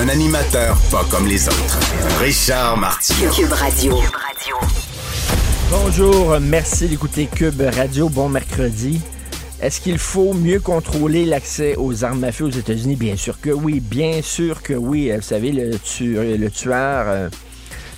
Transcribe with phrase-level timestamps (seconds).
[0.00, 1.78] Un animateur pas comme les autres.
[2.20, 3.32] Richard Martineau.
[3.32, 3.94] Cube Radio.
[5.72, 8.08] Bonjour, merci d'écouter Cube Radio.
[8.08, 9.00] Bon mercredi.
[9.60, 12.94] Est-ce qu'il faut mieux contrôler l'accès aux armes à feu aux États-Unis?
[12.94, 15.10] Bien sûr que oui, bien sûr que oui.
[15.16, 17.28] Vous savez, le, tueur, le tueur euh,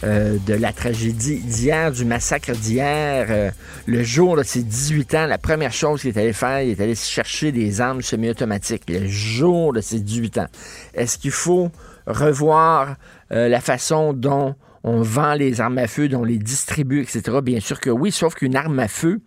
[0.02, 3.50] euh, de la tragédie d'hier, du massacre d'hier, euh,
[3.84, 6.80] le jour de ses 18 ans, la première chose qu'il est allé faire, il est
[6.80, 8.84] allé chercher des armes semi-automatiques.
[8.88, 10.46] Le jour de ses 18 ans.
[10.94, 11.70] Est-ce qu'il faut
[12.10, 12.96] revoir
[13.30, 17.38] la façon dont on vend les armes à feu, dont on les distribue, etc.?
[17.42, 19.20] Bien sûr que oui, sauf qu'une arme à feu,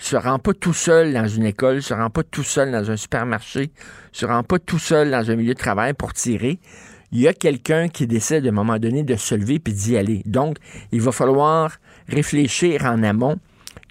[0.00, 2.96] se rend pas tout seul dans une école, se rend pas tout seul dans un
[2.96, 3.72] supermarché,
[4.12, 6.60] se rend pas tout seul dans un milieu de travail pour tirer.
[7.10, 9.96] Il y a quelqu'un qui décide à un moment donné de se lever puis d'y
[9.96, 10.22] aller.
[10.24, 10.58] Donc,
[10.92, 13.38] il va falloir réfléchir en amont.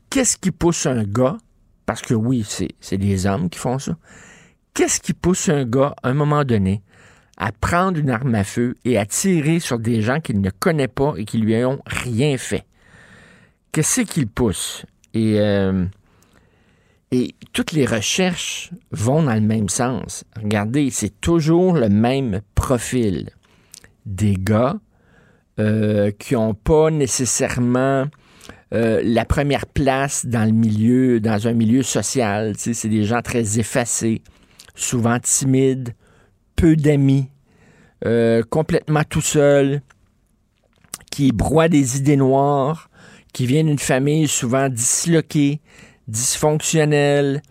[0.09, 1.37] Qu'est-ce qui pousse un gars,
[1.85, 2.47] parce que oui,
[2.79, 3.97] c'est des hommes qui font ça,
[4.73, 6.83] qu'est-ce qui pousse un gars à un moment donné
[7.37, 10.87] à prendre une arme à feu et à tirer sur des gens qu'il ne connaît
[10.87, 12.65] pas et qui lui ont rien fait?
[13.71, 14.85] Qu'est-ce qui le pousse?
[15.13, 15.85] Et euh,
[17.11, 20.25] et toutes les recherches vont dans le même sens.
[20.35, 23.29] Regardez, c'est toujours le même profil.
[24.05, 24.75] Des gars
[25.59, 28.05] euh, qui n'ont pas nécessairement
[28.73, 32.53] euh, la première place dans le milieu, dans un milieu social.
[32.57, 34.21] C'est des gens très effacés,
[34.75, 35.93] souvent timides,
[36.57, 37.29] peu d'amis,
[38.05, 39.81] euh, complètement tout seuls,
[41.09, 42.89] qui broient des idées noires,
[43.31, 45.61] qui viennent d'une famille souvent disloquée,
[46.07, 47.41] dysfonctionnel.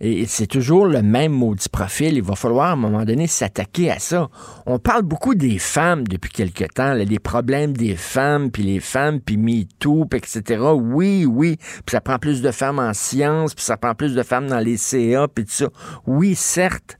[0.00, 2.14] Et c'est toujours le même maudit profil.
[2.16, 4.28] Il va falloir à un moment donné s'attaquer à ça.
[4.66, 8.78] On parle beaucoup des femmes depuis quelque temps, là, des problèmes des femmes, puis les
[8.78, 10.62] femmes, puis MeToo, puis etc.
[10.74, 11.56] Oui, oui.
[11.56, 14.60] Puis ça prend plus de femmes en sciences, puis ça prend plus de femmes dans
[14.60, 15.68] les CA, puis tout ça.
[16.06, 16.96] Oui, certes.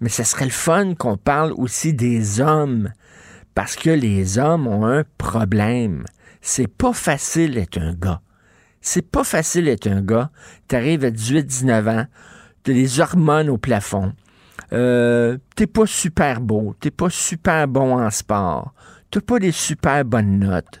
[0.00, 2.90] Mais ce serait le fun qu'on parle aussi des hommes.
[3.54, 6.04] Parce que les hommes ont un problème.
[6.40, 8.20] C'est pas facile d'être un gars.
[8.80, 10.30] C'est pas facile d'être un gars.
[10.68, 12.06] T'arrives à 18-19 ans,
[12.64, 14.12] t'as les hormones au plafond.
[14.72, 18.74] Euh, t'es pas super beau, t'es pas super bon en sport,
[19.10, 20.80] t'as pas des super bonnes notes,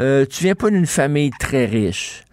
[0.00, 2.24] euh, tu viens pas d'une famille très riche,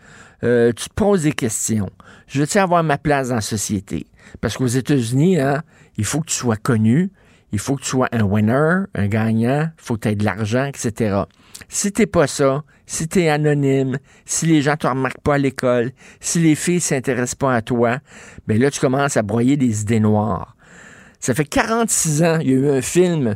[0.44, 1.90] euh, tu te poses des questions.
[2.28, 4.08] Je veux-tu avoir ma place dans la société?
[4.40, 5.64] Parce qu'aux États-Unis, hein,
[5.98, 7.12] il faut que tu sois connu,
[7.52, 10.24] il faut que tu sois un winner, un gagnant, il faut que tu aies de
[10.24, 11.24] l'argent, etc.
[11.68, 15.92] Si t'es pas ça, si t'es anonyme, si les gens te remarquent pas à l'école,
[16.20, 18.00] si les filles s'intéressent pas à toi,
[18.48, 20.56] ben là, tu commences à broyer des idées noires.
[21.20, 23.36] Ça fait 46 ans, il y a eu un film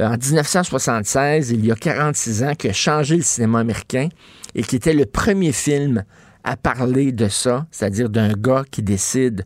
[0.00, 4.08] euh, en 1976, il y a 46 ans, qui a changé le cinéma américain
[4.54, 6.04] et qui était le premier film
[6.44, 9.44] à parler de ça, c'est-à-dire d'un gars qui décide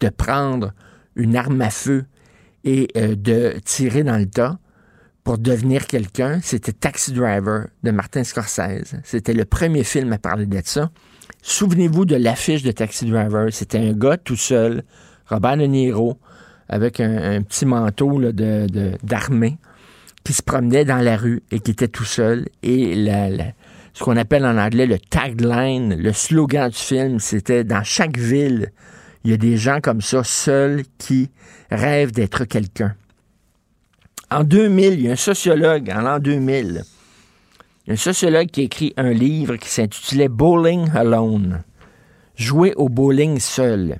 [0.00, 0.72] de prendre
[1.18, 2.06] une arme à feu
[2.64, 4.58] et euh, de tirer dans le tas
[5.24, 8.94] pour devenir quelqu'un, c'était Taxi Driver de Martin Scorsese.
[9.04, 10.90] C'était le premier film à parler de ça.
[11.42, 13.52] Souvenez-vous de l'affiche de Taxi Driver.
[13.52, 14.84] C'était un gars tout seul,
[15.26, 16.18] Robert De Niro,
[16.70, 19.56] avec un, petit manteau d'armée, de,
[20.24, 22.46] qui se promenait dans la rue et qui était tout seul.
[22.62, 22.94] Et
[23.92, 28.72] ce qu'on appelle en anglais le tagline, le slogan du film, c'était dans chaque ville,
[29.28, 31.28] il y a des gens comme ça, seuls, qui
[31.70, 32.94] rêvent d'être quelqu'un.
[34.30, 36.82] En 2000, il y a un sociologue, en l'an 2000,
[37.88, 41.62] un sociologue qui a écrit un livre qui s'intitulait Bowling Alone.
[42.36, 43.98] Jouer au bowling seul.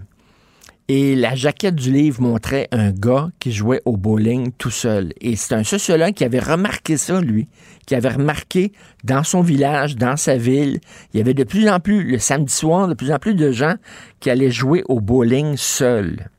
[0.91, 5.13] Et la jaquette du livre montrait un gars qui jouait au bowling tout seul.
[5.21, 7.47] Et c'est un sociologue qui avait remarqué ça, lui,
[7.87, 8.73] qui avait remarqué
[9.05, 10.81] dans son village, dans sa ville,
[11.13, 13.53] il y avait de plus en plus, le samedi soir, de plus en plus de
[13.53, 13.75] gens
[14.21, 16.31] qui allaient jouer au bowling seul.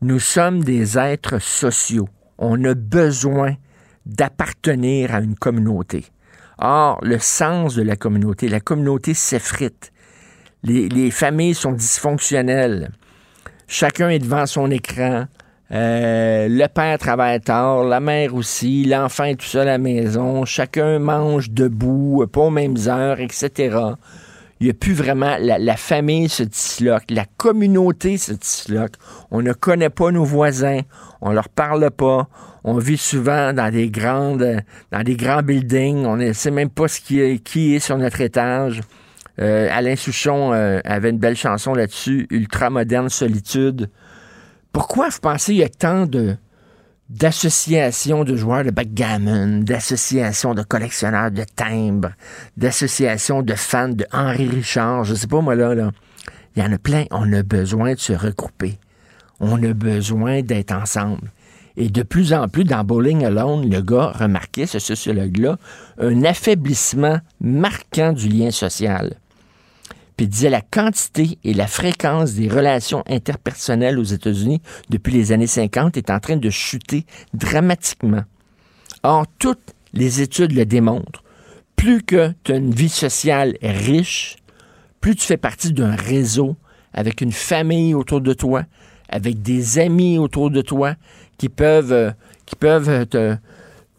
[0.00, 3.56] Nous sommes des êtres sociaux on a besoin
[4.06, 6.06] d'appartenir à une communauté.
[6.58, 9.92] Or, le sens de la communauté, la communauté s'effrite.
[10.62, 12.90] Les, familles sont dysfonctionnelles.
[13.70, 15.26] Chacun est devant son écran.
[15.70, 20.46] Euh, le père travaille tard, la mère aussi, l'enfant est tout seul à la maison,
[20.46, 23.76] chacun mange debout, pas aux mêmes heures, etc.
[24.58, 28.94] Il n'y a plus vraiment, la, famille se disloque, la communauté se disloque.
[29.30, 30.80] On ne connaît pas nos voisins,
[31.20, 32.26] on leur parle pas,
[32.64, 36.88] on vit souvent dans des grandes, dans des grands buildings, on ne sait même pas
[36.88, 37.20] ce qui
[37.74, 38.80] est sur notre étage.
[39.40, 43.88] Euh, Alain Souchon euh, avait une belle chanson là-dessus, Ultra moderne solitude.
[44.72, 46.06] Pourquoi vous pensez qu'il y a tant
[47.08, 52.12] d'associations de joueurs de backgammon, d'associations de collectionneurs de timbres,
[52.56, 55.90] d'associations de fans de Henri Richard, je sais pas moi là, là.
[56.56, 57.04] Il y en a plein.
[57.12, 58.78] On a besoin de se regrouper.
[59.38, 61.30] On a besoin d'être ensemble.
[61.76, 65.56] Et de plus en plus, dans Bowling Alone, le gars remarquait, ce sociologue-là,
[65.98, 69.14] un affaiblissement marquant du lien social
[70.18, 74.60] puis il disait la quantité et la fréquence des relations interpersonnelles aux États-Unis
[74.90, 78.24] depuis les années 50 est en train de chuter dramatiquement.
[79.04, 81.22] Or, toutes les études le démontrent.
[81.76, 84.38] Plus que tu as une vie sociale riche,
[85.00, 86.56] plus tu fais partie d'un réseau
[86.92, 88.64] avec une famille autour de toi,
[89.08, 90.96] avec des amis autour de toi
[91.36, 93.38] qui peuvent, euh,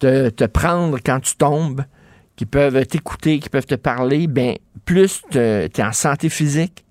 [0.01, 1.85] te prendre quand tu tombes,
[2.39, 4.55] qui peuvent t'écouter, qui peuvent te parler, ben
[4.85, 6.85] plus tu es en santé physique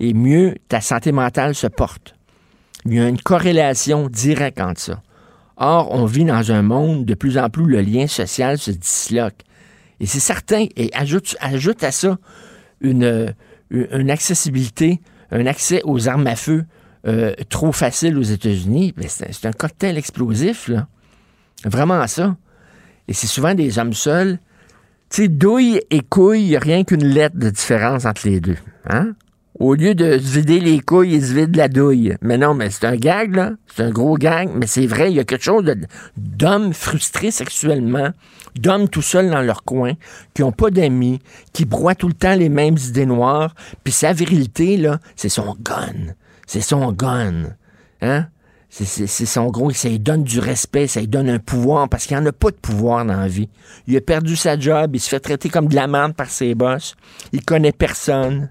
[0.00, 2.16] et mieux ta santé mentale se porte.
[2.86, 5.00] Il y a une corrélation directe entre ça.
[5.56, 9.42] Or, on vit dans un monde de plus en plus le lien social se disloque.
[10.00, 12.18] Et c'est certain, et ajoute, ajoute à ça
[12.80, 13.32] une,
[13.70, 15.00] une accessibilité,
[15.30, 16.64] un accès aux armes à feu
[17.06, 20.88] euh, trop facile aux États-Unis, c'est un cocktail explosif, là.
[21.64, 22.36] Vraiment ça.
[23.06, 24.40] Et c'est souvent des hommes seuls
[25.10, 28.56] tu sais, douille et couille, il a rien qu'une lettre de différence entre les deux.
[28.88, 29.14] Hein?
[29.58, 32.16] Au lieu de se vider les couilles, ils se vident la douille.
[32.22, 33.52] Mais non, mais c'est un gag, là.
[33.66, 34.50] C'est un gros gag.
[34.54, 35.64] Mais c'est vrai, il y a quelque chose
[36.16, 38.10] d'hommes frustrés sexuellement,
[38.54, 39.94] d'hommes tout seuls dans leur coin,
[40.32, 41.18] qui n'ont pas d'amis,
[41.52, 43.54] qui broient tout le temps les mêmes idées noires.
[43.84, 46.14] Puis sa virilité, là, c'est son gun.
[46.46, 47.56] C'est son gun.
[48.00, 48.28] Hein?
[48.72, 52.16] C'est son gros, ça lui donne du respect, ça lui donne un pouvoir, parce qu'il
[52.16, 53.48] n'y en a pas de pouvoir dans la vie.
[53.88, 56.54] Il a perdu sa job, il se fait traiter comme de la merde par ses
[56.54, 56.94] boss,
[57.32, 58.50] il connaît personne.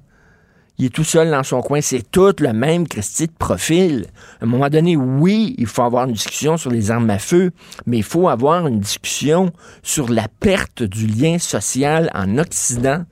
[0.77, 4.07] Il est tout seul dans son coin, c'est tout le même Christy de profil.
[4.39, 7.51] À un moment donné, oui, il faut avoir une discussion sur les armes à feu,
[7.85, 9.51] mais il faut avoir une discussion
[9.83, 13.03] sur la perte du lien social en Occident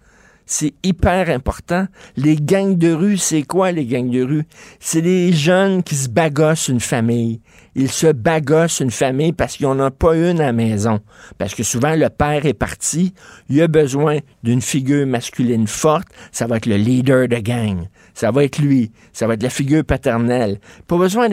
[0.47, 1.87] c'est hyper important.
[2.15, 4.43] Les gangs de rue, c'est quoi les gangs de rue?
[4.79, 7.41] C'est les jeunes qui se bagossent une famille.
[7.75, 11.01] Ils se bagossent une famille parce qu'ils n'en ont pas une à la maison.
[11.37, 13.13] Parce que souvent, le père est parti.
[13.49, 16.07] Il a besoin d'une figure masculine forte.
[16.31, 17.87] Ça va être le leader de gang.
[18.13, 18.91] Ça va être lui.
[19.11, 20.59] Ça va être la figure paternelle.
[20.87, 21.27] Pas besoin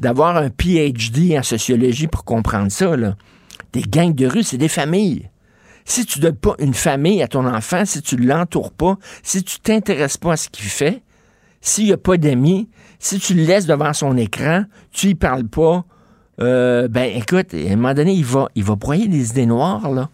[0.00, 3.16] d'avoir un PhD en sociologie pour comprendre ça, là.
[3.72, 5.28] Des gangs de rue, c'est des familles.
[5.84, 9.60] Si tu donnes pas une famille à ton enfant, si tu l'entoures pas, si tu
[9.60, 11.02] t'intéresses pas à ce qu'il fait,
[11.60, 12.68] s'il n'y a pas d'amis,
[12.98, 15.84] si tu le laisses devant son écran, tu y parles pas,
[16.40, 19.90] euh, ben écoute, à un moment donné, il va, il va broyer des idées noires,
[19.90, 20.08] là.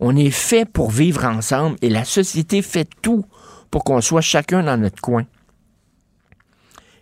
[0.00, 3.24] On est fait pour vivre ensemble et la société fait tout
[3.70, 5.24] pour qu'on soit chacun dans notre coin.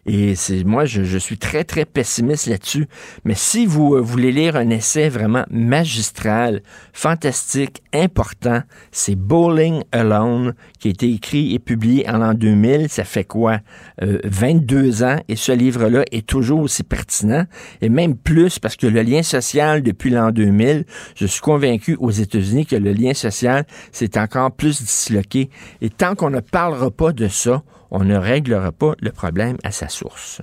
[0.07, 2.87] Et c'est moi, je, suis très, très pessimiste là-dessus.
[3.25, 6.63] Mais si vous euh, voulez lire un essai vraiment magistral,
[6.93, 8.63] fantastique, important,
[8.93, 12.89] c'est Bowling Alone, qui a été écrit et publié en l'an 2000.
[12.89, 13.61] Ça fait quoi?
[14.01, 15.21] 22 euh, ans.
[15.29, 17.45] Et ce livre-là est toujours aussi pertinent.
[17.83, 22.11] Et même plus parce que le lien social depuis l'an 2000, je suis convaincu aux
[22.11, 25.51] États-Unis que le lien social, c'est encore plus disloqué.
[25.83, 29.71] Et tant qu'on ne parlera pas de ça, on ne réglera pas le problème à
[29.71, 30.43] sa source.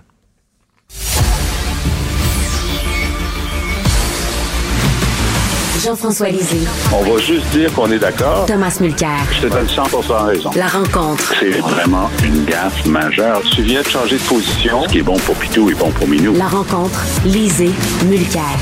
[5.83, 6.67] Jean-François Lisée.
[6.91, 8.45] On va juste dire qu'on est d'accord.
[8.47, 9.19] Thomas Mulcair.
[9.31, 10.49] Je te donne 100 raison.
[10.55, 11.33] La rencontre.
[11.39, 13.41] C'est vraiment une gaffe majeure.
[13.43, 14.83] Tu viens de changer de position.
[14.83, 16.33] Ce qui est bon pour Pitou est bon pour Minou.
[16.33, 17.05] La rencontre.
[17.25, 17.71] Lisée.
[18.05, 18.57] Mulcair.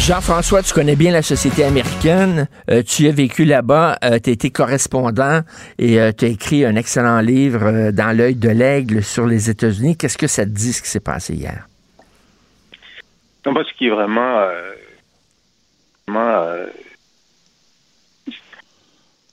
[0.00, 2.48] Jean-François, tu connais bien la société américaine.
[2.70, 5.40] Euh, tu as vécu là-bas, euh, tu as été correspondant
[5.78, 9.96] et euh, tu as écrit un excellent livre dans l'œil de l'aigle sur les États-Unis.
[9.96, 11.66] Qu'est-ce que ça te dit ce qui s'est passé hier?
[13.44, 14.46] Non, ce qui est vraiment,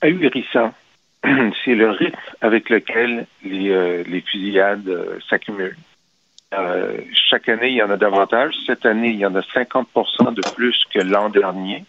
[0.00, 0.74] ahurissant,
[1.64, 5.76] c'est le rythme avec lequel les fusillades s'accumulent.
[6.58, 6.98] Euh,
[7.30, 8.54] chaque année, il y en a davantage.
[8.66, 11.84] Cette année, il y en a 50% de plus que l'an dernier.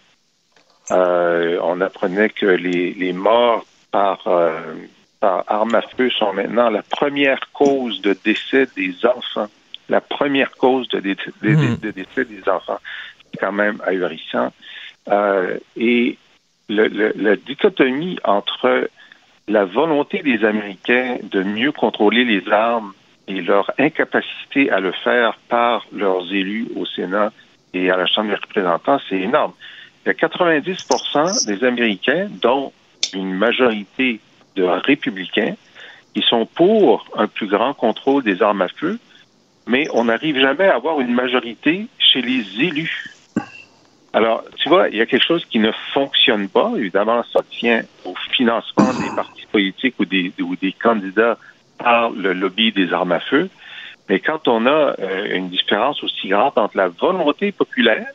[0.91, 4.59] Euh, on apprenait que les, morts par, euh,
[5.19, 9.47] par arme à feu sont maintenant la première cause de décès des enfants.
[9.89, 11.75] La première cause de, hmm.
[11.77, 12.79] décès des enfants.
[13.31, 14.51] C'est quand même ahurissant.
[15.77, 16.17] et
[16.67, 18.89] le, la dichotomie entre
[19.47, 22.93] la volonté des Américains de mieux contrôler les armes
[23.27, 27.31] et leur incapacité à le faire par leurs élus au Sénat
[27.73, 29.53] et à la Chambre des représentants, c'est énorme.
[30.05, 32.71] Il y a 90% des Américains, dont
[33.13, 34.19] une majorité
[34.55, 35.55] de républicains,
[36.13, 38.99] qui sont pour un plus grand contrôle des armes à feu,
[39.67, 43.05] mais on n'arrive jamais à avoir une majorité chez les élus.
[44.13, 46.71] Alors, tu vois, il y a quelque chose qui ne fonctionne pas.
[46.77, 51.37] Évidemment, ça tient au financement des partis politiques ou des, ou des candidats
[51.77, 53.49] par le lobby des armes à feu.
[54.09, 58.07] Mais quand on a euh, une différence aussi grande entre la volonté populaire,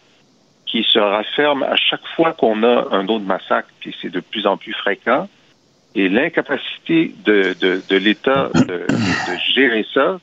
[0.67, 4.47] qui se rafferme à chaque fois qu'on a un autre massacre, puis c'est de plus
[4.47, 5.29] en plus fréquent,
[5.97, 10.21] et l'incapacité de, de, l'État de, de, gérer ça,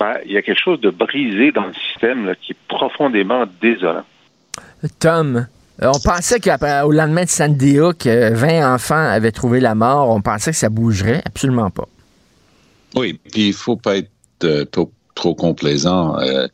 [0.00, 3.44] ben, il y a quelque chose de brisé dans le système là, qui est profondément
[3.60, 4.04] désolant.
[4.98, 5.46] Tom,
[5.82, 10.08] euh, on pensait qu'au lendemain de Sandy Hook, 20 enfants avaient trouvé la mort.
[10.08, 11.20] On pensait que ça bougerait.
[11.26, 11.86] Absolument pas.
[12.94, 14.10] Oui, puis il faut pas être
[14.44, 14.90] euh, trop,
[15.34, 16.18] complaisant.
[16.18, 16.48] Euh,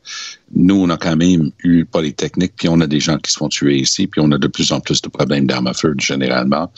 [0.53, 3.49] nous, on a quand même eu Polytechnique, puis on a des gens qui se font
[3.49, 6.71] tuer ici, puis on a de plus en plus de problèmes d'armes à feu, généralement.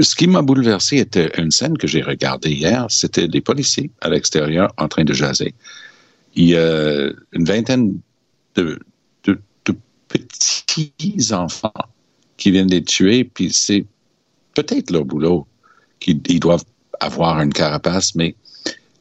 [0.00, 2.86] Ce qui m'a bouleversé était une scène que j'ai regardée hier.
[2.88, 5.54] C'était des policiers à l'extérieur en train de jaser.
[6.34, 7.98] Il y a une vingtaine
[8.56, 8.78] de,
[10.08, 11.72] petits enfants
[12.36, 13.84] qui viennent les tuer, puis c'est
[14.54, 15.46] peut-être leur boulot
[16.00, 16.64] qu'ils doivent
[17.00, 18.34] avoir une carapace, mais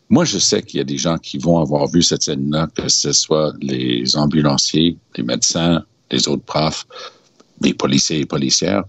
[0.09, 2.87] moi, je sais qu'il y a des gens qui vont avoir vu cette scène-là, que
[2.87, 6.85] ce soit les ambulanciers, les médecins, les autres profs,
[7.61, 8.83] les policiers et policières,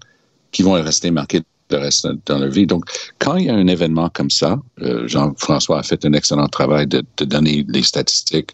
[0.52, 2.66] qui vont rester marqués le reste dans leur vie.
[2.66, 2.84] Donc,
[3.18, 6.86] quand il y a un événement comme ça, euh, Jean-François a fait un excellent travail
[6.86, 8.50] de, de donner les statistiques,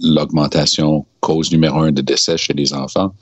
[0.00, 3.14] l'augmentation, cause numéro un de décès chez les enfants,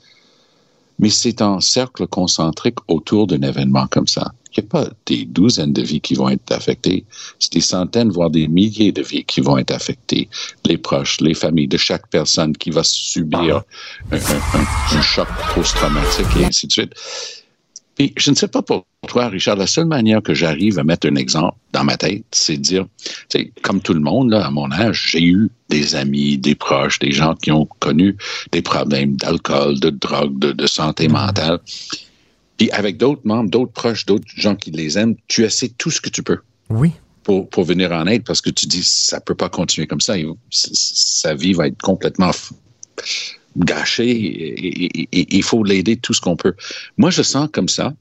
[0.99, 4.31] mais c'est un cercle concentrique autour d'un événement comme ça.
[4.55, 7.05] Il n'y a pas des douzaines de vies qui vont être affectées,
[7.39, 10.27] c'est des centaines, voire des milliers de vies qui vont être affectées.
[10.65, 13.61] Les proches, les familles de chaque personne qui va subir
[14.11, 16.93] un, un, un choc post-traumatique et ainsi de suite.
[18.01, 21.07] Et je ne sais pas pour toi, Richard, la seule manière que j'arrive à mettre
[21.07, 22.85] un exemple dans ma tête, c'est de dire,
[23.61, 27.11] comme tout le monde, là, à mon âge, j'ai eu des amis, des proches, des
[27.11, 28.15] gens qui ont connu
[28.53, 31.11] des problèmes d'alcool, de drogue, de, santé mm.
[31.11, 31.59] mentale.
[32.57, 35.99] Puis avec d'autres membres, d'autres proches, d'autres gens qui les aiment, tu essaies tout ce
[35.99, 36.39] que tu peux.
[36.69, 36.91] Oui.
[37.23, 40.15] Pour, pour venir en aide parce que tu dis, ça peut pas continuer comme ça.
[40.51, 42.31] Sa vie va être complètement
[43.57, 44.07] gâché
[45.11, 46.53] il faut l'aider tout ce qu'on peut.
[46.97, 47.93] Moi, je sens comme ça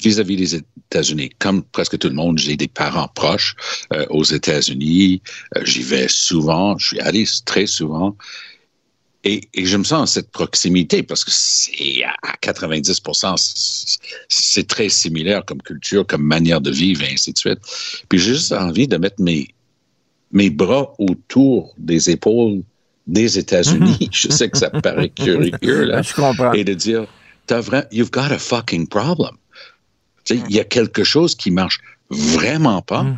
[0.00, 1.30] vis-à-vis des États-Unis.
[1.38, 3.56] Comme presque tout le monde, j'ai des parents proches
[3.92, 5.22] euh, aux États-Unis.
[5.56, 6.78] Euh, j'y vais souvent.
[6.78, 8.16] Je suis allé très souvent.
[9.24, 13.34] Et, je me sens cette proximité parce que c'est à 90%
[14.28, 17.58] c'est très similaire comme culture, comme manière de vivre et ainsi de suite.
[18.08, 22.62] Puis j'ai juste envie de mettre mes bras autour des épaules
[23.08, 24.08] des États-Unis.
[24.12, 26.02] Je sais que ça paraît curieux, là.
[26.02, 26.52] Je comprends.
[26.52, 27.06] Et de dire,
[27.50, 29.36] vrai, you've got a fucking problem.
[30.30, 33.02] Il y a quelque chose qui marche vraiment pas.
[33.02, 33.16] Mhm.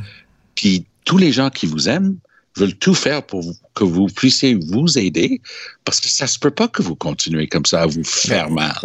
[0.55, 2.17] Puis tous les gens qui vous aiment
[2.57, 3.45] veulent tout faire pour
[3.75, 5.41] que vous puissiez vous aider
[5.85, 8.79] parce que ça se peut pas que vous continuez comme ça à vous faire mal.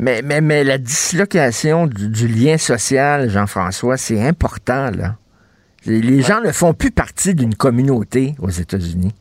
[0.00, 5.16] Mais, mais, mais la dislocation du, du lien social, Jean-François, c'est important, là.
[5.86, 9.12] Les gens ne font plus partie d'une communauté aux États-Unis.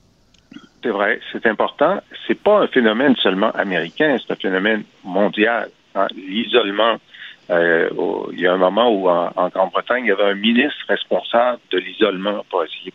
[0.88, 2.01] C'est vrai, c'est important.
[2.25, 5.70] C'est pas un phénomène seulement américain, c'est un phénomène mondial.
[5.96, 6.08] Hein.
[6.15, 6.96] L'isolement,
[7.50, 7.89] euh,
[8.32, 11.79] il y a un moment où en, Grande-Bretagne, il y avait un ministre responsable de
[11.79, 12.94] l'isolement pour essayer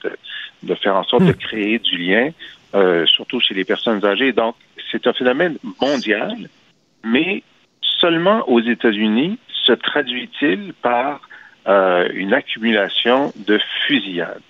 [0.62, 1.36] de, faire en sorte de hmm.
[1.36, 2.30] créer du lien,
[2.74, 4.32] euh, surtout chez les personnes âgées.
[4.32, 4.54] Donc,
[4.90, 6.48] c'est un phénomène mondial,
[7.04, 7.42] mais
[8.00, 11.20] seulement aux États-Unis se traduit-il par
[11.68, 14.40] euh, une accumulation de fusillades.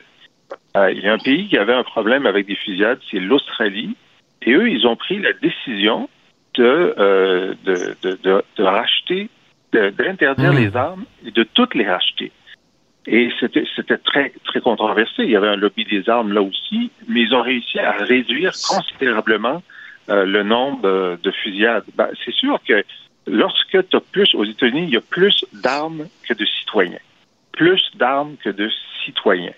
[0.76, 3.97] Euh, il y a un pays qui avait un problème avec des fusillades, c'est l'Australie.
[4.42, 6.09] Et eux, ils ont pris la décision
[6.54, 9.28] de, euh, de, de, de, racheter,
[9.73, 10.56] d'interdire mmh.
[10.56, 12.32] les armes et de toutes les racheter.
[13.06, 15.25] Et c'était, c'était très, très controversé.
[15.25, 18.52] Il y avait un lobby des armes là aussi, mais ils ont réussi à réduire
[18.52, 19.62] considérablement
[20.09, 21.85] euh, le nombre de fusillades.
[21.97, 22.85] Ben, c'est sûr que
[23.26, 26.99] lorsque tu as plus, aux États-Unis, il y a plus d'armes que de citoyens.
[27.52, 28.71] Plus d'armes que de
[29.04, 29.52] citoyens.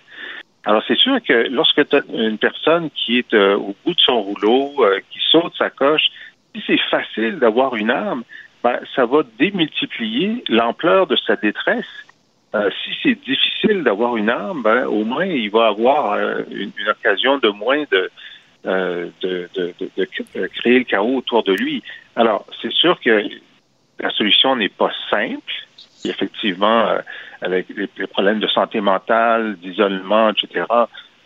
[0.64, 4.00] Alors, c'est sûr que lorsque tu as une personne qui est euh, au bout de
[4.00, 6.06] son rouleau, euh, qui saute sa coche,
[6.54, 8.24] si c'est facile d'avoir une arme,
[8.62, 11.84] ben, ça va démultiplier l'ampleur de sa détresse.
[12.54, 16.16] Euh, si c'est difficile d'avoir une arme, ben, au moins il va avoir
[16.50, 18.10] une, occasion de moins de,
[18.64, 21.82] de, de, de, créer le chaos autour de lui.
[22.16, 23.22] Alors, c'est sûr que
[23.98, 25.52] la solution n'est pas simple,
[26.04, 26.98] effectivement, euh,
[27.40, 30.66] avec les, problèmes de santé mentale, d'isolement, etc.,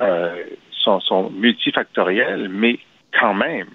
[0.01, 0.37] euh,
[0.71, 2.79] sont, sont multifactoriels, mais
[3.19, 3.67] quand même,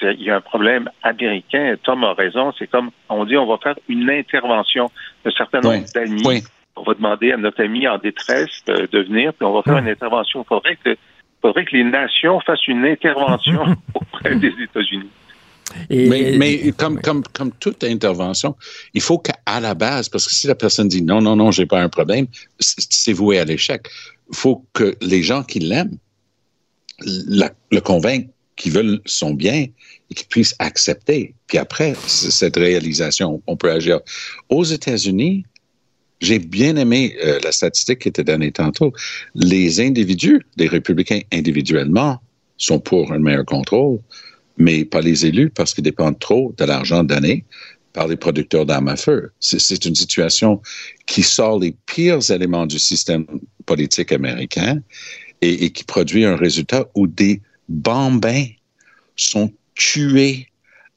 [0.00, 1.74] il y a un problème américain.
[1.82, 2.52] Tom a raison.
[2.58, 4.90] C'est comme on dit, on va faire une intervention
[5.24, 6.44] de certain nombre d'amis.
[6.76, 9.88] On va demander à notre ami en détresse de, venir, puis on va faire une
[9.88, 10.42] intervention.
[10.42, 10.96] Il faudrait que,
[11.42, 13.64] faudrait que les nations fassent une intervention
[13.94, 15.10] auprès des États-Unis.
[15.90, 18.56] Mais, mais comme, comme, comme toute intervention,
[18.94, 21.66] il faut qu'à la base, parce que si la personne dit non, non, non, j'ai
[21.66, 22.26] pas un problème,
[22.58, 23.88] c'est voué à l'échec.
[24.30, 25.98] Il faut que les gens qui l'aiment
[27.04, 29.66] le convaincre qui veulent son bien
[30.10, 31.34] et qui puissent accepter.
[31.46, 34.00] Puis après cette réalisation, on peut agir.
[34.48, 35.44] Aux États-Unis,
[36.20, 38.92] j'ai bien aimé euh, la statistique qui était donnée tantôt.
[39.34, 42.20] Les individus, les républicains individuellement,
[42.56, 43.98] sont pour un meilleur contrôle,
[44.56, 47.44] mais pas les élus parce qu'ils dépendent trop de l'argent donné
[47.92, 49.32] par les producteurs d'armes à feu.
[49.40, 50.62] C'est une situation
[51.06, 53.26] qui sort les pires éléments du système
[53.66, 54.80] politique américain
[55.40, 58.46] et, qui produit un résultat où des bambins
[59.16, 60.48] sont tués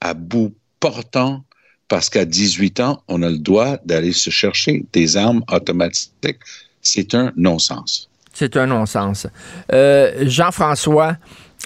[0.01, 1.43] à bout portant
[1.87, 6.39] parce qu'à 18 ans, on a le droit d'aller se chercher des armes automatiques.
[6.81, 8.09] C'est un non-sens.
[8.33, 9.27] C'est un non-sens.
[9.71, 11.17] Euh, Jean-François,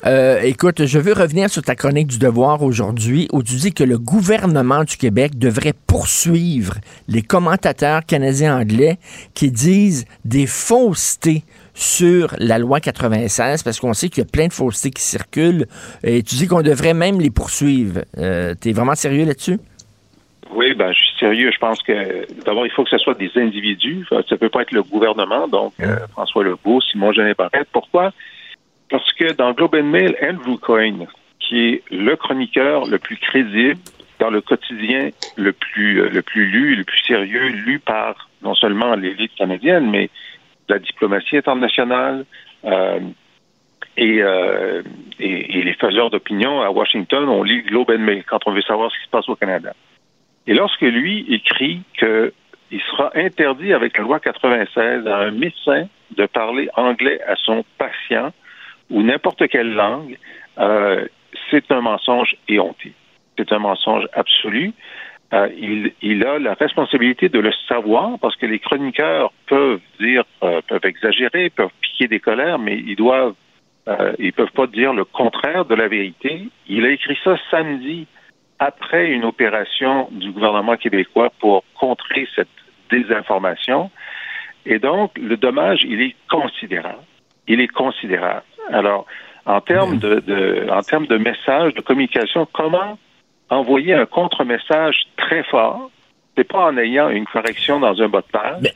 [0.06, 3.84] euh, écoute, je veux revenir sur ta chronique du devoir aujourd'hui où tu dis que
[3.84, 6.76] le gouvernement du Québec devrait poursuivre
[7.10, 8.98] les commentateurs canadiens-anglais
[9.34, 14.48] qui disent des faussetés sur la loi 96 parce qu'on sait qu'il y a plein
[14.48, 15.66] de faussetés qui circulent
[16.04, 18.02] et tu dis qu'on devrait même les poursuivre.
[18.18, 19.60] Euh, tu es vraiment sérieux là-dessus?
[20.52, 21.52] Oui, ben, je suis sérieux.
[21.54, 24.06] Je pense que d'abord, il faut que ce soit des individus.
[24.10, 27.68] Ça ne peut pas être le gouvernement, donc euh, François Legault, Simon Genet Barrette.
[27.72, 28.12] Pourquoi?
[28.90, 31.08] Parce que dans Globe and Mail, Andrew Coyne,
[31.40, 33.80] qui est le chroniqueur le plus crédible
[34.20, 38.54] dans le quotidien le plus euh, le plus lu, le plus sérieux, lu par non
[38.54, 40.10] seulement l'élite canadienne, mais
[40.68, 42.26] la diplomatie internationale
[42.66, 43.00] euh,
[44.00, 44.82] euh,
[45.20, 48.62] et, et, les faiseurs d'opinion à Washington, on lit Globe and Mail quand on veut
[48.62, 49.74] savoir ce qui se passe au Canada.
[50.48, 56.26] Et lorsque lui écrit qu'il sera interdit avec la loi 96 à un médecin de
[56.28, 58.32] parler anglais à son patient
[58.90, 60.18] ou n'importe quelle langue,
[60.58, 61.06] euh,
[61.50, 62.94] c'est un mensonge éhonté.
[63.38, 64.74] C'est un mensonge absolu.
[65.32, 65.48] Euh,
[66.02, 70.86] il, a la responsabilité de le savoir parce que les chroniqueurs peuvent dire, euh, peuvent
[70.86, 73.36] exagérer, peuvent piquer des colères, mais ils doivent,
[74.20, 76.50] ils peuvent pas dire le contraire de la vérité.
[76.68, 78.06] Il a écrit ça samedi
[78.60, 82.50] après une opération du gouvernement québécois pour contrer cette
[82.92, 83.90] désinformation.
[84.66, 87.04] Et donc, le dommage, il est considérable.
[87.48, 88.44] Il est considérable.
[88.72, 89.06] Alors,
[89.46, 92.98] en termes de, de en termes de message, de communication, comment
[93.50, 95.90] envoyer un contre-message très fort.
[96.38, 98.74] C'est pas en ayant une correction dans un bas de page.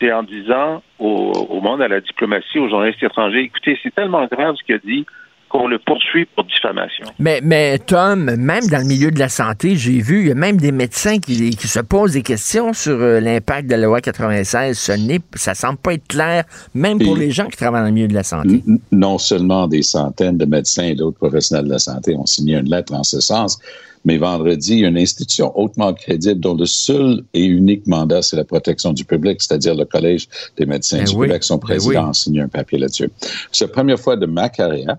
[0.00, 4.26] C'est en disant au, au, monde, à la diplomatie, aux journalistes étrangers, écoutez, c'est tellement
[4.26, 5.06] grave ce qu'il a dit
[5.56, 7.06] qu'on le poursuit pour diffamation.
[7.18, 10.34] Mais, mais Tom, même dans le milieu de la santé, j'ai vu, il y a
[10.34, 14.00] même des médecins qui, qui se posent des questions sur euh, l'impact de la loi
[14.00, 14.78] 96.
[14.78, 17.94] Ce n'est, ça semble pas être clair, même pour les gens qui travaillent dans le
[17.94, 18.62] milieu de la santé.
[18.92, 22.68] Non seulement des centaines de médecins et d'autres professionnels de la santé ont signé une
[22.68, 23.58] lettre en ce sens,
[24.04, 28.92] mais vendredi, une institution hautement crédible dont le seul et unique mandat, c'est la protection
[28.92, 32.40] du public, c'est-à-dire le Collège des médecins ben du Québec, son ben président a signé
[32.40, 33.10] un papier là-dessus.
[33.50, 34.96] C'est la première fois de ma carrière,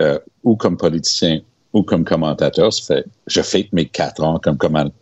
[0.00, 1.40] euh, ou comme politicien
[1.72, 4.56] ou comme commentateur, ça fait, je fête mes quatre ans comme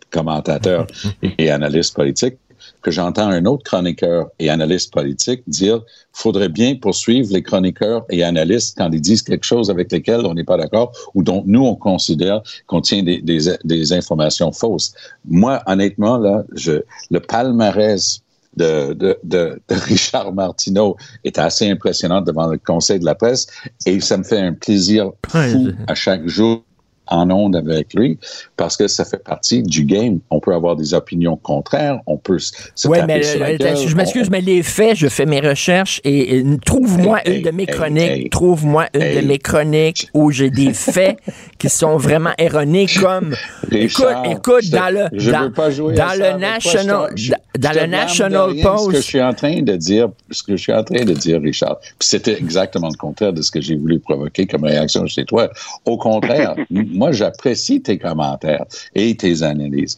[0.09, 0.87] commentateur
[1.37, 2.35] et analyste politique,
[2.81, 8.23] que j'entends un autre chroniqueur et analyste politique dire faudrait bien poursuivre les chroniqueurs et
[8.23, 11.63] analystes quand ils disent quelque chose avec lesquels on n'est pas d'accord ou dont nous
[11.63, 14.93] on considère qu'on tient des, des, des, informations fausses.
[15.25, 18.21] Moi, honnêtement, là, je, le palmarès
[18.57, 23.47] de, de, de, de, Richard Martineau est assez impressionnant devant le Conseil de la presse
[23.85, 26.63] et ça me fait un plaisir fou à chaque jour
[27.07, 28.17] en onde avec lui
[28.57, 30.19] parce que ça fait partie du game.
[30.29, 34.63] On peut avoir des opinions contraires, on peut se ouais, mais je m'excuse, mais les
[34.63, 39.39] faits, je fais mes recherches et, trouve-moi une de mes chroniques, trouve-moi une de mes
[39.39, 41.17] chroniques où j'ai des faits
[41.57, 43.35] qui sont vraiment erronés comme
[43.71, 45.49] écoute, écoute dans le dans,
[45.93, 47.09] dans le National
[47.57, 48.85] dans le National Post.
[48.85, 51.13] Ce que je suis en train de dire, ce que je suis en train de
[51.13, 55.25] dire, Richard, c'était exactement le contraire de ce que j'ai voulu provoquer comme réaction chez
[55.25, 55.49] toi.
[55.85, 56.55] Au contraire,
[56.93, 59.95] moi, j'apprécie tes commentaires et tes analyses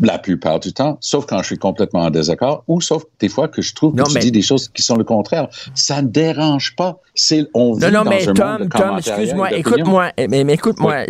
[0.00, 3.48] la plupart du temps, sauf quand je suis complètement en désaccord ou sauf des fois
[3.48, 5.48] que je trouve que tu dis des choses qui sont le contraire.
[5.74, 6.98] Ça ne dérange pas.
[7.14, 11.04] C'est on vit non, non, mais Tom, Tom, excuse-moi, écoute-moi, mais, écoute-moi.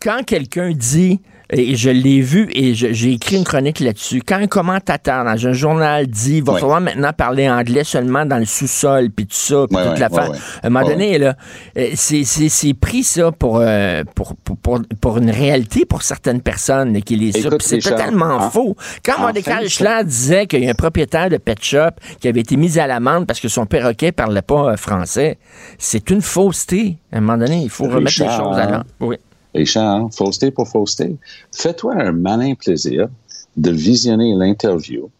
[0.00, 1.20] quand quelqu'un dit
[1.52, 4.20] Et je l'ai vu et j'ai écrit une chronique là-dessus.
[4.26, 6.60] Quand un commentateur dans un journal dit va Ouais.
[6.60, 10.32] falloir maintenant parler anglais seulement dans le sous-sol, puis tout ça, puis toute ouais, l'affaire.
[10.62, 11.36] À un moment donné, là,
[11.78, 17.00] euh, c'est- pris ça pour, euh, pour, pour, pour, pour une réalité pour certaines personnes
[17.02, 17.36] qui les.
[17.36, 18.76] Écoute, C'est totalement en- faux.
[19.04, 22.56] Quand Mordecai Schler disait qu'il y a un propriétaire de pet shop qui avait été
[22.56, 25.38] mis à l'amende parce que son perroquet parlait pas euh, français,
[25.78, 26.98] c'est une fausseté.
[27.12, 28.84] À un moment donné, il faut remettre les choses à l'heure.
[29.00, 29.16] Oui.
[29.56, 31.16] Richard, fausseté pour fausseté.
[31.52, 33.08] Fais-toi un malin plaisir
[33.56, 35.10] de visionner l'interview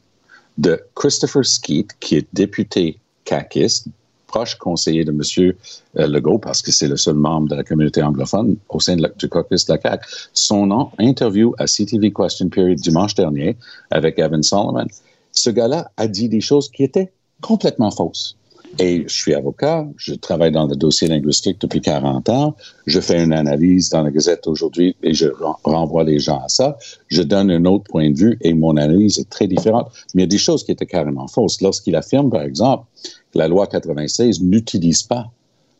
[0.59, 3.89] de Christopher Skeet, qui est député caquiste,
[4.27, 5.53] proche conseiller de M.
[5.95, 9.67] Legault, parce que c'est le seul membre de la communauté anglophone au sein du caucus
[9.67, 10.07] de la CAQ.
[10.33, 13.57] Son interview à CTV Question Period dimanche dernier
[13.91, 14.87] avec Evan Solomon.
[15.33, 18.37] Ce gars-là a dit des choses qui étaient complètement fausses.
[18.79, 23.23] Et je suis avocat, je travaille dans le dossier linguistique depuis 40 ans, je fais
[23.23, 26.77] une analyse dans la Gazette aujourd'hui et je ren- renvoie les gens à ça.
[27.09, 29.91] Je donne un autre point de vue et mon analyse est très différente.
[30.15, 31.61] Mais il y a des choses qui étaient carrément fausses.
[31.63, 32.85] Lorsqu'il affirme, par exemple,
[33.33, 35.27] que la loi 96 n'utilise pas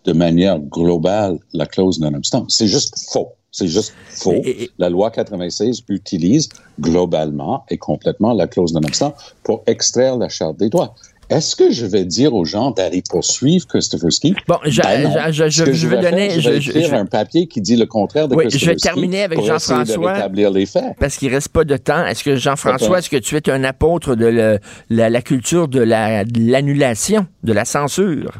[0.05, 3.29] de manière globale la clause non-obstant, c'est juste faux.
[3.51, 4.35] C'est juste faux.
[4.79, 6.49] La loi 96 utilise
[6.81, 10.95] globalement et complètement la clause non-obstant pour extraire la charte des droits.
[11.29, 14.37] Est-ce que je vais dire aux gens d'aller poursuivre Christopher Ski?
[14.47, 15.11] Bon, je- Ben non.
[15.33, 17.49] je- je- Ce que je vais faire, donner- Je vais je- écrire je- un papier
[17.49, 20.13] qui dit le contraire de Oui, Christopher je vais terminer avec Jean-François.
[20.13, 20.95] rétablir les faits.
[21.01, 22.07] Parce qu'il reste pas de temps.
[22.07, 24.59] Est-ce que Jean-François, est-ce que tu es un apôtre de le-
[24.91, 28.31] la, la culture de la- de l'annulation, de la censure?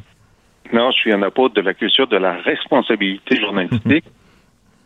[0.73, 4.05] Non, je suis un apôtre de la culture de la responsabilité journalistique.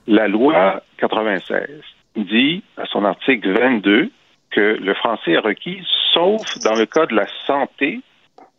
[0.06, 1.68] la loi 96
[2.16, 4.10] dit à son article 22
[4.50, 5.82] que le français est requis
[6.12, 8.00] sauf dans le cas de la santé,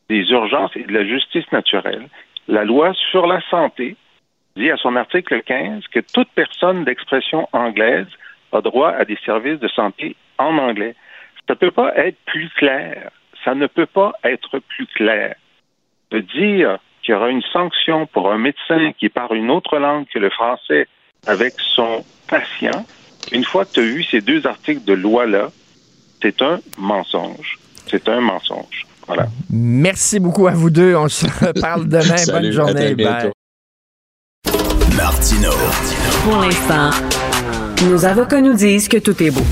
[0.09, 2.07] des urgences et de la justice naturelle.
[2.47, 3.95] La loi sur la santé
[4.55, 8.07] dit à son article 15 que toute personne d'expression anglaise
[8.51, 10.95] a droit à des services de santé en anglais.
[11.47, 13.11] Ça ne peut pas être plus clair.
[13.43, 15.35] Ça ne peut pas être plus clair.
[16.11, 20.05] De dire qu'il y aura une sanction pour un médecin qui parle une autre langue
[20.07, 20.87] que le français
[21.25, 22.85] avec son patient,
[23.31, 25.49] une fois que tu as eu ces deux articles de loi-là,
[26.21, 27.57] c'est un mensonge.
[27.89, 28.85] C'est un mensonge.
[29.07, 29.27] Voilà.
[29.49, 30.95] Merci beaucoup à vous deux.
[30.95, 32.03] On se reparle demain.
[32.07, 32.95] Bonne Salut, journée.
[32.95, 33.31] Bye.
[34.95, 35.51] Martino.
[36.23, 36.91] Pour l'instant,
[37.89, 39.43] nos avocats nous disent que tout est beau.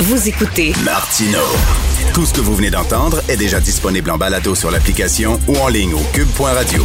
[0.00, 1.38] Vous écoutez Martino.
[2.14, 5.68] Tout ce que vous venez d'entendre est déjà disponible en balado sur l'application ou en
[5.68, 6.84] ligne au cube.radio.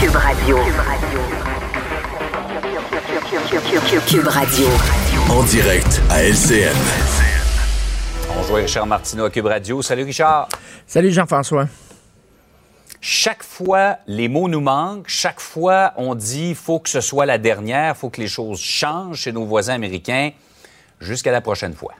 [0.00, 0.56] Cube Radio.
[0.56, 1.20] Cube Radio.
[5.28, 6.76] En direct à LCN.
[8.38, 9.82] On joue Richard Martineau à Cube Radio.
[9.82, 10.48] Salut Richard.
[10.86, 11.66] Salut Jean-François.
[13.00, 15.08] Chaque fois, les mots nous manquent.
[15.08, 19.18] Chaque fois, on dit faut que ce soit la dernière, faut que les choses changent
[19.18, 20.30] chez nos voisins américains.
[21.00, 21.94] Jusqu'à la prochaine fois.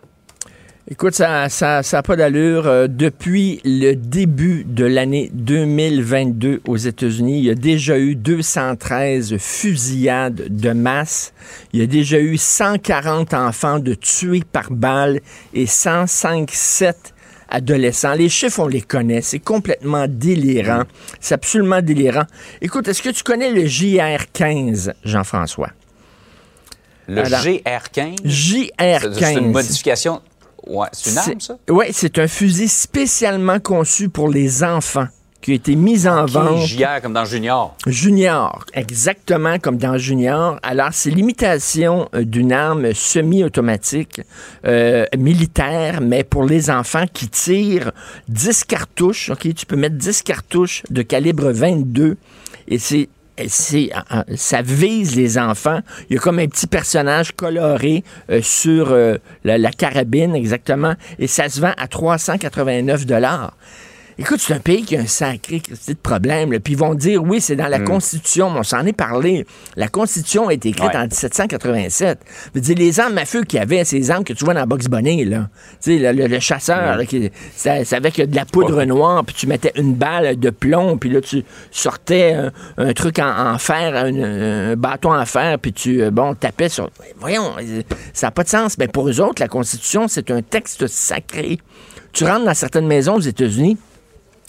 [0.93, 2.67] Écoute, ça n'a ça, pas d'allure.
[2.67, 9.37] Euh, depuis le début de l'année 2022 aux États-Unis, il y a déjà eu 213
[9.39, 11.33] fusillades de masse.
[11.73, 15.21] Il y a déjà eu 140 enfants de tués par balle
[15.55, 17.15] et 105 7
[17.49, 18.15] adolescents.
[18.15, 19.21] Les chiffres, on les connaît.
[19.23, 20.83] C'est complètement délirant.
[21.21, 22.25] C'est absolument délirant.
[22.61, 25.71] Écoute, est-ce que tu connais le JR-15, Jean-François?
[27.07, 29.19] Le Alors, GR15, JR-15.
[29.21, 30.21] c'est une modification.
[30.71, 31.59] Ouais, c'est une arme, ça?
[31.69, 35.09] Oui, c'est un fusil spécialement conçu pour les enfants
[35.41, 37.75] qui a été mis en vente JR comme dans Junior.
[37.87, 40.59] junior, exactement comme dans Junior.
[40.63, 44.21] Alors, c'est l'imitation euh, d'une arme semi-automatique
[44.67, 47.93] euh, militaire, mais pour les enfants qui tirent
[48.29, 49.31] 10 cartouches.
[49.31, 52.17] OK, tu peux mettre 10 cartouches de calibre 22
[52.69, 53.09] et c'est
[53.49, 55.81] ça vise les enfants.
[56.09, 60.95] Il y a comme un petit personnage coloré euh, sur euh, la, la carabine, exactement,
[61.19, 63.57] et ça se vend à 389 dollars.
[64.21, 66.53] Écoute, c'est un pays qui a un sacré petit problème.
[66.53, 66.61] là.
[66.61, 69.47] Puis ils vont dire, oui, c'est dans la Constitution, mais on s'en est parlé.
[69.77, 70.97] La Constitution a été écrite Ouais.
[70.97, 72.19] en 1787.
[72.47, 74.53] Je veux dire, les armes à feu qu'il y avait, ces armes que tu vois
[74.55, 75.49] dans Box Bunny, là.
[75.83, 79.25] Tu sais, le, le- le chasseur, là, qui- c'est c'est avec de la poudre noire,
[79.25, 83.53] puis tu mettais une balle de plomb, puis là, tu sortais un, un truc en,
[83.55, 86.91] en fer, un, un bâton en fer, puis tu, euh, bon, tapais sur...
[87.19, 87.53] Voyons,
[88.13, 88.77] ça n'a pas de sens.
[88.79, 91.59] Mais pour eux autres, la Constitution, c'est un texte sacré.
[92.13, 93.79] Tu rentres dans certaines maisons aux États-Unis,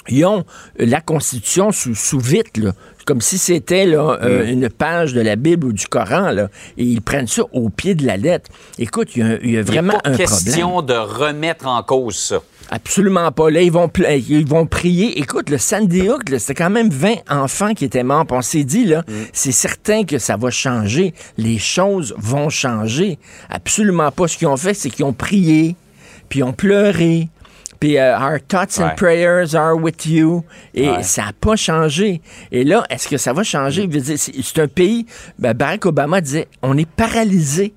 [0.10, 0.44] ils ont
[0.78, 2.72] la Constitution sous, sous vitre, là,
[3.06, 6.84] comme si c'était là, euh, une page de la Bible ou du Coran, là, et
[6.84, 8.50] ils prennent ça au pied de la lettre.
[8.78, 11.82] Écoute, il y a, il y a vraiment Il n'est pas question de remettre en
[11.84, 12.38] cause ça.
[12.74, 13.50] Absolument pas.
[13.50, 15.20] Là, ils vont, pla- ils vont prier.
[15.20, 18.26] Écoute, le Sandy Hook, c'était quand même 20 enfants qui étaient morts.
[18.30, 21.14] On s'est dit, là, c'est certain que ça va changer.
[21.38, 23.20] Les choses vont changer.
[23.50, 24.28] Absolument pas.
[24.30, 25.76] Ce qu'ils ont fait, c'est qu'ils ont prié,
[26.30, 27.28] puis ils ont pleuré.
[27.82, 28.96] Puis euh, Our thoughts and Ouais.
[28.96, 30.46] prayers are with you.
[30.74, 31.04] Et Ouais.
[31.04, 32.22] ça n'a pas changé.
[32.54, 33.90] Et là, est-ce que ça va changer?
[34.16, 35.06] C'est un pays,
[35.40, 37.74] ben, Barack Obama disait, on est paralysé.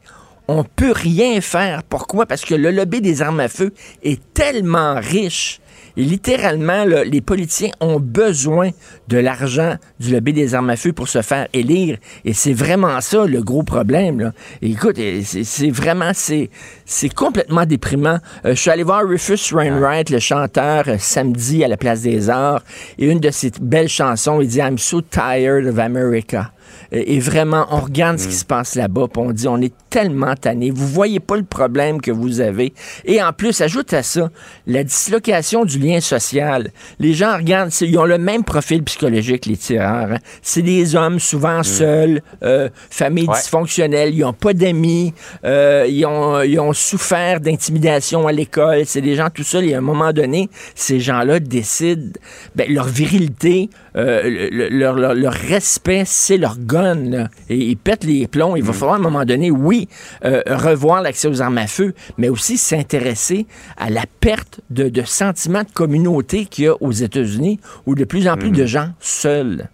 [0.46, 1.82] On peut rien faire.
[1.88, 2.26] Pourquoi?
[2.26, 5.58] Parce que le lobby des armes à feu est tellement riche.
[5.96, 8.70] Et littéralement, là, les politiciens ont besoin
[9.08, 11.98] de l'argent du lobby des armes à feu pour se faire élire.
[12.24, 14.20] Et c'est vraiment ça le gros problème.
[14.20, 14.32] Là.
[14.60, 18.18] Écoute, c'est vraiment, c'est complètement déprimant.
[18.44, 22.28] Euh, je suis allé voir Rufus Wainwright, le chanteur, euh, samedi à la Place des
[22.28, 22.62] Arts.
[22.98, 26.50] Et une de ses belles chansons, il dit I'm so tired of America.
[26.92, 30.72] Et vraiment, on regarde ce qui se passe là-bas, on dit, on est tellement tanné.
[30.72, 32.74] Vous voyez pas le problème que vous avez.
[33.04, 34.28] Et en plus, ajoute à ça
[34.66, 36.72] la dislocation du lien social.
[36.98, 40.10] Les gens regardent, ils ont le même profil psychologique, les tireurs.
[40.12, 40.18] hein.
[40.42, 43.36] C'est des hommes souvent seuls, euh, familles Ouais.
[43.36, 48.82] dysfonctionnelles, ils n'ont pas d'amis, euh, ils, ont, ils ont souffert d'intimidation à l'école.
[48.86, 49.66] C'est des gens tout seuls.
[49.66, 52.10] Et à un moment donné, ces gens-là décident,
[52.56, 56.96] ben, leur virilité, euh, le- le- leur, leur- leur respect, c'est leur gun.
[57.10, 57.28] là.
[57.48, 58.56] Et ils pètent les plombs.
[58.56, 59.83] Il va falloir à un moment donné, oui,
[60.24, 65.02] euh, revoir l'accès aux armes à feu, mais aussi s'intéresser à la perte de, de
[65.02, 68.90] sentiment de communauté qu'il y a aux États-Unis, où de plus en plus de gens
[69.00, 69.68] seuls.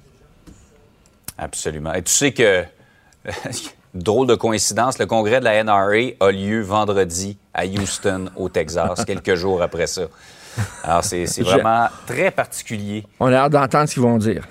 [1.39, 1.95] Absolument.
[1.95, 2.65] Et tu sais que,
[3.95, 9.05] drôle de coïncidence, le congrès de la NRA a lieu vendredi à Houston, au Texas,
[9.07, 10.03] quelques jours après ça.
[10.85, 13.05] Alors, c'est Je- vraiment très particulier.
[13.21, 14.47] On a hâte d'entendre ce qu'ils vont dire.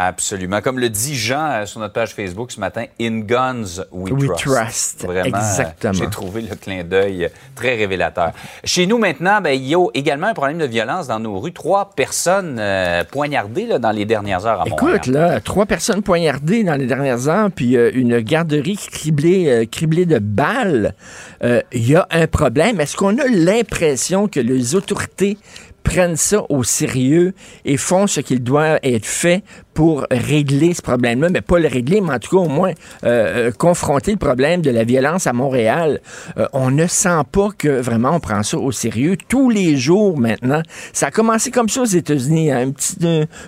[0.00, 0.60] Absolument.
[0.60, 4.28] Comme le dit Jean euh, sur notre page Facebook ce matin, In Guns We, We
[4.36, 5.00] Trust.
[5.00, 5.04] trust.
[5.04, 5.92] Vraiment, euh, Exactement.
[5.92, 8.30] J'ai trouvé le clin d'œil euh, très révélateur.
[8.62, 11.52] Chez nous maintenant, ben, il y a également un problème de violence dans nos rues.
[11.52, 14.96] Trois personnes euh, poignardées là, dans les dernières heures à Montréal.
[14.98, 19.66] Écoute, là, trois personnes poignardées dans les dernières heures, puis euh, une garderie criblée, euh,
[19.66, 20.94] criblée de balles.
[21.42, 22.80] Il y a un problème.
[22.80, 25.38] Est-ce qu'on a l'impression que les autorités
[25.82, 27.32] prennent ça au sérieux
[27.64, 29.42] et font ce qu'il doit être fait
[29.78, 32.72] pour régler ce problème-là, mais pas le régler, mais en tout cas au moins
[33.04, 36.00] euh, euh, confronter le problème de la violence à Montréal.
[36.36, 40.18] Euh, on ne sent pas que vraiment on prend ça au sérieux tous les jours
[40.18, 40.62] maintenant.
[40.92, 43.04] Ça a commencé comme ça aux États-Unis, hein, une, petite,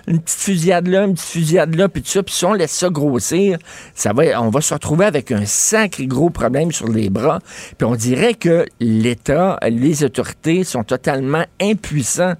[0.07, 2.71] une petite fusillade là, une petite fusillade là, puis tout ça, puis si on laisse
[2.71, 3.57] ça grossir,
[3.93, 7.39] ça va, on va se retrouver avec un sacré gros problème sur les bras,
[7.77, 12.35] puis on dirait que l'État, les autorités sont totalement impuissants.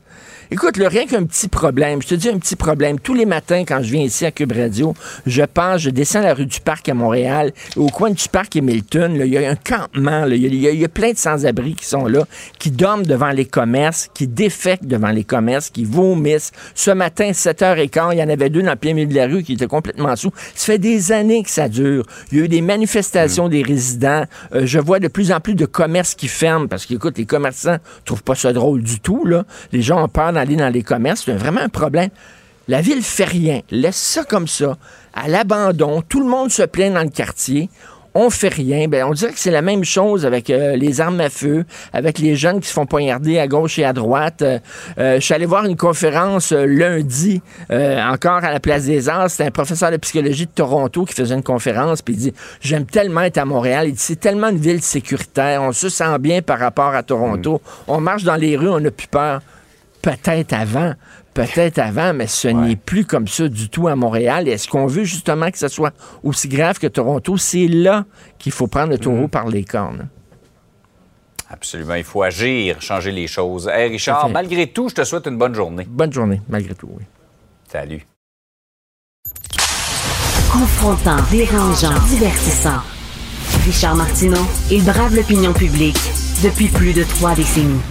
[0.54, 3.00] Écoute, le rien qu'un petit problème, je te dis un petit problème.
[3.00, 4.94] Tous les matins, quand je viens ici à Cube Radio,
[5.26, 7.54] je passe, je descends la rue du Parc à Montréal.
[7.78, 10.26] au coin du Parc et Milton, il y a un campement.
[10.26, 12.26] Il y a- y, y plein de sans-abri qui sont là,
[12.60, 16.52] qui dorment devant les commerces, qui défectent devant les commerces, qui vomissent.
[16.76, 19.44] Ce matin, 7h15, il y en avait deux dans le plein milieu de la rue
[19.44, 20.32] qui étaient complètement sous.
[20.54, 22.06] Ça fait des années que ça dure.
[22.34, 24.26] Il y a eu des manifestations des résidents.
[24.54, 27.78] Euh, je vois de plus en plus de commerces qui ferment parce qu'écoute, les commerçants
[28.04, 29.24] trouvent pas ça drôle du tout.
[29.26, 29.46] Là.
[29.72, 31.24] Les gens ont peur d'aller dans les commerces.
[31.26, 32.10] C'est vraiment un problème.
[32.68, 33.62] La ville fait rien.
[33.72, 34.78] Laisse ça comme ça,
[35.14, 36.02] à l'abandon.
[36.08, 37.70] Tout le monde se plaint dans le quartier.
[38.14, 38.88] On fait rien.
[38.88, 42.20] Ben, on dirait que c'est la même chose avec euh, les armes à feu, avec
[42.20, 44.42] les jeunes qui se font poignarder à gauche et à droite.
[44.42, 44.60] Euh,
[44.98, 49.30] euh, je suis allé voir une conférence euh, lundi, encore à la Place des Arts.
[49.30, 52.86] C'était un professeur de psychologie de Toronto qui faisait une conférence, puis il dit J'aime
[52.86, 53.88] tellement être à Montréal.
[53.88, 55.62] Il dit C'est tellement une ville sécuritaire.
[55.62, 57.62] On se sent bien par rapport à Toronto.
[57.88, 59.42] On marche dans les rues, on n'a plus peur.
[60.02, 60.94] Peut-être avant,
[61.34, 64.48] peut-être avant, mais ce n'est plus comme ça du tout à Montréal.
[64.48, 67.38] Est-ce qu'on veut justement que ce soit aussi grave que Toronto?
[67.38, 68.06] C'est là
[68.40, 70.10] qu'il faut prendre le taureau par les cornes.
[71.52, 71.96] Absolument.
[71.96, 73.68] Il faut agir, changer les choses.
[73.68, 75.86] Hey, Richard, malgré tout, je te souhaite une bonne journée.
[75.88, 77.04] Bonne journée, malgré tout, oui.
[77.70, 78.06] Salut.
[80.52, 82.82] Confrontant, dérangeant, divertissant.
[83.66, 86.00] Richard Martineau, il brave l'opinion publique
[86.44, 87.82] depuis plus de trois décennies.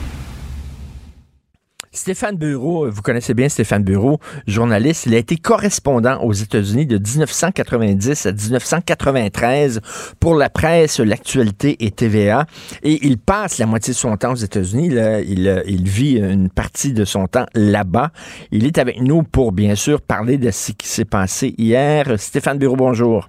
[1.93, 5.07] Stéphane Bureau, vous connaissez bien Stéphane Bureau, journaliste.
[5.07, 9.81] Il a été correspondant aux États-Unis de 1990 à 1993
[10.21, 12.47] pour la presse, l'actualité et TVA.
[12.85, 14.97] Et il passe la moitié de son temps aux États-Unis.
[14.97, 18.13] Euh, il vit une partie de son temps là-bas.
[18.53, 22.07] Il est avec nous pour, bien sûr, parler de ce qui s'est passé hier.
[22.21, 23.29] Stéphane Bureau, bonjour.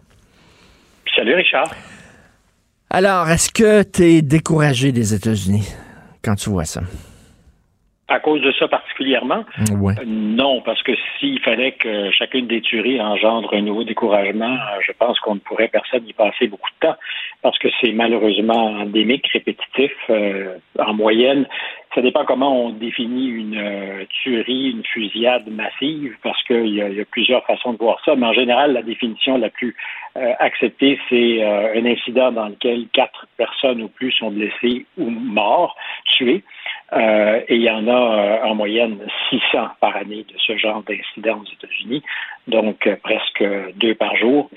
[1.15, 1.73] Salut Richard.
[2.91, 5.67] Alors, est-ce que tu es découragé des États-Unis
[6.23, 6.81] quand tu vois ça?
[8.11, 9.45] À cause de ça particulièrement?
[10.05, 15.17] Non, parce que s'il fallait que chacune des tueries engendre un nouveau découragement, je pense
[15.21, 16.97] qu'on ne pourrait personne y passer beaucoup de temps,
[17.41, 19.93] parce que c'est malheureusement endémique, répétitif.
[20.09, 21.47] Euh, en moyenne,
[21.95, 27.01] ça dépend comment on définit une euh, tuerie, une fusillade massive, parce qu'il y, y,
[27.01, 28.15] a plusieurs façons de voir ça.
[28.15, 29.75] Mais en général, la définition la plus
[30.17, 35.09] euh, acceptée, c'est euh, un incident dans lequel quatre personnes ou plus sont blessées ou
[35.09, 36.43] morts, tuées.
[36.93, 38.99] Et il y en a en moyenne
[39.29, 42.03] 600 par année de ce genre d'incidents aux États-Unis,
[42.47, 43.43] donc presque
[43.75, 44.49] deux par jour.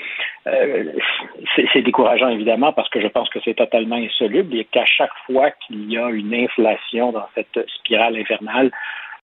[0.45, 5.51] c'est décourageant évidemment parce que je pense que c'est totalement insoluble et qu'à chaque fois
[5.53, 8.73] qu'il y a une inflation dans cette spirale infernale,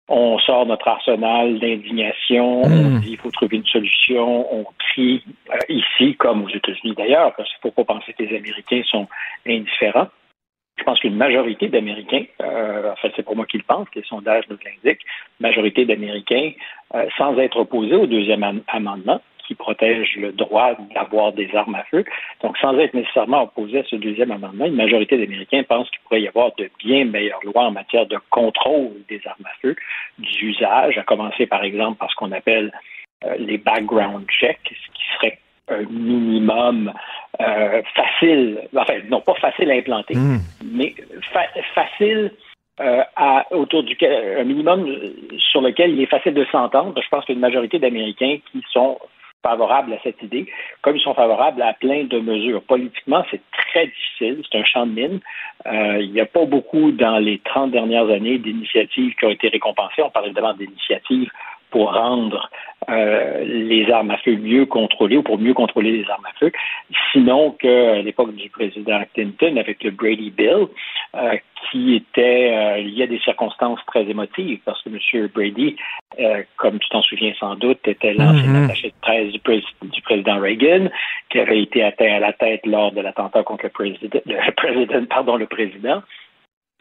[0.09, 2.73] on sort notre arsenal d'indignation, mmh.
[2.73, 7.35] on dit il faut trouver une solution, on crie euh, ici comme aux États-Unis d'ailleurs,
[7.37, 9.07] parce qu'il ne faut pas penser que les Américains sont
[9.47, 10.09] indifférents.
[10.79, 14.03] Je pense qu'une majorité d'Américains, euh, en fait c'est pour moi qui le pense, les
[14.03, 15.05] sondages nous l'indiquent,
[15.41, 16.53] majorité d'Américains,
[16.95, 21.75] euh, sans être opposés au deuxième am amendement, qui protège le droit d'avoir des armes
[21.75, 22.05] à feu.
[22.43, 26.21] Donc, sans être nécessairement opposé à ce deuxième amendement, une majorité d'Américains pensent qu'il pourrait
[26.21, 29.75] y avoir de bien meilleures lois en matière de contrôle des armes à feu,
[30.19, 32.71] d'usage, à commencer par exemple par ce qu'on appelle
[33.25, 35.39] euh, les background checks, ce qui serait
[35.69, 36.93] un minimum
[37.41, 40.39] euh, facile, enfin, non pas facile à implanter, mmh.
[40.73, 40.95] mais
[41.33, 41.43] fa
[41.75, 42.33] facile
[42.81, 44.87] euh, à, autour duquel, un minimum
[45.51, 47.01] sur lequel il est facile de s'entendre.
[47.01, 48.99] Je pense qu'une majorité d'Américains qui sont
[49.43, 50.47] favorables à cette idée,
[50.83, 52.63] comme ils sont favorables à plein de mesures.
[52.63, 55.21] Politiquement, c'est très difficile, c'est un champ de mine.
[55.67, 59.49] Euh, il n'y a pas beaucoup dans les 30 dernières années d'initiatives qui ont été
[59.49, 60.03] récompensées.
[60.03, 61.31] On parle évidemment d'initiatives
[61.71, 62.51] pour rendre
[62.89, 66.51] euh, les armes à feu mieux contrôlées ou pour mieux contrôler les armes à feu,
[67.13, 70.69] sinon qu'à l'époque du président Clinton avec le Brady Bill,
[71.15, 71.37] euh,
[71.71, 75.29] qui était euh, lié à des circonstances très émotives, parce que M.
[75.35, 75.77] Brady,
[76.21, 78.65] euh, comme tu t'en souviens sans doute, était l'ancien mm -hmm.
[78.65, 80.89] attaché de presse du, pré du, président Reagan,
[81.31, 85.05] qui avait été atteint à la tête lors de l'attentat contre le président, le président,
[85.07, 86.03] pardon, le président,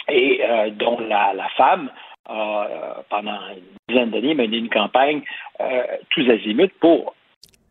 [0.09, 0.41] et
[0.81, 1.89] dont la, la femme
[2.27, 5.21] a, pendant une dizaine d'années, mené une campagne
[5.59, 7.15] euh, tous azimuts pour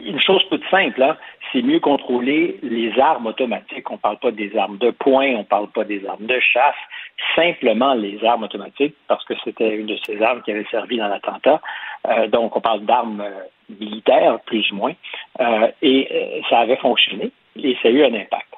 [0.01, 1.17] une chose toute simple, hein,
[1.53, 3.91] c'est mieux contrôler les armes automatiques.
[3.91, 6.39] On ne parle pas des armes de poing, on ne parle pas des armes de
[6.41, 6.75] chasse,
[7.35, 11.09] simplement les armes automatiques, parce que c'était une de ces armes qui avait servi dans
[11.09, 11.61] l'attentat.
[12.09, 14.95] Euh, donc, on parle d'armes euh, militaires, plus ou moins.
[15.41, 18.49] Euh, et ça avait fonctionné et ça a eu un impact.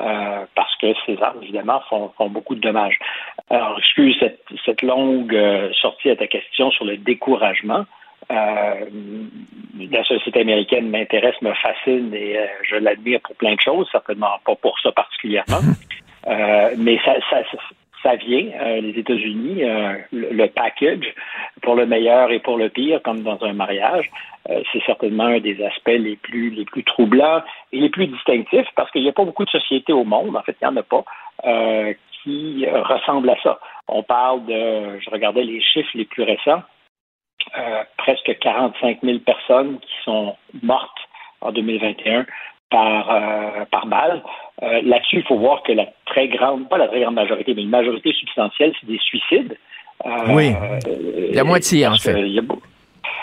[0.00, 2.98] Euh, parce que ces armes, évidemment, font, font, beaucoup de dommages.
[3.50, 7.84] Alors, excuse cette, cette longue euh, sortie à ta question sur le découragement.
[8.30, 8.86] Euh,
[9.90, 14.38] la société américaine m'intéresse, me fascine et euh, je l'admire pour plein de choses, certainement
[14.44, 15.60] pas pour ça particulièrement.
[16.26, 17.38] Euh, mais ça, ça,
[18.02, 19.62] ça vient, euh, les États-Unis,
[20.12, 21.14] le, le, package,
[21.62, 24.10] pour le meilleur et pour le pire, comme dans un mariage,
[24.72, 28.90] c'est certainement un des aspects les plus, les plus troublants et les plus distinctifs, parce
[28.90, 30.82] qu'il n'y a pas beaucoup de sociétés au monde, en fait, il n'y en a
[30.82, 31.04] pas,
[32.22, 33.60] qui ressemblent à ça.
[33.86, 36.62] On parle de, je regardais les chiffres les plus récents,
[37.58, 40.98] euh, presque 45 000 personnes qui sont mortes
[41.40, 42.26] en 2021
[42.70, 44.22] par, euh, par balle.
[44.62, 47.62] Euh, Là-dessus, il faut voir que la très grande, pas la très grande majorité, mais
[47.62, 49.56] une majorité substantielle, c'est des suicides.
[50.28, 50.52] oui,
[51.32, 52.18] la moitié en fait.
[52.18, 52.42] Il y a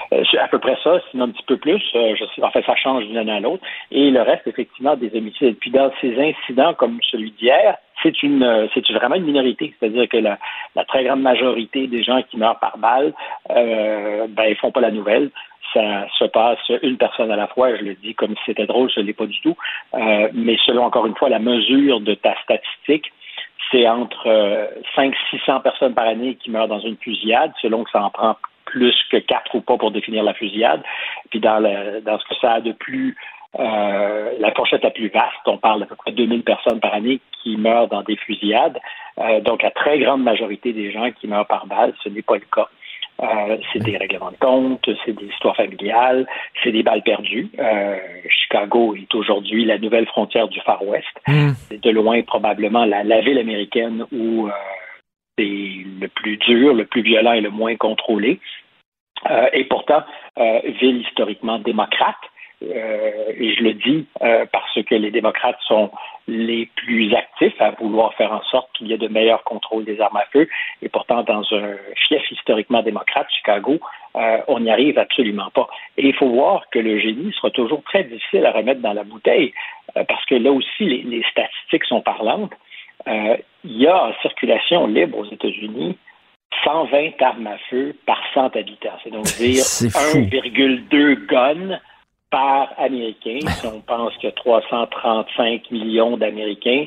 [0.10, 1.82] c'est à peu près ça, sinon un petit peu plus.
[1.94, 3.64] je sais, en fait, ça change d'une année à l'autre.
[3.92, 5.58] Et le reste, effectivement, des homicides.
[5.60, 9.74] Puis dans ces incidents comme celui d'hier, c'est une c'est vraiment une minorité.
[9.80, 10.38] C'est-à-dire que la,
[10.76, 13.14] la, très grande majorité des gens qui meurent par balle,
[13.52, 15.32] euh, ben, ils font pas la nouvelle.
[15.74, 17.76] Ça se passe une personne à la fois.
[17.76, 19.56] Je le dis comme si c'était drôle, ce n'est pas du tout.
[19.94, 23.12] Euh, mais selon encore une fois la mesure de ta statistique,
[23.72, 28.02] c'est entre euh, 500-600 personnes par année qui meurent dans une fusillade, selon que ça
[28.02, 28.38] en prend
[28.68, 30.84] plus que quatre ou pas pour définir la fusillade.
[31.32, 33.16] Puis dans, le, dans ce que ça a de plus
[33.60, 37.20] euh, la fourchette la plus vaste, on parle d'à peu près 2000 personnes par année
[37.42, 38.78] qui meurent dans des fusillades.
[39.20, 42.36] Euh, donc, la très grande majorité des gens qui meurent par balle, ce n'est pas
[42.36, 42.68] le cas.
[43.24, 46.28] Euh, c'est des règlements de compte, c'est des histoires familiales,
[46.64, 47.50] c'est des balles perdues.
[47.58, 47.98] Euh,
[48.30, 51.08] Chicago est aujourd'hui la nouvelle frontière du Far West.
[51.28, 51.50] Mm.
[51.56, 54.52] C'est de loin probablement la, la ville américaine où euh,
[55.38, 58.40] c'est le plus dur, le plus violent et le moins contrôlé.
[59.30, 60.04] Euh, et pourtant,
[60.38, 62.16] ville historiquement démocrate.
[62.64, 65.92] Euh, et je le dis euh, parce que les démocrates sont
[66.28, 70.02] les plus actifs à vouloir faire en sorte qu'il y ait de meilleurs contrôles des
[70.02, 70.48] armes à feu.
[70.82, 71.76] Et pourtant, dans un
[72.08, 73.80] fief historiquement démocrate, Chicago,
[74.16, 75.68] euh, on n'y arrive absolument pas.
[75.98, 79.04] Et il faut voir que le génie sera toujours très difficile à remettre dans la
[79.04, 79.54] bouteille,
[79.96, 82.54] euh, parce que là aussi, les statistiques sont parlantes.
[83.70, 85.98] Il y a en circulation libre aux États-Unis
[86.64, 88.98] 120 armes à feu par 100 habitants.
[89.04, 91.78] C'est donc dire 1,2 guns
[92.30, 93.40] par Américain.
[93.42, 96.86] Si on pense qu'il y a 335 millions d'Américains,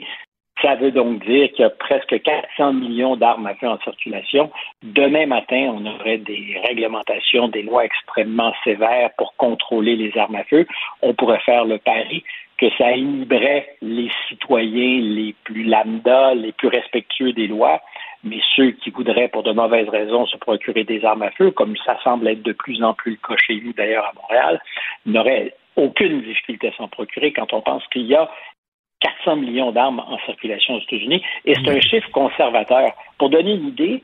[0.63, 4.51] ça veut donc dire qu'il y a presque 400 millions d'armes à feu en circulation.
[4.83, 10.45] Demain matin, on aurait des réglementations, des lois extrêmement sévères pour contrôler les armes à
[10.45, 10.67] feu.
[11.03, 12.25] On pourrait faire le pari
[12.61, 17.81] que ça inhiberait les citoyens les plus lambda, les plus respectueux des lois,
[18.23, 21.75] mais ceux qui voudraient, pour de mauvaises raisons, se procurer des armes à feu, comme
[21.79, 24.61] ça semble être de plus en plus le cas chez nous d'ailleurs à Montréal,
[25.07, 28.31] n'auraient aucune difficulté à s'en procurer quand on pense qu'il y a
[29.01, 32.93] 400 millions d'armes en circulation aux États-Unis, et c'est un chiffre conservateur.
[33.17, 34.03] Pour donner une idée,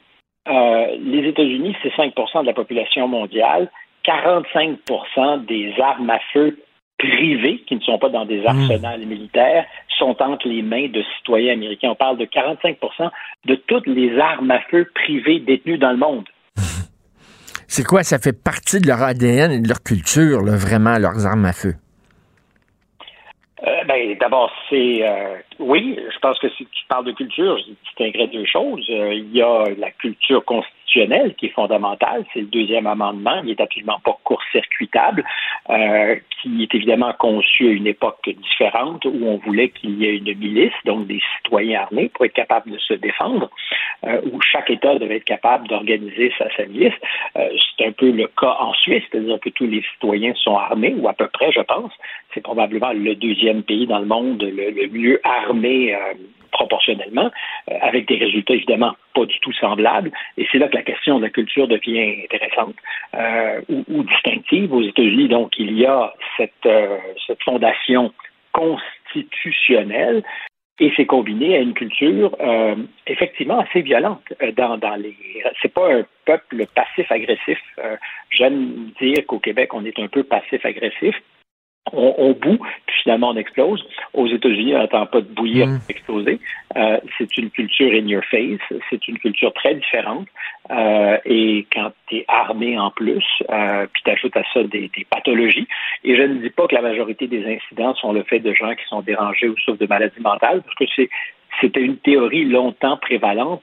[0.49, 3.71] euh, les États-Unis, c'est 5 de la population mondiale,
[4.05, 4.79] 45
[5.47, 6.57] des armes à feu
[6.99, 8.47] privées, qui ne sont pas dans des hmm.
[8.47, 9.65] arsenals militaires,
[9.99, 11.91] sont entre les mains de citoyens américains.
[11.91, 13.11] On parle de 45%
[13.47, 16.25] de toutes les armes à feu privées détenues dans le monde.
[17.69, 18.03] C'est quoi?
[18.03, 21.75] Ça fait partie de leur ADN et de leur culture, vraiment, leurs armes à feu?
[23.67, 27.73] Euh, ben, d'abord, c'est euh, oui, je pense que si tu parles de culture, je
[27.87, 28.87] distinguerais deux choses.
[28.91, 33.51] Euh, il y a la culture constitutionnelle qui est fondamentale, c'est le deuxième amendement, il
[33.51, 35.25] n'est absolument pas court-circuitable,
[35.67, 40.39] qui est évidemment conçu à une époque différente où on voulait qu'il y ait une
[40.39, 43.51] milice, donc des citoyens armés pour être capables de se défendre,
[44.05, 46.95] où chaque État devait être capable d'organiser sa, sa milice.
[47.35, 51.09] c'est un peu le cas en Suisse, c'est-à-dire que tous les citoyens sont armés, ou
[51.09, 51.93] à peu près, je pense.
[52.33, 56.15] C'est probablement le deuxième pays dans le monde le, mieux armé euh,
[56.57, 57.31] proportionnellement,
[57.71, 60.11] euh, avec des résultats évidemment pas du tout semblables.
[60.39, 62.77] Et c'est là que la question de la culture devient intéressante
[63.15, 64.73] euh, ou, distinctive.
[64.73, 66.69] Aux États-Unis, donc, il y a cette,
[67.27, 68.13] cette fondation
[68.53, 70.23] constitutionnelle
[70.79, 72.37] et c'est combiné à une culture
[73.07, 74.23] effectivement assez violente
[74.57, 75.17] dans, dans les
[75.63, 77.59] c'est pas un peuple passif agressif
[78.31, 81.15] j'aime dire qu'au Québec on est un peu passif agressif
[81.93, 83.85] on, boue, puis finalement on explose.
[84.13, 85.79] Aux États-Unis, on n'attend pas de bouillir mm.
[85.79, 86.41] pour exploser.
[86.77, 88.61] Euh, c'est une culture in your face,
[88.91, 90.27] c'est une culture très différente.
[90.71, 94.91] Euh, et quand tu es armé en plus, euh, puis tu ajoutes à ça des,
[94.97, 95.69] des, pathologies,
[96.03, 98.75] et je ne dis pas que la majorité des incidents sont le fait de gens
[98.75, 101.09] qui sont dérangés ou souffrent de maladies mentales, parce que c'est
[101.61, 103.63] c'était une théorie longtemps prévalente,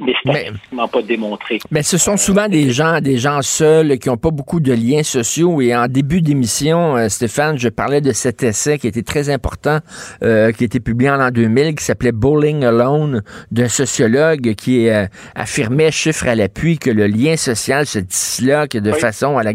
[0.00, 1.58] mais statistiquement pas démontrée.
[1.70, 5.02] Mais ce sont souvent des gens, des gens seuls qui n'ont pas beaucoup de liens
[5.02, 5.60] sociaux.
[5.60, 9.78] Et en début d'émission, euh, Stéphane, je parlais de cet essai qui était très important,
[10.22, 14.88] euh, qui a été publié en l'an 2000, qui s'appelait Bowling Alone, d'un sociologue qui
[14.88, 19.52] euh, affirmait, chiffre à l'appui, que le lien social se disloque de façon à la,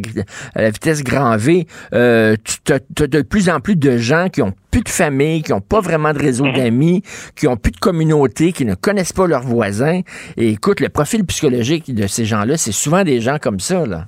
[0.56, 1.68] à la, vitesse grand V.
[1.94, 2.36] Euh,
[2.66, 5.62] tu as de plus en plus de gens qui ont plus de famille, qui n'ont
[5.62, 7.02] pas vraiment de réseau d'amis,
[7.36, 10.02] qui ont plus de communauté, qui ne connaissent pas leurs voisins.
[10.38, 14.06] Et écoute, le profil psychologique de ces gens-là, c'est souvent des gens comme ça, là.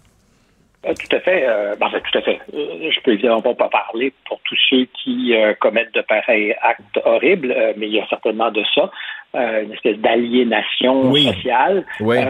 [0.85, 1.45] Euh, tout à fait.
[1.45, 2.39] Euh, ben, tout à fait.
[2.53, 7.55] Euh, je peux évidemment pas parler pour tous ceux qui commettent de pareils actes horribles,
[7.77, 8.89] mais il y a certainement de ça.
[9.33, 11.85] une espèce d'aliénation sociale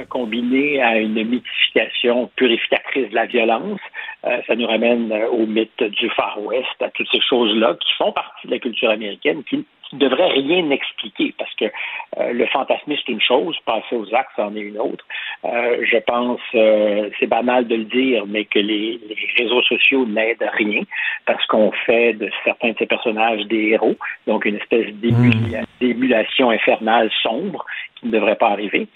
[0.10, 3.80] combinée à une mythification purificatrice de la violence.
[4.24, 8.48] Ça nous ramène au mythe du Far West, à toutes ces choses-là qui font partie
[8.48, 13.12] de la culture américaine, qui ne devrait rien expliquer parce que euh, le fantasmisme c'est
[13.12, 15.06] une chose, passer aux actes c'en est une autre.
[15.46, 19.00] Euh, je pense, euh, c'est banal de le dire, mais que les,
[19.38, 20.82] réseaux sociaux n'aident à rien
[21.26, 23.96] parce qu'on fait de certains de ces personnages des héros,
[24.28, 25.66] donc une espèce hmm.
[25.80, 27.66] d'émulation infernale sombre
[27.96, 28.88] qui ne devrait pas arriver.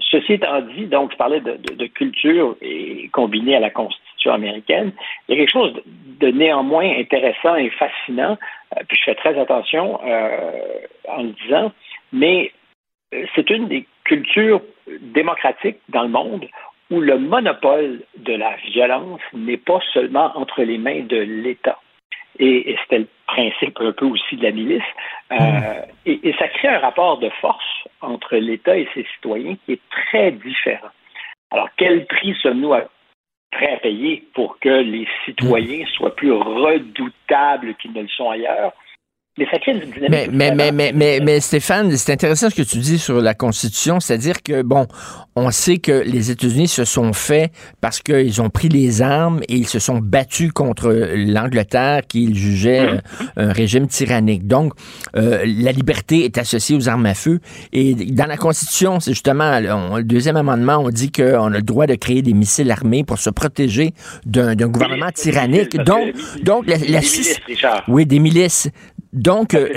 [0.00, 4.07] ceci étant dit, donc je parlais de, de, de culture et combinée à la constitution
[4.26, 4.92] américaine,
[5.28, 5.74] il y a quelque chose
[6.20, 8.36] de néanmoins intéressant et fascinant
[8.76, 10.60] euh, puis je fais très attention euh,
[11.08, 11.72] en le disant,
[12.12, 12.52] mais
[13.14, 14.62] euh, c'est une des cultures
[15.00, 16.46] démocratiques dans le monde
[16.90, 21.78] où le monopole de la violence n'est pas seulement entre les mains de l'État.
[22.38, 24.82] Et, c'était le principe un peu aussi de la milice.
[26.06, 30.30] et, ça crée un rapport de force entre l'État et ses citoyens qui est très
[30.30, 30.88] différent.
[31.50, 32.84] Alors, quel prix sommes-nous à
[33.50, 38.72] prêt à payer pour que les citoyens soient plus redoutables qu'ils ne le sont ailleurs.
[39.38, 40.10] Mais ça crée une dynamique.
[40.10, 44.00] Mais, mais, mais, mais, mais, Stéphane, c'est intéressant ce que tu dis sur la Constitution,
[44.00, 44.86] c'est-à-dire que, bon,
[45.36, 49.54] on sait que les États-Unis se sont faits parce qu'ils ont pris les armes et
[49.54, 53.00] ils se sont battus contre l'Angleterre qu'ils jugeaient mmh.
[53.36, 54.46] un régime tyrannique.
[54.46, 54.72] Donc,
[55.16, 57.38] euh, la liberté est associée aux armes à feu.
[57.72, 61.86] Et dans la Constitution, c'est justement, le deuxième amendement, on dit qu'on a le droit
[61.86, 63.92] de créer des missiles armés pour se protéger
[64.26, 65.76] d'un gouvernement tyrannique.
[65.76, 67.40] Donc, donc la, milices,
[67.86, 68.68] oui, des milices.
[69.28, 69.68] Donc, euh,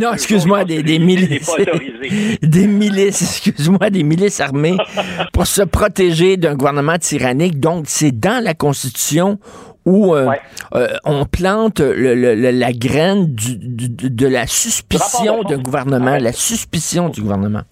[0.00, 1.54] non, excuse-moi, des, des milices,
[2.42, 4.78] des milices, excuse-moi, des milices armées
[5.34, 7.60] pour se protéger d'un gouvernement tyrannique.
[7.60, 9.38] Donc, c'est dans la Constitution
[9.84, 10.30] où euh,
[10.74, 17.64] euh, on plante la graine de la suspicion d'un gouvernement, la suspicion du gouvernement.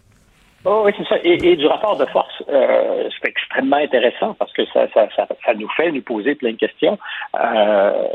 [0.64, 1.16] Oh, oui, c'est ça.
[1.24, 5.68] Et, du rapport de force, euh, c'est extrêmement intéressant parce que ça, ça, ça, nous
[5.70, 6.98] fait nous poser plein de questions.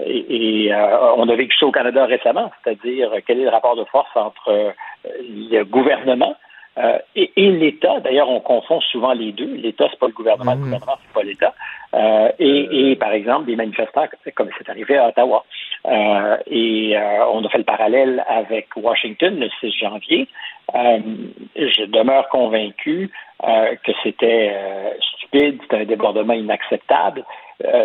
[0.06, 0.72] et,
[1.18, 4.74] on a vécu ça au Canada récemment, c'est-à-dire quel est le rapport de force entre
[5.04, 6.36] le gouvernement
[6.78, 9.56] euh, et, l'État, d'ailleurs, on confond souvent les deux.
[9.56, 10.64] L'État, c'est pas le gouvernement, le mmh.
[10.64, 11.54] gouvernement, c'est pas l'État.
[11.96, 15.44] Euh, et, par exemple, des manifestants, comme c'est arrivé à Ottawa.
[15.88, 16.96] Euh, et
[17.32, 20.28] on a fait le parallèle avec Washington le 6 janvier.
[20.74, 23.10] je demeure convaincu
[23.42, 24.54] que c'était
[25.00, 27.24] stupide, c'était un débordement inacceptable,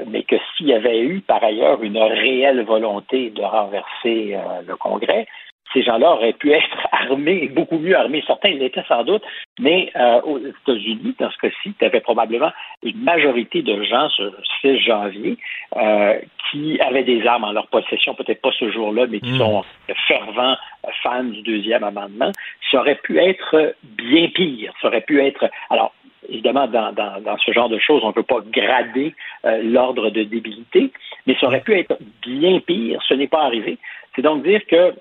[0.09, 4.37] mais que s'il y avait eu par ailleurs une réelle volonté de renverser
[4.67, 5.27] le Congrès,
[5.73, 8.23] ces gens-là auraient pu être armés, beaucoup mieux armés.
[8.27, 9.23] Certains l'étaient sans doute,
[9.59, 12.53] mais euh, aux États-Unis, dans ce cas-ci, tu avais probablement
[12.83, 15.37] une majorité de gens sur le 6 janvier
[15.77, 16.19] euh,
[16.51, 19.39] qui avaient des armes en leur possession, peut-être pas ce jour-là, mais qui hmm.
[19.39, 19.65] sont
[20.07, 20.57] fervents
[21.03, 22.33] fans du deuxième amendement.
[22.71, 24.73] Ça aurait pu être bien pire.
[24.81, 25.49] Ça aurait pu être.
[25.71, 25.95] Alors,
[26.29, 29.15] évidemment, dans, dans, ce genre de choses, on ne peut pas grader
[29.45, 30.93] euh, l'ordre de débilité,
[31.27, 33.01] mais ça aurait pu être bien pire.
[33.09, 33.79] Ce n'est pas arrivé.
[34.15, 34.93] C'est donc dire que euh,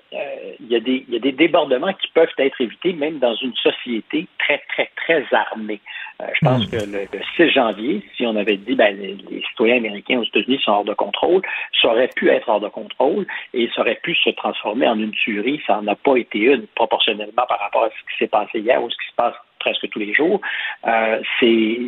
[0.60, 3.54] il y, a des, y a des débordements qui peuvent être évités même dans une
[3.54, 5.80] société très, très, très armée.
[6.22, 6.70] Euh, je pense hmm.
[6.70, 10.72] que le, 6 janvier, si on avait dit ben, les, citoyens américains aux États-Unis sont
[10.72, 11.42] hors de contrôle,
[11.80, 15.12] ça aurait pu être hors de contrôle et ça aurait pu se transformer en une
[15.12, 15.60] tuerie.
[15.66, 18.82] Ça n'en a pas été une proportionnellement par rapport à ce qui s'est passé hier
[18.82, 20.40] ou ce qui se passe presque tous les jours.
[20.86, 21.78] Euh, c'est,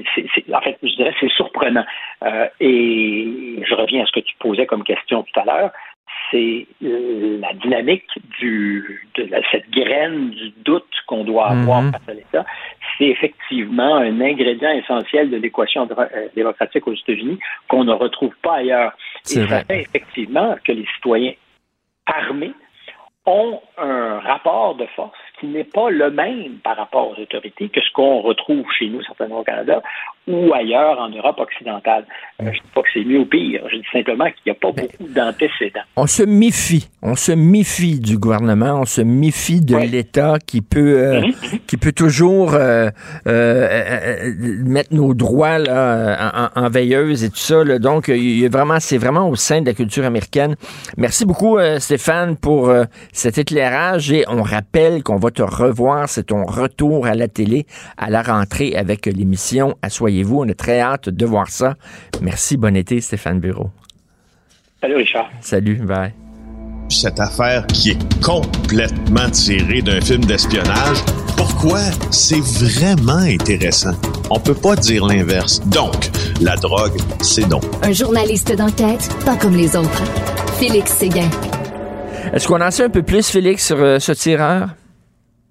[0.53, 1.85] en fait, je dirais, c'est surprenant.
[2.23, 5.71] Euh, et je reviens à ce que tu posais comme question tout à l'heure
[6.35, 8.09] c'est euh, la dynamique
[8.41, 11.93] du, de cette graine du doute qu'on doit avoir mhm.
[11.93, 12.45] face à l'État.
[12.99, 18.57] C'est effectivement un ingrédient essentiel de l'équation euh, démocratique aux États-Unis qu'on ne retrouve pas
[18.57, 18.93] ailleurs.
[19.31, 21.35] Et ça fait effectivement que les citoyens
[22.07, 22.53] armés
[23.27, 27.81] ont un rapport de force qui n'est pas le même par rapport aux autorités que
[27.81, 29.83] ce qu'on retrouve chez nous, certainement au Canada,
[30.27, 32.07] ou ailleurs en Europe occidentale.
[32.41, 34.53] Euh, je ne dis pas que c'est mieux ou pire, je dis simplement qu'il n'y
[34.53, 35.81] a pas beaucoup d'antécédents.
[35.97, 40.99] On se méfie, on se méfie du gouvernement, on se méfie de l'État qui peut
[40.99, 41.33] euh, mhm.
[41.67, 42.91] qui peut toujours euh,
[43.25, 47.65] mettre nos droits là, en, veilleuse et tout ça.
[47.79, 50.57] Donc, il vraiment, c'est vraiment au sein de la culture américaine.
[50.97, 52.73] Merci beaucoup, Stéphane, pour
[53.13, 56.09] cet éclairage et on rappelle qu'on va te revoir.
[56.09, 57.67] C'est ton retour à la télé
[57.97, 60.41] à la rentrée avec l'émission Assoyez-vous.
[60.41, 61.75] On est très hâte de voir ça.
[62.21, 62.57] Merci.
[62.57, 63.71] Bon été, Stéphane Bureau.
[64.81, 65.31] Salut, Richard.
[65.41, 65.77] Salut.
[65.77, 66.13] Bye.
[66.91, 70.99] Cette affaire qui est complètement tirée d'un film d'espionnage,
[71.37, 73.95] pourquoi c'est vraiment intéressant?
[74.31, 75.61] On peut pas dire l'inverse.
[75.69, 76.11] Donc,
[76.41, 77.65] la drogue, c'est donc.
[77.83, 80.05] Un journaliste d'enquête, pas comme les autres.
[80.59, 81.31] Félix Séguin.
[82.33, 84.69] Est-ce qu'on en sait un peu plus, Félix, sur euh, ce tireur?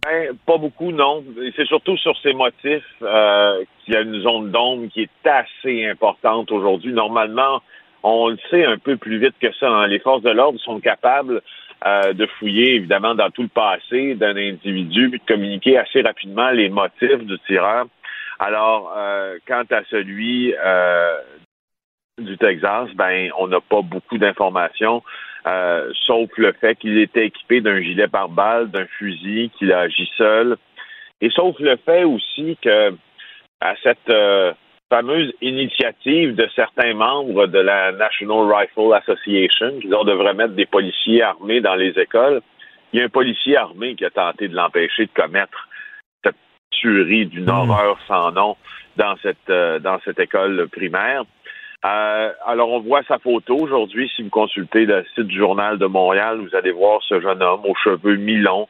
[0.05, 1.23] Ben, pas beaucoup, non.
[1.55, 5.85] C'est surtout sur ces motifs euh, qu'il y a une zone d'ombre qui est assez
[5.85, 6.93] importante aujourd'hui.
[6.93, 7.61] Normalement,
[8.03, 9.69] on le sait un peu plus vite que ça.
[9.69, 9.87] Hein.
[9.87, 11.41] Les forces de l'ordre sont capables
[11.85, 16.49] euh, de fouiller, évidemment, dans tout le passé d'un individu, puis de communiquer assez rapidement
[16.51, 17.85] les motifs du tireur.
[18.39, 21.17] Alors, euh, quant à celui euh,
[22.19, 25.03] du Texas, ben, on n'a pas beaucoup d'informations.
[25.45, 30.09] Euh, sauf le fait qu'il était équipé d'un gilet pare-balles, d'un fusil, qu'il a agi
[30.17, 30.55] seul,
[31.19, 32.93] et sauf le fait aussi que
[33.59, 34.53] à cette euh,
[34.89, 41.23] fameuse initiative de certains membres de la National Rifle Association, qui devrait mettre des policiers
[41.23, 42.41] armés dans les écoles,
[42.93, 45.67] il y a un policier armé qui a tenté de l'empêcher de commettre
[46.23, 46.35] cette
[46.71, 47.49] tuerie d'une hmm.
[47.49, 48.55] horreur sans nom
[48.95, 51.23] dans cette euh, dans cette école primaire.
[51.85, 54.09] Euh, alors, on voit sa photo aujourd'hui.
[54.15, 57.61] Si vous consultez le site du Journal de Montréal, vous allez voir ce jeune homme
[57.65, 58.67] aux cheveux mi-longs,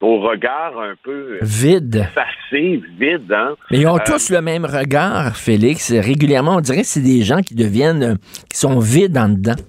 [0.00, 2.06] au regard un peu vide.
[2.14, 3.56] Facile, vide, hein?
[3.70, 5.92] Mais ils ont euh, tous le même regard, Félix.
[5.92, 8.16] Régulièrement, on dirait que c'est des gens qui deviennent,
[8.50, 9.60] qui sont vides en dedans.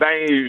[0.00, 0.48] Ben,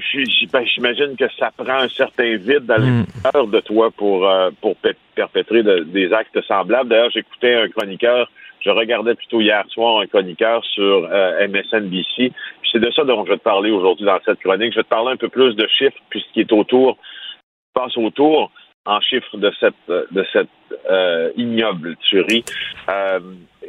[0.53, 3.05] ben j'imagine que ça prend un certain vide dans hmm.
[3.23, 4.75] l'intérieur de toi pour, euh, pour
[5.13, 6.89] perpétrer des actes semblables.
[6.89, 8.27] D'ailleurs, j'écoutais un chroniqueur
[8.63, 12.31] je regardais plutôt hier soir un chroniqueur sur euh, MSNBC.
[12.71, 14.71] C'est de ça dont je vais te parler aujourd'hui dans cette chronique.
[14.71, 16.97] Je vais te parler un peu plus de chiffres, puisqu'il est autour,
[17.73, 18.51] passe autour
[18.85, 20.47] en chiffres de cette
[20.89, 22.43] euh, ignoble tuerie.
[22.89, 23.19] Euh,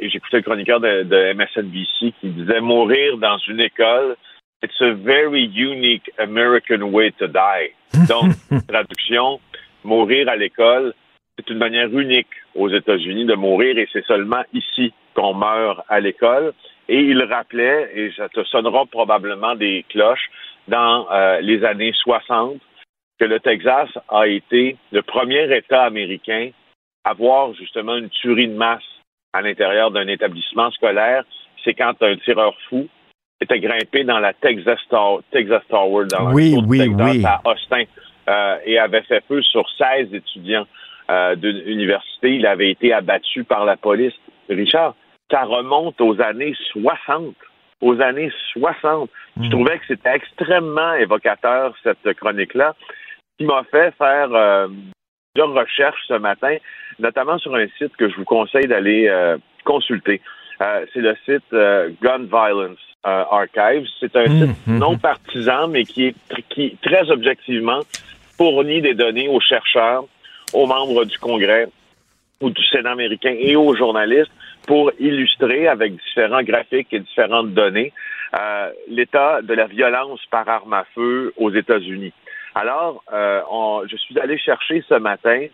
[0.01, 4.15] j'écoutais le chroniqueur de, de, MSNBC qui disait mourir dans une école,
[4.63, 7.73] It's a very unique American way to die.
[8.07, 8.31] Donc,
[8.69, 9.41] traduction,
[9.83, 10.93] mourir à l'école,
[11.37, 15.99] c'est une manière unique aux États-Unis de mourir et c'est seulement ici qu'on meurt à
[15.99, 16.53] l'école.
[16.89, 20.29] Et il rappelait, et ça te sonnera probablement des cloches,
[20.67, 22.59] dans euh, les années 60,
[23.19, 26.49] que le Texas a été le premier État américain
[27.03, 28.83] à avoir justement une tuerie de masse
[29.33, 31.23] à l'intérieur d'un établissement scolaire.
[31.63, 32.87] C'est quand un tireur fou
[33.41, 34.79] était grimpé dans la Texas,
[35.31, 37.25] Texas Tower, dans oui, oui, oui.
[37.25, 37.83] à Austin,
[38.29, 40.67] euh, et avait fait feu sur 16 étudiants
[41.13, 42.35] euh, d'une université.
[42.35, 44.13] Il avait été abattu par la police.
[44.49, 44.95] Richard,
[45.29, 47.35] ça remonte aux années 60.
[47.81, 49.09] Aux années 60.
[49.37, 49.49] Je hmm.
[49.49, 52.73] trouvais que c'était extrêmement évocateur, cette chronique-là,
[53.37, 54.67] qui m'a fait faire euh,
[55.33, 56.55] plusieurs recherches ce matin,
[56.99, 60.19] notamment sur un site que je vous conseille d'aller euh, consulter.
[60.61, 63.87] Euh, c'est le site Gun Violence Archives.
[63.99, 66.15] C'est un hmm, site hmm, non partisan, mais qui est
[66.49, 67.81] qui très objectivement
[68.37, 70.05] fournit des données aux chercheurs,
[70.53, 71.67] aux membres du Congrès
[72.41, 74.31] ou du Sénat américain et aux journalistes
[74.67, 77.91] pour illustrer avec différents graphiques et différentes données
[78.39, 82.13] euh, l'état de la violence par arme à feu aux États-Unis.
[82.55, 83.41] Alors, euh,
[83.89, 85.45] je suis allé chercher ce matin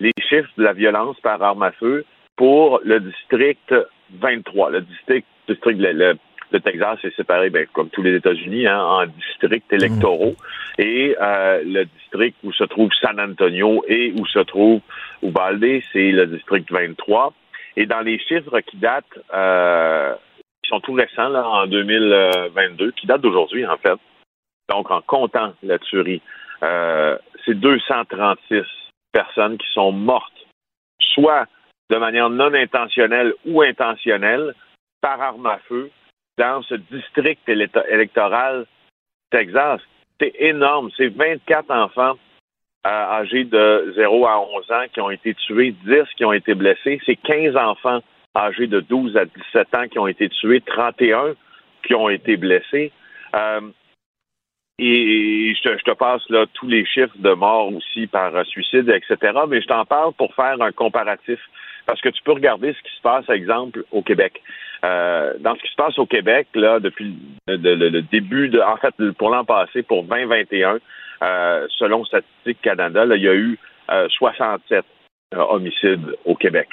[0.00, 2.04] les chiffres de la violence par arme à feu
[2.36, 3.74] pour le district
[4.20, 4.70] 23.
[4.70, 6.16] Le district, district le,
[6.52, 10.36] Texas est séparé, ben, comme tous les États-Unis, hein, en districts électoraux.
[10.78, 14.80] Et euh, le district où se trouve San Antonio et où se trouve
[15.22, 17.32] Ubalde, c'est le district 23.
[17.76, 20.14] Et dans les chiffres qui datent, euh,
[20.62, 23.98] qui sont tout récents, là, en 2022, qui datent d'aujourd'hui, en fait,
[24.68, 26.22] donc en comptant la tuerie,
[26.62, 28.62] euh, c'est 236
[29.12, 30.32] personnes qui sont mortes,
[31.14, 31.46] soit
[31.90, 34.54] de manière non intentionnelle ou intentionnelle,
[35.00, 35.90] par arme à feu,
[36.38, 38.66] dans ce district électoral
[39.30, 39.80] Texas.
[40.20, 40.90] C'est énorme.
[40.96, 42.18] C'est 24 enfants
[42.86, 47.00] âgés de 0 à 11 ans qui ont été tués, 10 qui ont été blessés.
[47.06, 48.00] C'est 15 enfants
[48.36, 51.34] âgés de 12 à 17 ans qui ont été tués, 31
[51.86, 52.92] qui ont été blessés.
[53.34, 53.60] Euh,
[54.78, 59.38] et je te, passe là tous les chiffres de morts aussi par suicide, etc.
[59.48, 61.38] Mais je t'en parle pour faire un comparatif.
[61.86, 64.42] Parce que tu peux regarder ce qui se passe, exemple, au Québec.
[64.84, 67.16] Euh, dans ce qui se passe au Québec, là, depuis
[67.46, 70.78] le, début de, en fait, pour l'an passé, pour 2021,
[71.22, 73.58] euh, selon Statistique Canada, il y a eu
[74.08, 74.84] 67
[75.34, 76.68] euh, homicides au Québec.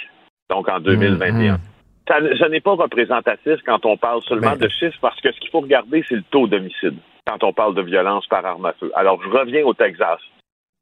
[0.49, 1.53] Donc en 2021.
[1.53, 2.38] Mmh, mmh.
[2.38, 5.49] Ça, n'est pas représentatif quand on parle seulement ben, de chiffres, parce que ce qu'il
[5.49, 6.95] faut regarder, c'est le taux d'homicide
[7.26, 8.91] quand on parle de violence par arme à feu.
[8.95, 10.20] Alors, je reviens au Texas.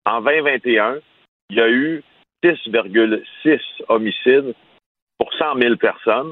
[0.05, 0.95] En 2021,
[1.51, 2.03] il y a eu
[2.43, 3.59] 6,6
[3.89, 4.53] homicides
[5.17, 6.31] pour 100 000 personnes.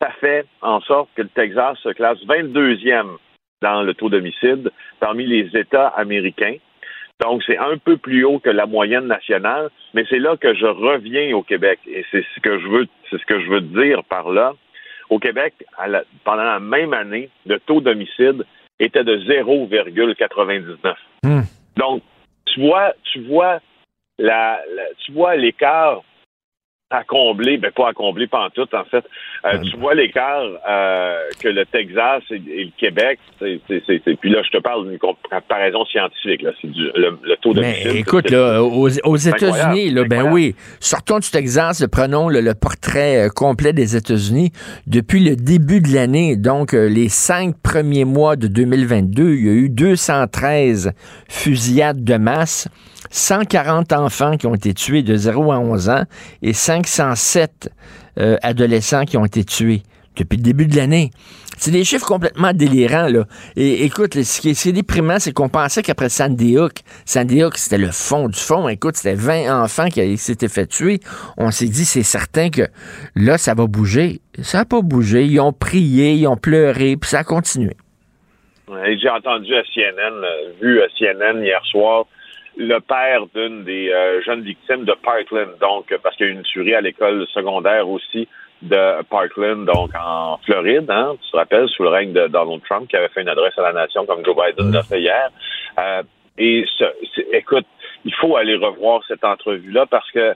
[0.00, 3.16] Ça fait en sorte que le Texas se classe 22e
[3.62, 4.70] dans le taux d'homicide
[5.00, 6.56] parmi les États américains.
[7.20, 10.66] Donc, c'est un peu plus haut que la moyenne nationale, mais c'est là que je
[10.66, 11.78] reviens au Québec.
[11.86, 14.52] Et c'est ce que je veux, c'est ce que je veux dire par là.
[15.08, 15.54] Au Québec,
[16.24, 18.44] pendant la même année, le taux d'homicide
[18.78, 20.94] était de 0,99.
[21.22, 21.40] Hmm.
[21.76, 22.02] Donc,
[22.46, 23.60] tu vois, tu vois
[24.18, 24.60] la,
[25.04, 26.02] tu vois l'écart
[26.90, 29.04] à combler, ben pas à combler tout en fait.
[29.44, 34.56] Euh, tu vois l'écart euh, que le Texas et, le Québec, c'est, puis là je
[34.56, 39.90] te parle d'une comparaison scientifique, là, c'est le, taux de Mais écoute, là, aux, États-Unis,
[39.90, 44.52] là, ben oui, sortons du Texas, prenons le, portrait euh, complet des États-Unis.
[44.86, 49.52] Depuis le début de l'année, donc les cinq premiers mois de 2022, il y a
[49.52, 50.92] eu 213
[51.28, 52.68] fusillades de masse.
[53.10, 56.04] 140 enfants qui ont été tués de 0 à 11 ans
[56.42, 57.70] et 507
[58.18, 59.82] euh, adolescents qui ont été tués
[60.16, 61.10] depuis le début de l'année.
[61.58, 63.24] C'est des chiffres complètement délirants, là.
[63.56, 67.78] Et écoute, ce qui est, déprimant, c'est qu'on pensait qu'après Sandy Hook, Sandy Hook, c'était
[67.78, 68.68] le fond du fond.
[68.68, 71.00] Écoute, c'était 20 enfants qui s'étaient fait tuer.
[71.38, 72.62] On s'est dit, c'est certain que
[73.14, 74.20] là, ça va bouger.
[74.42, 75.24] Ça n'a pas bougé.
[75.24, 77.74] Ils ont prié, ils ont pleuré, puis ça a continué.
[78.68, 80.26] J'ai entendu à CNN,
[80.60, 82.06] vu à CNN hier soir,
[82.56, 86.36] le père d'une des euh, jeunes victimes de Parkland, donc parce qu'il y a eu
[86.36, 88.28] une tuerie à l'école secondaire aussi
[88.62, 92.88] de Parkland, donc en Floride, hein, tu te rappelles, sous le règne de Donald Trump,
[92.88, 95.30] qui avait fait une adresse à la nation comme Joe Biden l'a fait hier.
[95.78, 96.02] Euh,
[96.38, 96.64] et
[97.32, 97.66] écoute,
[98.04, 100.34] il faut aller revoir cette entrevue-là parce que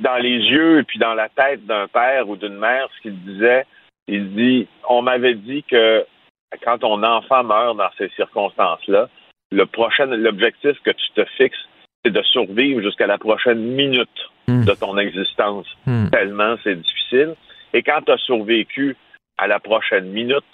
[0.00, 3.18] dans les yeux et puis dans la tête d'un père ou d'une mère, ce qu'il
[3.22, 3.64] disait,
[4.08, 6.04] il dit, on m'avait dit que
[6.64, 9.08] quand ton enfant meurt dans ces circonstances-là,
[9.50, 11.68] le prochain, l'objectif que tu te fixes,
[12.04, 14.08] c'est de survivre jusqu'à la prochaine minute
[14.48, 14.64] hmm.
[14.64, 15.66] de ton existence.
[15.86, 16.08] Hmm.
[16.10, 17.34] Tellement c'est difficile.
[17.72, 18.96] Et quand tu as survécu
[19.38, 20.44] à la prochaine minute,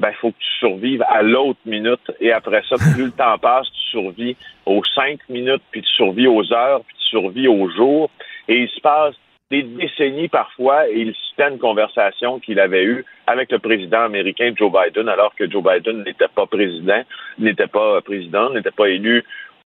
[0.00, 2.10] ben, il faut que tu survives à l'autre minute.
[2.20, 4.36] Et après ça, plus le temps passe, tu survis
[4.66, 8.10] aux cinq minutes, puis tu survis aux heures, puis tu survis aux jours.
[8.48, 9.14] Et il se passe
[9.52, 14.54] des décennies parfois, et il citait une conversation qu'il avait eue avec le président américain
[14.56, 17.02] Joe Biden, alors que Joe Biden n'était pas président,
[17.38, 19.22] n'était pas président, n'était pas élu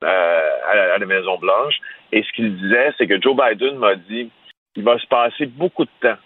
[0.04, 1.74] euh, à, la, Maison Blanche.
[2.12, 4.30] Et ce qu'il disait, c'est que Joe Biden m'a dit,
[4.76, 6.18] il va se passer beaucoup de temps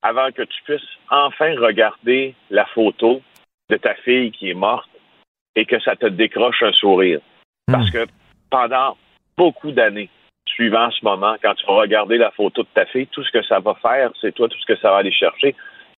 [0.00, 3.20] avant que tu puisses enfin regarder la photo
[3.68, 4.88] de ta fille qui est morte
[5.54, 7.20] et que ça te décroche un sourire.
[7.66, 7.92] Parce hmm.
[7.92, 8.06] que
[8.48, 8.96] pendant
[9.36, 10.08] beaucoup d'années,
[10.54, 13.44] suivant ce moment, quand tu vas regarder la photo de ta fille, tout ce que
[13.44, 15.54] ça va faire, c'est toi, tout ce que ça va aller chercher,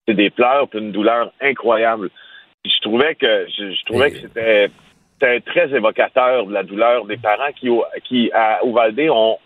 [0.07, 2.09] c'est des pleurs et une douleur incroyable.
[2.65, 4.69] je trouvais que je, trouvais que c'était
[5.41, 7.69] très évocateur de la douleur des parents qui,
[8.03, 9.37] qui à Uvalde, ont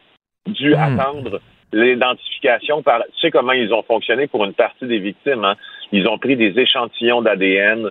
[0.47, 0.79] dû hmm.
[0.79, 1.41] attendre
[1.71, 3.03] l'identification par.
[3.13, 5.45] Tu sais comment ils ont fonctionné pour une partie des victimes.
[5.45, 5.55] Hein?
[5.91, 7.89] Ils ont pris des échantillons d'ADN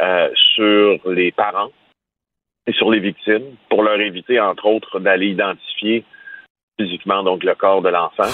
[0.00, 1.70] euh, sur les parents
[2.66, 6.04] et sur les victimes pour leur éviter, entre autres, d'aller identifier
[6.80, 8.30] physiquement donc le corps de l'enfant.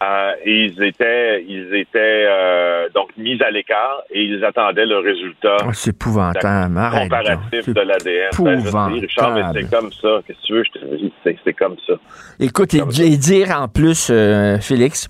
[0.00, 4.98] Euh, et ils étaient, ils étaient euh, donc mis à l'écart et ils attendaient le
[4.98, 5.56] résultat.
[5.66, 6.80] Oh, c'est épouvantable.
[7.02, 8.30] Comparatif de l'ADN.
[8.38, 10.20] Ben, Richard, mais c'est comme ça.
[10.24, 10.62] Qu'est-ce que tu veux?
[10.64, 11.12] Je te dis,
[11.44, 11.94] c'est comme ça.
[12.38, 15.08] Écoute, et, dire en plus, euh, Félix,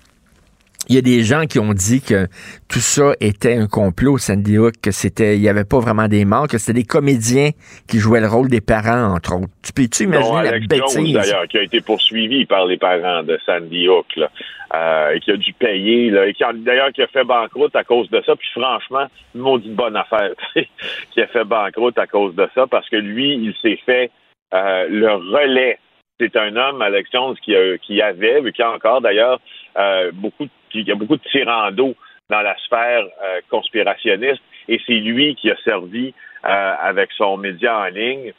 [0.89, 2.27] il y a des gens qui ont dit que
[2.69, 6.25] tout ça était un complot, Sandy Hook, que c'était, il y avait pas vraiment des
[6.25, 7.51] morts, que c'était des comédiens
[7.89, 9.53] qui jouaient le rôle des parents, entre autres.
[9.63, 11.13] Tu peux-tu imaginer la bêtise?
[11.13, 14.31] d'ailleurs, qui a été poursuivi par les parents de Sandy Hook, là,
[14.75, 17.77] euh, et qui a dû payer, là, et qui a, d'ailleurs, qui a fait banqueroute
[17.77, 18.35] à cause de ça.
[18.37, 20.33] Puis franchement, une maudite bonne affaire,
[21.13, 24.11] qui a fait banqueroute à cause de ça, parce que lui, il s'est fait
[24.55, 25.79] euh, le relais.
[26.19, 29.39] C'est un homme, Alex Jones, qui, a, qui avait, mais qui a encore d'ailleurs
[29.79, 31.95] euh, beaucoup de il y a beaucoup de tirando
[32.31, 36.15] dans la sphère euh, conspirationniste et c'est lui qui a servi
[36.45, 38.33] euh, avec son média en ligne,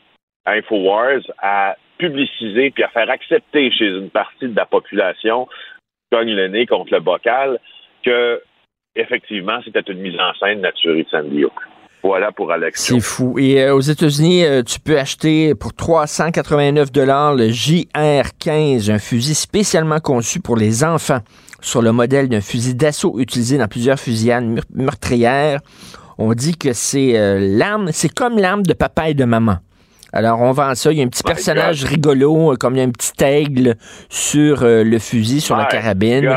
[0.46, 5.48] InfoWars, à publiciser puis à faire accepter chez une partie de la population
[6.12, 7.60] cogne le nez contre le bocal
[8.04, 8.42] que
[8.96, 11.54] effectivement c'était une mise en scène naturelle de Sandy Hook.
[12.02, 12.82] Voilà pour Alex.
[12.82, 13.38] C'est fou.
[13.38, 20.00] Et euh, aux États-Unis, tu peux acheter pour 389 dollars le JR-15, un fusil spécialement
[20.00, 21.20] conçu pour les enfants
[21.62, 25.60] sur le modèle d'un fusil d'assaut utilisé dans plusieurs fusillades meurtrières.
[26.18, 29.58] On dit que c'est euh, l'arme, c'est comme l'arme de papa et de maman.
[30.12, 30.92] Alors, on vend ça.
[30.92, 33.76] Il y a un petit personnage rigolo, euh, comme il y a un petit aigle
[34.10, 36.36] sur euh, le fusil, sur la carabine.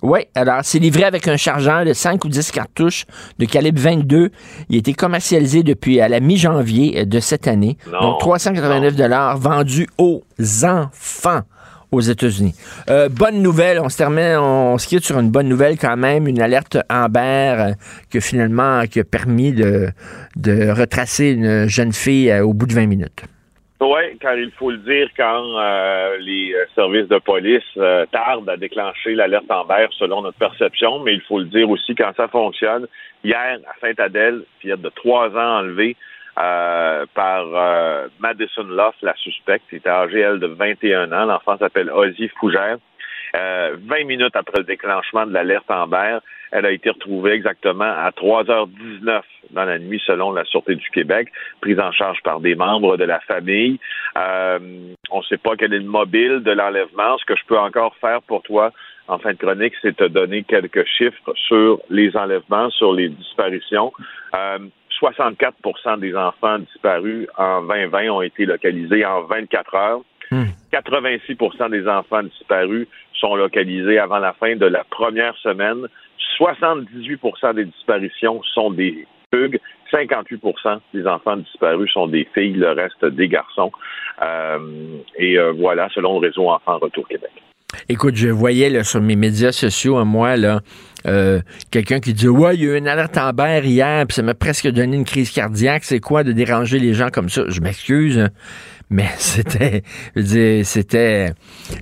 [0.00, 3.04] Oui, alors c'est livré avec un chargeur de 5 ou 10 cartouches
[3.40, 4.30] de calibre 22.
[4.68, 7.76] Il a été commercialisé depuis à la mi-janvier de cette année.
[8.00, 10.22] Donc 389 dollars vendu aux
[10.62, 11.42] enfants
[11.90, 12.54] aux États-Unis.
[12.90, 16.26] Euh, bonne nouvelle, on se termine, on se quitte sur une bonne nouvelle quand même,
[16.26, 17.72] une alerte Amber euh,
[18.12, 19.90] que finalement qui a permis de,
[20.78, 23.24] retracer une jeune fille euh, au bout de 20 minutes.
[23.80, 25.56] Oui, car il faut le dire, quand
[26.18, 27.62] les services de police
[28.10, 32.10] tardent à déclencher l'alerte Amber selon notre perception, mais il faut le dire aussi quand
[32.16, 32.88] ça fonctionne.
[33.22, 35.94] Hier, à Sainte-Adèle, fillette de trois ans enlevée,
[36.40, 39.64] euh, par euh, Madison Loff, la suspecte.
[39.70, 41.24] Elle était âgée, elle, de 21 ans.
[41.24, 42.78] L'enfant s'appelle Ozzy Fougère.
[43.36, 46.18] Euh, 20 minutes après le déclenchement de l'alerte Amber,
[46.50, 49.20] elle a été retrouvée exactement à 3h19
[49.50, 51.28] dans la nuit selon la Sûreté du Québec,
[51.60, 53.78] prise en charge par des membres de la famille.
[54.16, 54.58] Euh,
[55.10, 57.18] on ne sait pas quel est le mobile de l'enlèvement.
[57.18, 58.72] Ce que je peux encore faire pour toi
[59.08, 63.92] en fin de chronique, c'est te donner quelques chiffres sur les enlèvements, sur les disparitions.
[64.34, 64.58] Euh,
[65.00, 70.00] 64% des enfants disparus en 2020 ont été localisés en 24 heures.
[70.30, 71.70] 86% hmm.
[71.70, 75.86] des enfants disparus sont localisés avant la fin de la première semaine.
[76.38, 79.58] 78% des disparitions sont des fugues.
[79.92, 83.72] 58% des enfants disparus sont des filles, le reste des garçons.
[84.22, 84.58] Euh,
[85.16, 87.30] et euh, voilà, selon le réseau Enfants Retour Québec.
[87.90, 90.60] Écoute, je voyais là, sur mes médias sociaux, à moi, là,
[91.06, 91.40] euh,
[91.70, 94.22] quelqu'un qui dit Ouais, il y a eu une alerte en berre hier, puis ça
[94.22, 95.84] m'a presque donné une crise cardiaque.
[95.84, 97.42] C'est quoi de déranger les gens comme ça?
[97.48, 98.26] Je m'excuse,
[98.88, 99.82] mais c'était
[100.24, 101.32] c'était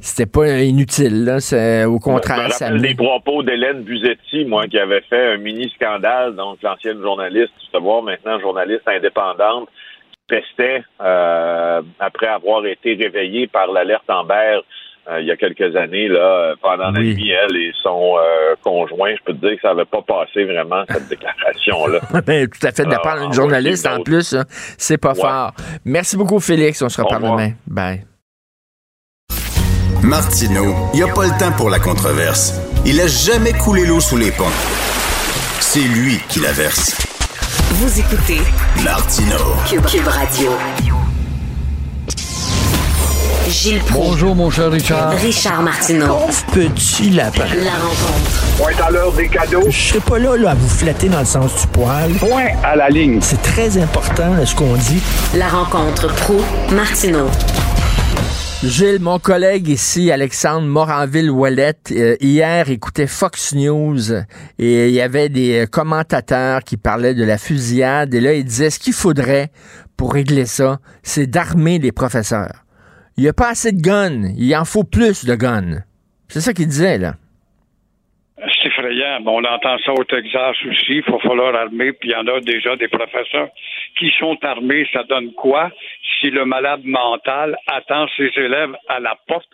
[0.00, 1.24] c'était pas inutile.
[1.24, 1.88] Là.
[1.88, 2.78] Au contraire, ça me...
[2.78, 8.02] les propos d'Hélène Buzetti, moi, qui avait fait un mini scandale, donc l'ancienne journaliste, savoir
[8.02, 9.68] maintenant journaliste indépendante,
[10.10, 14.62] qui pestait euh, après avoir été réveillée par l'alerte en berre
[15.08, 19.14] euh, il y a quelques années, là, pendant la nuit, elle et son euh, conjoint,
[19.16, 22.00] je peux te dire que ça n'avait pas passé vraiment cette déclaration-là.
[22.26, 24.44] ben, tout à fait, de part d'une journaliste en plus, hein.
[24.78, 25.52] c'est pas fort.
[25.84, 26.82] Merci beaucoup, Félix.
[26.82, 27.52] On se reparle demain.
[27.66, 28.04] Bye.
[30.02, 32.60] Martineau, il n'y a pas le temps pour la controverse.
[32.84, 34.44] Il a jamais coulé l'eau sous les ponts.
[35.60, 36.94] C'est lui qui la verse.
[37.70, 38.40] Vous écoutez
[38.84, 39.36] Martino.
[39.68, 40.52] Cube, Cube Radio.
[43.48, 44.08] Gilles Proulx.
[44.08, 45.12] Bonjour, mon cher Richard.
[45.12, 46.06] Richard Martineau.
[46.06, 47.44] Pauvre petit lapin.
[47.62, 48.56] La rencontre.
[48.58, 49.62] Point à l'heure des cadeaux.
[49.68, 52.12] Je serai pas là, là à vous flatter dans le sens du poil.
[52.14, 53.20] Point à la ligne.
[53.22, 55.00] C'est très important là, ce qu'on dit.
[55.36, 56.40] La rencontre pro
[56.72, 57.28] martineau
[58.64, 64.12] Gilles, mon collègue ici, Alexandre Moranville-Ouellette, euh, hier écoutait Fox News
[64.58, 68.44] et il y avait des euh, commentateurs qui parlaient de la fusillade et là, il
[68.44, 69.52] disait ce qu'il faudrait
[69.96, 72.65] pour régler ça, c'est d'armer les professeurs.
[73.16, 75.82] Il n'y a pas assez de guns, il en faut plus de guns.
[76.28, 77.14] C'est ça qu'il disait, là.
[78.36, 79.20] C'est effrayant.
[79.22, 80.96] Bon, on entend ça au Texas aussi.
[80.96, 81.92] Il faut falloir armer.
[81.92, 83.48] Puis il y en a déjà des professeurs
[83.98, 84.86] qui sont armés.
[84.92, 85.70] Ça donne quoi?
[86.20, 89.48] Si le malade mental attend ses élèves à la porte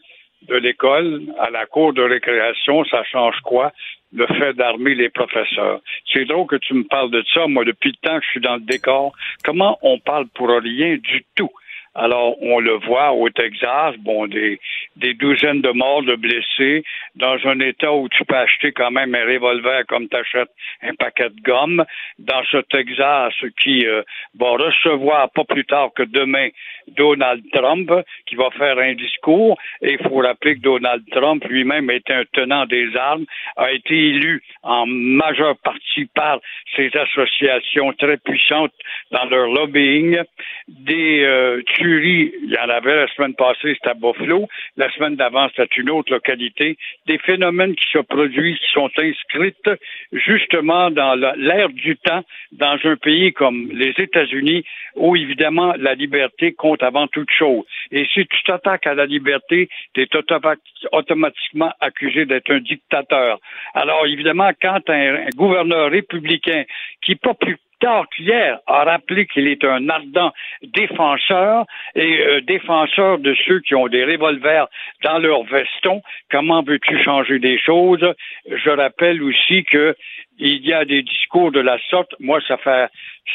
[0.48, 2.84] de l'école, à la cour de récréation?
[2.86, 3.72] Ça change quoi?
[4.12, 5.80] le fait d'armer les professeurs.
[6.12, 7.46] C'est drôle que tu me parles de ça.
[7.46, 10.96] Moi, depuis le temps que je suis dans le décor, comment on parle pour rien
[10.96, 11.50] du tout?
[11.94, 14.58] Alors, on le voit au Texas, bon, des,
[14.96, 16.84] des douzaines de morts, de blessés,
[17.16, 20.50] dans un état où tu peux acheter quand même un revolver comme tu achètes
[20.82, 21.84] un paquet de gomme.
[22.18, 24.02] Dans ce Texas qui euh,
[24.38, 26.48] va recevoir pas plus tard que demain
[26.88, 27.90] Donald Trump,
[28.26, 29.58] qui va faire un discours.
[29.82, 33.24] Et il faut rappeler que Donald Trump lui-même était un tenant des armes,
[33.56, 36.40] a été élu en majeure partie par
[36.76, 38.72] ces associations très puissantes
[39.10, 40.18] dans leur lobbying.
[40.68, 44.48] Des euh, tueries, il y en avait la semaine passée, c'était à Buffalo.
[44.76, 46.76] La semaine d'avant, c'était une autre localité.
[47.06, 49.52] Des phénomènes qui se produisent, qui sont inscrits
[50.12, 54.64] justement dans l'ère du temps, dans un pays comme les États-Unis,
[54.96, 57.64] où évidemment la liberté avant toute chose.
[57.90, 60.08] Et si tu t'attaques à la liberté, tu es
[60.92, 63.38] automatiquement accusé d'être un dictateur.
[63.74, 66.64] Alors évidemment, quand un, gouverneur républicain
[67.04, 67.16] qui
[67.82, 73.74] tard qu'hier a rappelé qu'il est un ardent défenseur et euh, défenseur de ceux qui
[73.74, 74.68] ont des revolvers
[75.02, 76.00] dans leur veston.
[76.30, 78.06] Comment veux-tu changer des choses?
[78.46, 79.96] Je rappelle aussi que
[80.38, 82.14] il y a des discours de la sorte.
[82.18, 82.88] Moi, ça fait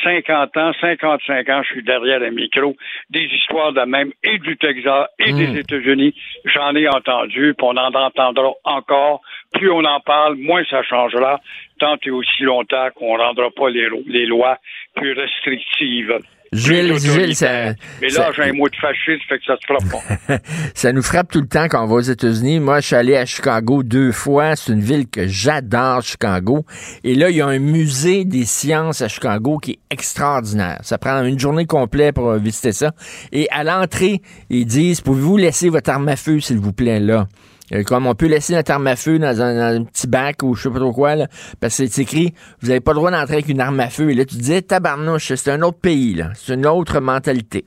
[0.04, 2.76] 50 ans, 55 ans, je suis derrière un micro,
[3.10, 5.58] des histoires de même, et du Texas, et des hmm.
[5.58, 6.14] États-Unis.
[6.46, 9.22] J'en ai entendu, puis on en entendra encore.
[9.54, 11.40] Plus on en parle, moins ça changera,
[11.80, 14.58] tant et aussi longtemps qu'on ne rendra pas les, les lois
[14.96, 16.20] plus restrictives.
[16.54, 17.74] Gilles, Gilles, ça.
[18.02, 20.38] Mais là, j'ai un mot de fasciste, fait que ça se fera pas.
[20.74, 22.60] ça nous frappe tout le temps quand on va aux États-Unis.
[22.60, 24.56] Moi, je suis allé à Chicago deux fois.
[24.56, 26.66] C'est une ville que j'adore, Chicago.
[27.04, 30.80] Et là, il y a un musée des sciences à Chicago qui est extraordinaire.
[30.84, 32.92] Ça prend une journée complète pour visiter ça.
[33.32, 37.28] Et à l'entrée, ils disent, pouvez-vous laisser votre arme à feu, s'il vous plaît, là?
[37.74, 40.64] Euh, comme on peut laisser notre arme à feu dans un, petit bac ou je
[40.64, 41.28] sais pas trop quoi, là,
[41.60, 44.10] parce que c'est écrit, vous n'avez pas le droit d'entrer avec une arme à feu.
[44.10, 46.30] Et là, tu disais, tabarnouche, c'est un autre pays, là.
[46.36, 47.66] C'est une autre mentalité.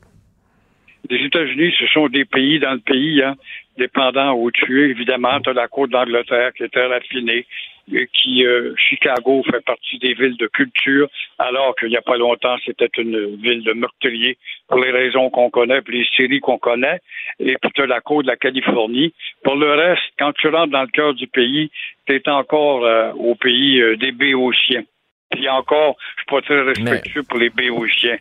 [1.08, 3.34] Les États-Unis, ce sont des pays dans le pays, hein,
[3.78, 4.90] dépendant où tu es.
[4.90, 7.46] Évidemment, tu as la côte d'Angleterre qui est très raffinée
[7.88, 11.08] qui euh, Chicago fait partie des villes de culture,
[11.38, 14.36] alors qu'il n'y a pas longtemps, c'était une ville de meurtriers
[14.68, 17.00] pour les raisons qu'on connaît, pour les séries qu'on connaît,
[17.38, 19.12] et puis tu la côte de la Californie.
[19.42, 21.70] Pour le reste, quand tu rentres dans le cœur du pays,
[22.06, 24.84] tu es encore euh, au pays euh, des béotiens.
[25.30, 28.18] Puis encore, je suis pas très respectueux pour les béotiens,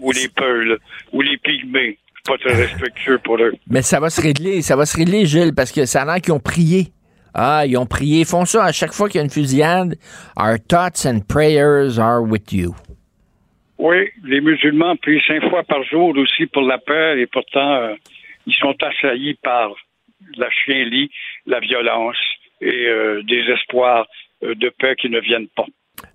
[0.00, 0.78] ou les Peuls,
[1.12, 1.98] ou les Pygmées.
[2.26, 3.52] Je suis pas très respectueux pour eux.
[3.68, 6.20] Mais ça va se régler, ça va se régler, Gilles, parce que ça a l'air
[6.20, 6.88] qu'ils ont prié.
[7.34, 8.20] Ah, ils ont prié.
[8.20, 9.96] Ils font ça à chaque fois qu'il y a une fusillade.
[10.36, 12.74] Our thoughts and prayers are with you.
[13.78, 17.94] Oui, les musulmans prient cinq fois par jour aussi pour la paix et pourtant, euh,
[18.46, 19.70] ils sont assaillis par
[20.36, 21.10] la chien-lit,
[21.46, 22.18] la violence
[22.60, 24.06] et euh, des espoirs
[24.42, 25.66] euh, de paix qui ne viennent pas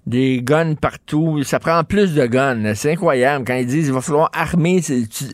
[0.05, 1.43] des guns partout.
[1.43, 2.73] Ça prend plus de guns.
[2.75, 3.45] C'est incroyable.
[3.45, 4.79] Quand ils disent qu'il va falloir armer,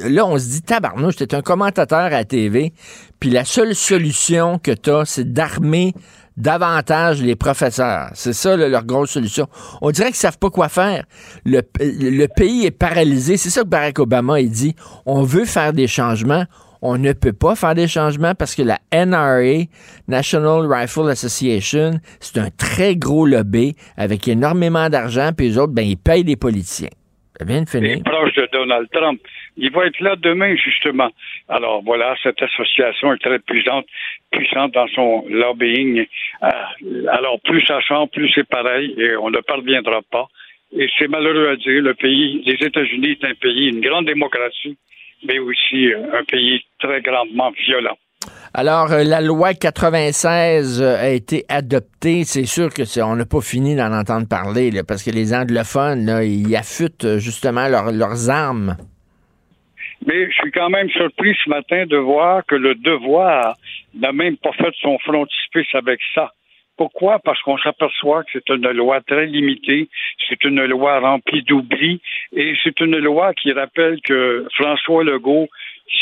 [0.10, 2.72] là, on se dit, tabarnouche, t'es un commentateur à la TV,
[3.22, 5.94] puis la seule solution que t'as, c'est d'armer
[6.38, 8.10] davantage les professeurs.
[8.16, 9.48] C'est ça leur grosse solution.
[9.82, 11.06] On dirait qu'ils savent pas quoi faire.
[11.46, 13.38] Le, le pays est paralysé.
[13.38, 14.76] C'est ça que Barack Obama a dit.
[15.06, 16.46] On veut faire des changements
[16.82, 19.66] on ne peut pas faire des changements parce que la NRA,
[20.08, 25.86] National Rifle Association, c'est un très gros lobby avec énormément d'argent, puis les autres, ben,
[25.86, 26.90] ils payent les politiciens.
[27.46, 27.98] De finir.
[27.98, 29.20] Il proche de Donald Trump.
[29.58, 31.10] Il va être là demain, justement.
[31.50, 33.86] Alors voilà, cette association est très puissante,
[34.32, 36.06] puissante dans son lobbying.
[36.44, 36.48] Euh,
[37.10, 40.28] alors plus ça change, plus c'est pareil, et on ne parviendra pas.
[40.78, 44.78] Et c'est malheureux à dire, le pays, les États-Unis est un pays, une grande démocratie,
[45.24, 47.98] mais aussi un pays très grandement violent.
[48.54, 52.26] Alors, euh, la loi 96 euh, a été adoptée.
[52.26, 56.26] C'est sûr que on n'a pas fini d'en entendre parler, parce que les anglophones, là,
[56.26, 58.76] ils affûtent euh, justement leurs armes.
[60.06, 63.56] Mais je suis quand même surpris ce matin de voir que le devoir
[63.94, 66.34] n'a même pas fait son frontispice avec ça.
[66.76, 67.20] Pourquoi?
[67.20, 69.88] Parce qu'on s'aperçoit que c'est une loi très limitée,
[70.28, 72.02] c'est une loi remplie d'oubli,
[72.36, 75.48] et c'est une loi qui rappelle que François Legault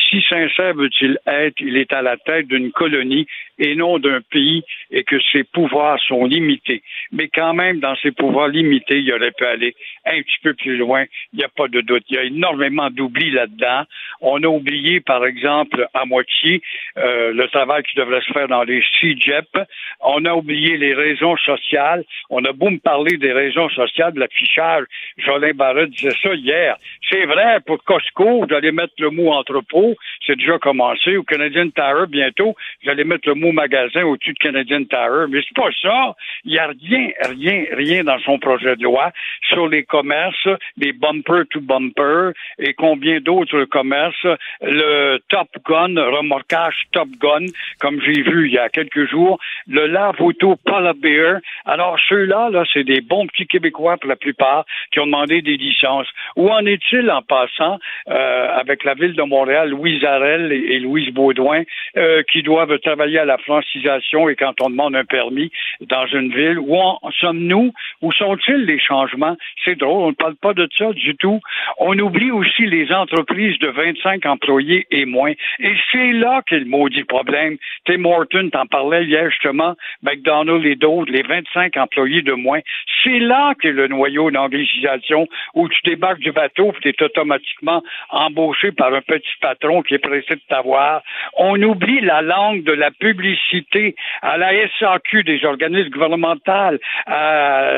[0.09, 3.27] si sincère veut-il être, il est à la tête d'une colonie
[3.59, 6.81] et non d'un pays et que ses pouvoirs sont limités.
[7.11, 9.75] Mais quand même, dans ses pouvoirs limités, il aurait pu aller
[10.05, 11.05] un petit peu plus loin.
[11.33, 12.03] Il n'y a pas de doute.
[12.09, 13.83] Il y a énormément d'oubli là-dedans.
[14.21, 16.61] On a oublié, par exemple, à moitié
[16.97, 19.59] euh, le travail qui devrait se faire dans les CIGEP.
[20.01, 22.03] On a oublié les raisons sociales.
[22.29, 24.85] On a beau me parler des raisons sociales, de l'affichage.
[25.17, 26.77] Jolin Barrett disait ça hier.
[27.09, 29.78] C'est vrai, pour Costco, allez mettre le mot entrepôt.
[30.25, 31.17] C'est déjà commencé.
[31.17, 32.55] Au Canadian Tower, bientôt,
[32.87, 35.25] allez mettre le mot magasin au-dessus de Canadian Tower.
[35.29, 36.15] Mais c'est pas ça.
[36.45, 39.11] Il n'y a rien, rien, rien dans son projet de loi
[39.49, 44.27] sur les commerces, les bumper to bumper et combien d'autres commerces.
[44.61, 47.45] Le Top Gun, remorquage Top Gun,
[47.79, 49.39] comme j'ai vu il y a quelques jours.
[49.67, 51.39] Le lave-auto Polar Bear.
[51.65, 55.57] Alors, ceux-là, là, c'est des bons petits Québécois pour la plupart qui ont demandé des
[55.57, 56.07] licences.
[56.35, 61.11] Où en est-il en passant euh, avec la ville de Montréal, Louise Arel et, Louise
[61.13, 61.63] Baudouin,
[61.97, 65.51] euh, qui doivent travailler à la francisation et quand on demande un permis
[65.81, 67.73] dans une ville, où en sommes-nous?
[68.01, 69.35] Où sont-ils les changements?
[69.65, 71.39] C'est drôle, on ne parle pas de ça du tout.
[71.77, 75.33] On oublie aussi les entreprises de 25 employés et moins.
[75.59, 77.57] Et c'est là qu'est le maudit problème.
[77.85, 82.59] Tim Morton t'en parlait hier justement, McDonald's et d'autres, les 25 employés de moins.
[83.03, 87.83] C'est là qu'est le noyau d'anglicisation où tu débarques du bateau et tu es automatiquement
[88.09, 91.01] embauché par un petit patron qui est pressé de t'avoir.
[91.37, 96.77] On oublie la langue de la publicité à la SAQ des organismes gouvernementaux,
[97.07, 97.71] à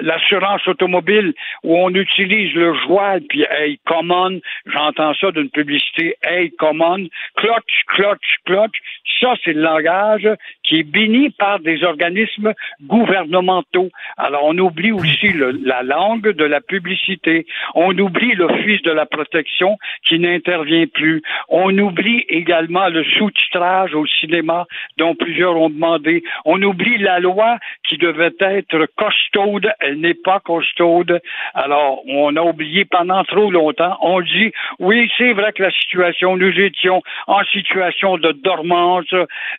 [0.00, 6.50] l'assurance automobile où on utilise le joual puis hey common, j'entends ça d'une publicité hey
[6.52, 8.76] common, clutch, clutch, clutch.
[9.20, 10.28] Ça c'est le langage
[10.64, 12.52] qui est béni par des organismes
[12.82, 13.90] gouvernementaux.
[14.16, 15.28] Alors on oublie aussi
[15.64, 17.46] la langue de la publicité.
[17.74, 21.09] On oublie l'office de la protection qui n'intervient plus.
[21.48, 26.22] On oublie également le sous-titrage au cinéma dont plusieurs ont demandé.
[26.44, 27.58] On oublie la loi
[27.88, 29.70] qui devait être costaude.
[29.80, 31.20] Elle n'est pas costaude.
[31.54, 33.96] Alors, on a oublié pendant trop longtemps.
[34.00, 39.12] On dit, oui, c'est vrai que la situation, nous étions en situation de dormance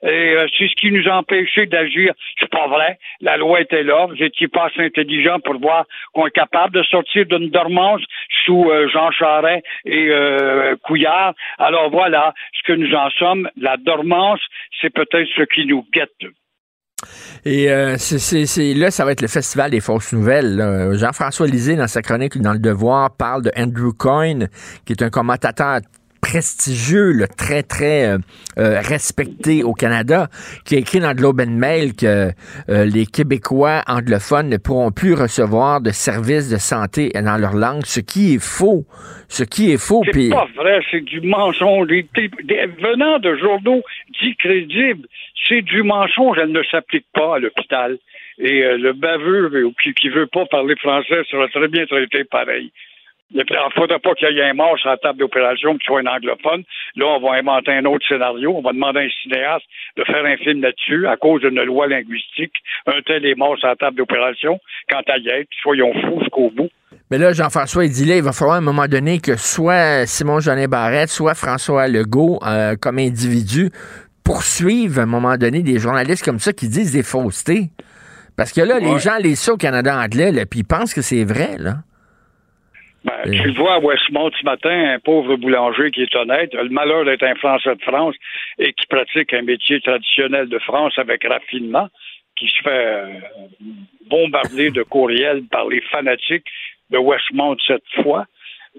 [0.04, 2.14] et euh, c'est ce qui nous a empêchés d'agir.
[2.39, 2.97] C'est pas vrai.
[3.22, 4.06] La loi était là.
[4.08, 8.02] Vous étiez pas assez intelligent pour voir qu'on est capable de sortir d'une dormance
[8.45, 11.34] sous euh, Jean Charest et euh, Couillard.
[11.57, 13.49] Alors voilà ce que nous en sommes.
[13.57, 14.41] La dormance,
[14.81, 16.11] c'est peut-être ce qui nous guette.
[17.45, 17.97] Et euh,
[18.75, 20.91] là, ça va être le festival des fausses nouvelles.
[20.93, 24.49] Jean-François Lisée, dans sa chronique dans Le Devoir, parle de Andrew Coyne,
[24.85, 25.79] qui est un commentateur
[26.32, 28.17] prestigieux, le très, très euh,
[28.57, 30.27] euh, respecté au Canada,
[30.65, 32.32] qui a écrit dans Globe and Mail que
[32.69, 37.84] euh, les Québécois anglophones ne pourront plus recevoir de services de santé dans leur langue,
[37.86, 38.86] ce qui est faux.
[39.27, 40.03] Ce qui est faux.
[40.05, 41.88] C'est pas vrai, c'est du mensonge.
[41.88, 43.82] venant de journaux
[44.21, 45.07] dits crédibles,
[45.47, 46.38] c'est du mensonge.
[46.41, 47.97] Elle ne s'applique pas à l'hôpital.
[48.39, 52.71] Et le baveux qui, qui veut pas parler français sera très bien traité pareil.
[53.34, 56.01] Il ne faudrait pas qu'il y ait un mort sur la table d'opération qui soit
[56.01, 56.63] un anglophone.
[56.95, 58.53] Là, on va inventer un autre scénario.
[58.55, 59.65] On va demander à un cinéaste
[59.95, 62.53] de faire un film là-dessus à cause d'une loi linguistique.
[62.88, 64.59] Un tel est mort sur la table d'opération.
[64.89, 66.69] Quant à y être, soyons fous jusqu'au bout.
[67.09, 70.05] Mais là, Jean-François, il dit là, il va falloir à un moment donné que soit
[70.05, 73.69] Simon Jeanin Barrette, soit François Legault, euh, comme individu,
[74.25, 77.69] poursuivent à un moment donné des journalistes comme ça qui disent des faussetés.
[78.36, 81.23] Parce que là, les gens les ça au Canada anglais, puis ils pensent que c'est
[81.23, 81.75] vrai, là.
[83.04, 86.62] Ben, tu le vois à Westmont ce matin, un pauvre boulanger qui est honnête, a
[86.62, 88.16] le malheur d'être un Français de France
[88.60, 91.89] et qui pratique un métier traditionnel de France avec raffinement,
[92.36, 93.08] qui se fait euh,
[94.08, 96.47] bombarder de courriels par les fanatiques
[96.91, 98.26] de Westmont cette fois.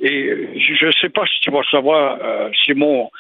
[0.01, 3.11] Et euh, je ne sais pas si tu vas savoir, euh, Simon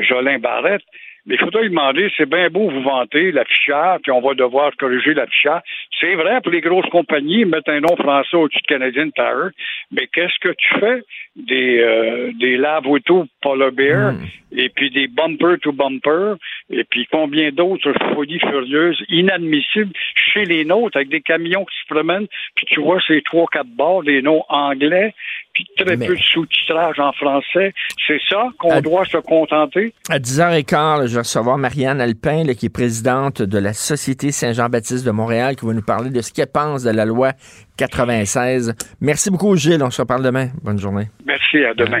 [0.00, 0.84] Jolin Barrette,
[1.30, 4.72] mais il faudrait lui demander, c'est bien beau vous vanter l'affichage, puis on va devoir
[4.76, 5.62] corriger l'affichage.
[6.00, 9.50] C'est vrai, pour les grosses compagnies, mettre un nom français au-dessus de Canadian Tire,
[9.92, 11.02] mais qu'est-ce que tu fais
[11.36, 14.26] des, euh, des lave-auto Polar Bear, hmm.
[14.56, 16.34] et puis des bumper to bumper,
[16.68, 19.92] et puis combien d'autres folies furieuses, inadmissibles.
[20.16, 22.26] Chercher les nôtres avec des camions qui se promènent,
[22.56, 25.14] puis tu vois ces trois, quatre bords, des noms anglais,
[25.52, 27.72] puis très peu de sous-titrage en français.
[28.06, 29.92] C'est ça qu'on doit se contenter?
[30.08, 35.10] À 10h15, je vais recevoir Marianne Alpin, qui est présidente de la Société Saint-Jean-Baptiste de
[35.10, 37.32] Montréal, qui va nous parler de ce qu'elle pense de la loi
[37.76, 38.74] 96.
[39.00, 39.82] Merci beaucoup, Gilles.
[39.82, 40.48] On se reparle demain.
[40.62, 41.06] Bonne journée.
[41.24, 41.64] Merci.
[41.64, 42.00] À demain.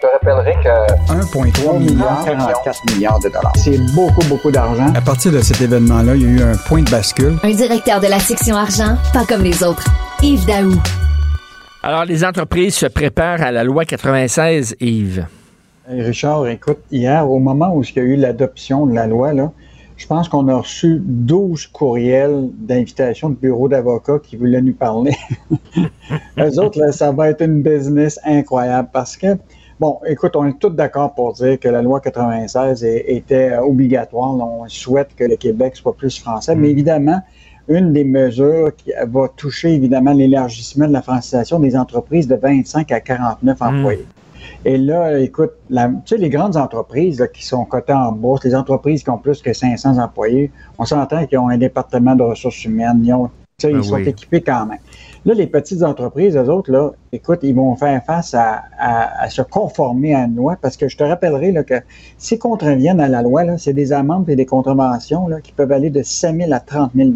[0.00, 3.52] Je te rappellerai que 1,3 milliard, 44 milliards de dollars.
[3.56, 4.86] C'est beaucoup, beaucoup d'argent.
[4.94, 7.36] À partir de cet événement-là, il y a eu un point de bascule.
[7.42, 9.84] Un directeur de la section argent, pas comme les autres.
[10.22, 10.72] Yves Daou.
[11.82, 15.26] Alors, les entreprises se préparent à la loi 96, Yves.
[15.86, 19.52] Richard, écoute, hier, au moment où il y a eu l'adoption de la loi, là,
[19.98, 25.14] je pense qu'on a reçu 12 courriels d'invitation de bureaux d'avocats qui voulaient nous parler.
[26.38, 29.36] Eux autres, là, ça va être une business incroyable parce que
[29.80, 34.34] Bon, écoute, on est tous d'accord pour dire que la loi 96 était obligatoire.
[34.34, 36.70] On souhaite que le Québec soit plus français, mais mm.
[36.70, 37.20] évidemment,
[37.66, 42.92] une des mesures qui va toucher évidemment l'élargissement de la francisation des entreprises de 25
[42.92, 43.64] à 49 mm.
[43.64, 44.06] employés.
[44.66, 49.02] Et là, écoute, tu sais, les grandes entreprises qui sont cotées en bourse, les entreprises
[49.02, 53.00] qui ont plus que 500 employés, on s'entend qu'ils ont un département de ressources humaines,
[53.02, 53.30] ils, ont,
[53.68, 54.78] ils ben sont équipés quand même.
[55.26, 60.14] Là, les petites entreprises, eux autres, là, écoute, ils vont faire face à, se conformer
[60.14, 61.74] à une loi parce que je te rappellerai là, que
[62.16, 65.90] s'ils contreviennent à la loi, c'est des amendes et des contraventions là, qui peuvent aller
[65.90, 67.10] de 5 000 à 30 000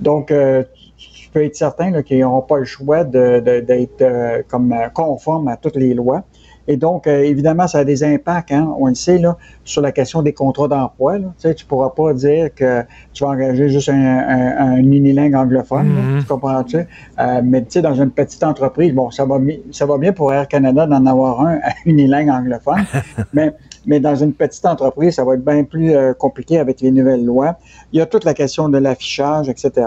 [0.00, 0.64] Donc, euh,
[0.96, 5.56] tu peux être certain qu'ils n'auront pas le choix d'être euh, comme euh, conformes à
[5.56, 6.24] toutes les lois.
[6.66, 9.92] Et donc, euh, évidemment, ça a des impacts, hein, on le sait, là, sur la
[9.92, 11.18] question des contrats d'emploi.
[11.18, 15.88] Tu sais, tu pourras pas dire que tu vas engager juste un, un, unilingue anglophone,
[15.88, 16.20] mm-hmm.
[16.20, 16.76] tu comprends-tu?
[16.76, 19.38] Euh, mais tu sais, dans une petite entreprise, bon, ça va,
[19.72, 22.84] ça va bien pour Air Canada d'en avoir un unilingue anglophone,
[23.34, 23.52] mais,
[23.84, 27.24] mais dans une petite entreprise, ça va être bien plus euh, compliqué avec les nouvelles
[27.24, 27.56] lois.
[27.92, 29.86] Il y a toute la question de l'affichage, etc.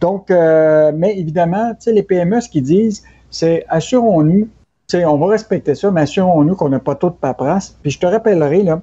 [0.00, 4.48] Donc, mais évidemment, tu sais, les PME, ce qu'ils disent, c'est assurons-nous
[4.94, 7.76] on va respecter ça, mais assurons-nous qu'on n'a pas trop de paperasse.
[7.82, 8.82] Puis je te rappellerai là,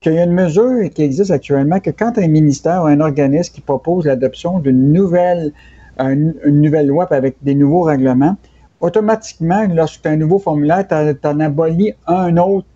[0.00, 3.54] qu'il y a une mesure qui existe actuellement que quand un ministère ou un organisme
[3.54, 5.52] qui propose l'adoption d'une nouvelle,
[5.98, 8.36] une, nouvelle loi avec des nouveaux règlements,
[8.80, 12.66] automatiquement, lorsque tu as un nouveau formulaire, tu en abolis un autre.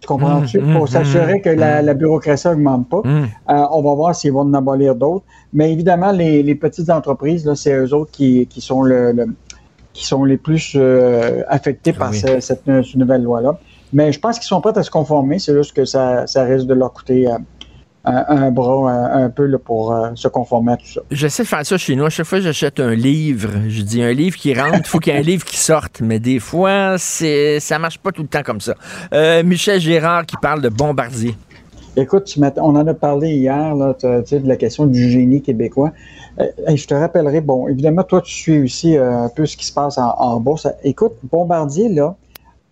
[0.00, 0.60] Tu comprends-tu?
[0.60, 3.02] Mmh, pour mmh, s'assurer mmh, que la, bureaucratie n'augmente pas.
[3.04, 5.24] Euh, on va voir s'ils vont en abolir d'autres.
[5.52, 9.26] Mais évidemment, les, petites entreprises, c'est eux autres qui, sont le
[9.96, 13.58] qui sont les plus euh, affectés par cette, nouvelle loi-là.
[13.92, 15.38] Mais je pense qu'ils sont prêts à se conformer.
[15.38, 17.38] C'est juste que ça, ça risque de leur coûter euh,
[18.04, 21.00] un, bras un, peu pour euh, se conformer à tout ça.
[21.10, 22.04] J'essaie de faire ça chez nous.
[22.04, 25.14] À chaque fois j'achète un livre, je dis un livre qui rentre, il faut qu'il
[25.14, 26.02] y ait un livre qui sorte.
[26.02, 28.74] Mais des fois, c'est ça marche pas tout le temps comme ça.
[29.42, 31.34] Michel Gérard qui parle de Bombardier.
[31.96, 35.92] Écoute, on en a parlé hier là, de la question du génie québécois.
[36.38, 39.66] Euh, je te rappellerai, bon, évidemment, toi, tu suis aussi euh, un peu ce qui
[39.66, 40.68] se passe en, bourse.
[40.84, 42.16] Écoute, Bombardier, là,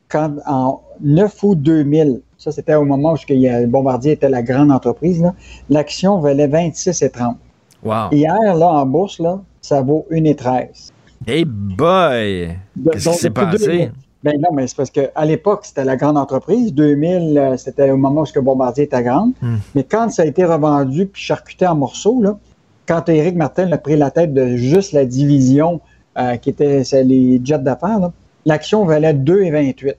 [0.08, 5.24] quand en 9 août 2000, ça c'était au moment où Bombardier était la grande entreprise,
[5.70, 7.36] l'action valait 26,30.
[7.82, 7.94] Wow.
[8.12, 10.90] Hier, là, en bourse, là, ça vaut 1,13.
[11.26, 12.56] Hey boy!
[12.92, 13.90] Qu'est-ce qui s'est passé?
[14.22, 16.72] Ben non, mais c'est parce qu'à l'époque, c'était la grande entreprise.
[16.72, 19.32] 2000, euh, c'était au moment où Bombardier était grande.
[19.42, 19.56] Hmm.
[19.74, 22.38] Mais quand ça a été revendu puis charcuté en morceaux, là,
[22.86, 25.80] quand Éric Martin a pris la tête de juste la division
[26.18, 28.10] euh, qui était les jets d'affaires,
[28.44, 29.94] l'action valait 2,28.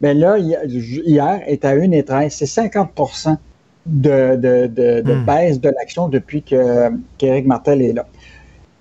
[0.00, 2.30] Mais là, hier, est à 1,13.
[2.30, 2.90] C'est 50
[3.86, 5.24] de, de, de, hmm.
[5.24, 8.06] baisse de l'action depuis qu'Éric Martel est là.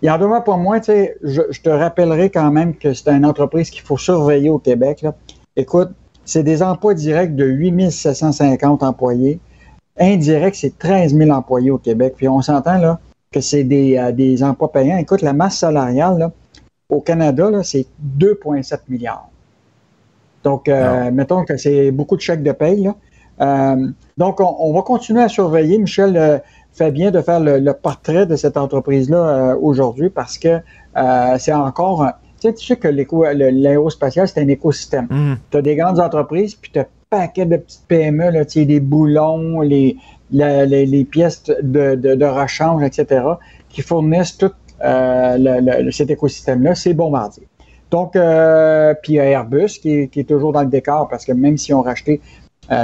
[0.02, 3.26] Il en demeure pour moi, tu sais, je, te rappellerai quand même que c'est une
[3.26, 5.06] entreprise qu'il faut surveiller au Québec.
[5.56, 5.90] Écoute,
[6.26, 9.40] c'est des emplois directs de 8 750 employés.
[10.00, 12.16] Indirect, c'est 13 000 employés au Québec.
[12.18, 13.00] Puis on s'entend là
[13.32, 14.98] que c'est des, euh, des, emplois payants.
[14.98, 16.32] Écoute, la masse salariale là,
[16.90, 17.86] au Canada, c'est
[18.20, 19.30] 2,7 milliards.
[20.44, 21.12] Donc, euh, ah.
[21.12, 22.84] mettons que c'est beaucoup de chèques de paye.
[22.84, 22.96] Là.
[23.40, 25.78] Euh, donc, on, va continuer à surveiller.
[25.78, 26.42] Michel,
[26.74, 30.60] fait bien de faire le, portrait de cette entreprise-là aujourd'hui parce que
[31.38, 32.06] c'est encore
[32.42, 35.08] Tu sais, tu sais que l'aérospatial, c'est un écosystème.
[35.10, 35.36] Mm.
[35.50, 38.60] Tu as des grandes entreprises, puis tu as un paquet de petites PME, là, tu
[38.60, 39.98] sais, des boulons, les,
[40.32, 43.24] les, pièces de, de, rechange, etc.,
[43.70, 44.52] qui fournissent tout
[44.84, 46.76] euh, cet écosystème-là.
[46.76, 47.48] C'est Bombardier.
[47.90, 48.18] Donc,
[49.04, 51.82] puis Airbus qui est, qui est, toujours dans le décor parce que même si on
[51.82, 52.22] racheté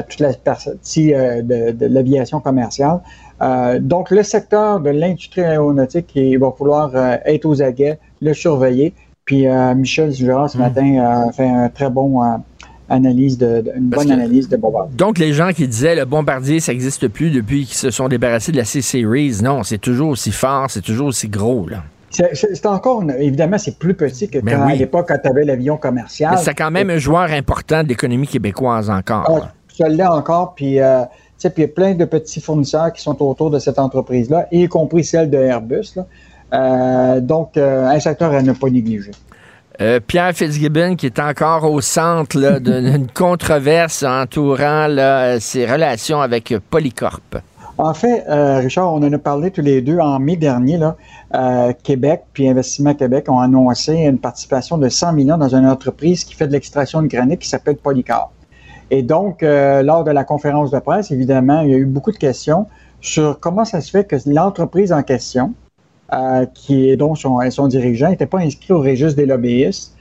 [0.09, 2.99] toute la partie de, de l'aviation commerciale,
[3.41, 8.33] euh, donc, le secteur de l'industrie aéronautique, il va falloir euh, être aux aguets, le
[8.33, 8.93] surveiller.
[9.25, 10.61] Puis euh, Michel Gérard, ce hmm.
[10.61, 12.21] matin, a fait un très bon
[12.89, 14.95] analyse de, de- une bonne analyse de Bombardier.
[14.97, 18.51] Donc, les gens qui disaient le bombardier, ça n'existe plus depuis qu'ils se sont débarrassés
[18.51, 21.83] de la C-Series, non, c'est toujours aussi fort, c'est toujours aussi gros, là.
[22.09, 24.71] C'est encore, une- évidemment, c'est plus petit que quand, Ben oui.
[24.71, 26.31] à l'époque, quand tu avais l'avion commercial.
[26.35, 29.41] Mais c'est quand même un joueur important de l'économie québécoise encore.
[29.43, 31.01] Ah, ça l'est encore, puis euh,
[31.43, 35.03] il y a plein de petits fournisseurs qui sont autour de cette entreprise-là, y compris
[35.03, 35.91] celle de Airbus.
[35.97, 36.07] là.
[36.53, 39.11] Euh, donc, euh, un secteur à ne pas négliger.
[39.79, 46.53] Euh, Pierre Fitzgibbon, qui est encore au centre d'une controverse entourant là, ses relations avec
[46.69, 47.21] Polycorp.
[47.79, 50.77] En fait, euh, Richard, on en a parlé tous les deux en mai dernier.
[50.77, 50.95] Là,
[51.35, 56.23] euh, Québec puis Investissement Québec ont annoncé une participation de 100 millions dans une entreprise
[56.23, 58.31] qui fait de l'extraction de granit qui s'appelle Polycorp.
[58.89, 62.11] Et donc, euh, lors de la conférence de presse, évidemment, il y a eu beaucoup
[62.11, 62.65] de questions
[62.99, 65.53] sur comment ça se fait que l'entreprise en question,
[66.13, 69.93] euh, qui est dont son, son dirigeant, n'était pas inscrit au registre des lobbyistes,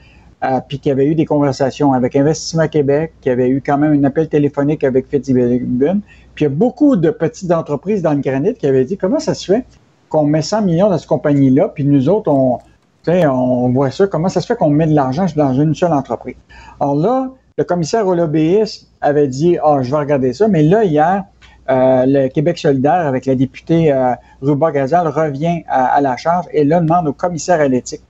[0.43, 3.77] euh, puis qu'il avait eu des conversations avec Investissement Québec, qu'il y avait eu quand
[3.77, 6.01] même un appel téléphonique avec Fitzgibbon,
[6.35, 9.19] puis il y a beaucoup de petites entreprises dans le granit qui avaient dit comment
[9.19, 9.65] ça se fait
[10.09, 12.59] qu'on met 100 millions dans cette compagnie-là, puis nous autres, on,
[13.07, 16.35] on voit ça, comment ça se fait qu'on met de l'argent dans une seule entreprise?
[16.79, 20.83] Alors là, le commissaire au lobbyisme avait dit, ah, je vais regarder ça, mais là,
[20.83, 21.23] hier,
[21.69, 26.45] euh, le Québec solidaire, avec la députée euh, Ruba Gazal, revient à, à la charge
[26.53, 28.01] et là demande au commissaire à l'éthique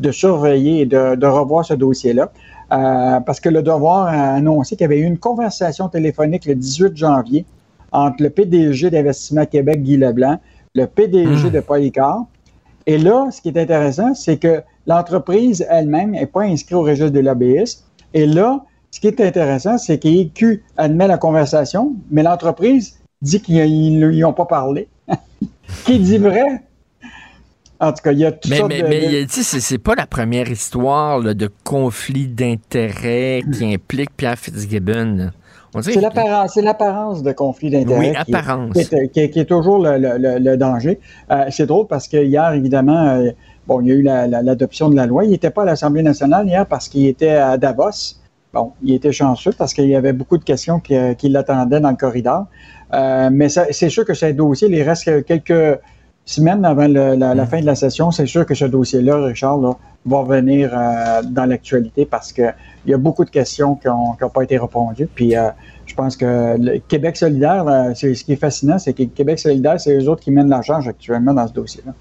[0.00, 2.30] de surveiller et de, de revoir ce dossier-là.
[2.72, 6.56] Euh, parce que le devoir a annoncé qu'il y avait eu une conversation téléphonique le
[6.56, 7.44] 18 janvier
[7.92, 10.40] entre le PDG d'Investissement Québec, Guy Leblanc,
[10.74, 12.24] le PDG de Polycar.
[12.86, 17.10] Et là, ce qui est intéressant, c'est que l'entreprise elle-même n'est pas inscrite au registre
[17.10, 17.84] des lobbyistes.
[18.14, 18.64] Et là,
[18.96, 24.46] ce qui est intéressant, c'est qu'EQ admet la conversation, mais l'entreprise dit qu'ils n'ont pas
[24.46, 24.88] parlé.
[25.84, 26.62] qui dit vrai?
[27.78, 29.60] En tout cas, il y a toutes Mais, sortes mais, de- mais, de- tu sais,
[29.60, 35.30] c'est- pas la première histoire là, de conflit d'intérêts qui implique Pierre Fitzgibbon.
[35.82, 37.98] C'est l'apparence, l'apparence de conflit d'intérêts.
[37.98, 38.32] Oui, qui.
[38.72, 40.98] Qui est, qui est- qui est toujours le, le- le- le danger.
[41.30, 43.30] Euh, c'est drôle parce que hier, évidemment, euh,
[43.66, 45.24] bon, il y a eu la- la- l'adoption de la loi.
[45.26, 48.16] Il n'était pas à l'Assemblée nationale hier parce qu'il était à Davos.
[48.56, 51.78] Bon, il était chanceux parce qu'il y avait beaucoup de questions qui, euh, qui l'attendaient
[51.78, 52.46] dans le corridor.
[52.94, 55.78] Euh, mais ça- c'est sûr que ce dossier, il reste quelques
[56.24, 57.36] semaines avant le- la, Mm.
[57.36, 58.10] la fin de la session.
[58.10, 59.72] C'est sûr que ce dossier-là, Richard, là,
[60.06, 62.54] va revenir euh, dans l'actualité parce qu'il
[62.86, 65.08] y a beaucoup de questions qui n'ont pas été répondues.
[65.14, 65.50] Puis euh,
[65.86, 69.80] je pense que Québec solidaire, là, c'est ce qui est fascinant, c'est que Québec solidaire,
[69.80, 71.92] c'est eux autres qui mènent la charge actuellement dans ce dossier-là.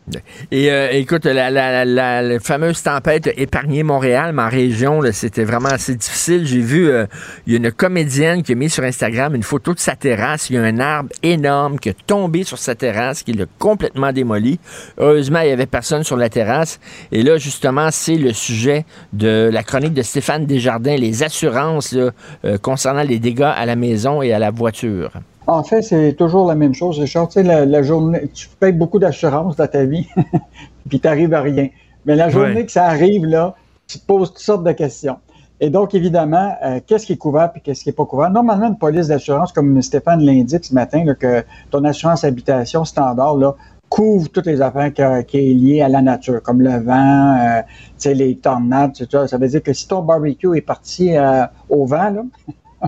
[0.51, 6.45] Et euh, écoute, la, fameuse tempête a épargné Montréal, ma région, c'était vraiment assez difficile.
[6.45, 7.05] J'ai vu, euh,
[7.45, 10.49] il y a une comédienne qui a mis sur Instagram une photo de sa terrasse.
[10.49, 14.11] Il y a un arbre énorme qui est tombé sur sa terrasse, qui l'a complètement
[14.11, 14.59] démoli.
[14.97, 16.79] Heureusement, il n'y avait personne sur la terrasse.
[17.11, 22.57] Et là, justement, c'est le sujet de la chronique de Stéphane Desjardins, les assurances euh,
[22.61, 25.11] concernant les dégâts à la maison et à la voiture?
[25.47, 27.27] En fait, c'est toujours la même chose, Richard.
[27.27, 30.07] Tu sais, la, la journée, tu payes beaucoup d'assurance dans ta vie,
[30.89, 31.68] puis tu n'arrives à rien.
[32.06, 32.65] Mais la journée Ouais.
[32.65, 33.56] que ça arrive, là,
[33.88, 35.18] tu te poses toutes sortes de questions.
[35.61, 38.30] Et donc, évidemment, euh, qu'est-ce qui est couvert et qu'est-ce qui n'est pas couvert?
[38.30, 43.38] Normalement, une police d'assurance, comme Stéphane l'indique ce matin, là, que ton assurance habitation standard
[43.38, 43.56] là,
[43.88, 47.61] couvre toutes les affaires qui, qui est liées à la nature, comme le vent, euh,
[47.61, 48.95] tu sais, les tornades.
[49.27, 52.23] Ça veut dire que si ton barbecue est parti euh, au vent, là,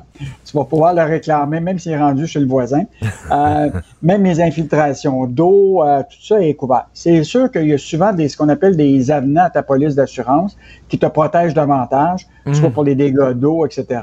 [0.45, 2.83] tu vas pouvoir le réclamer, même s'il est rendu chez le voisin.
[3.31, 3.69] Euh,
[4.01, 6.87] même les infiltrations d'eau, euh, tout ça est couvert.
[6.93, 9.95] C'est sûr qu'il y a souvent des, ce qu'on appelle des avenants à ta police
[9.95, 10.57] d'assurance
[10.87, 14.01] qui te protègent davantage, soit pour les dégâts d'eau, etc.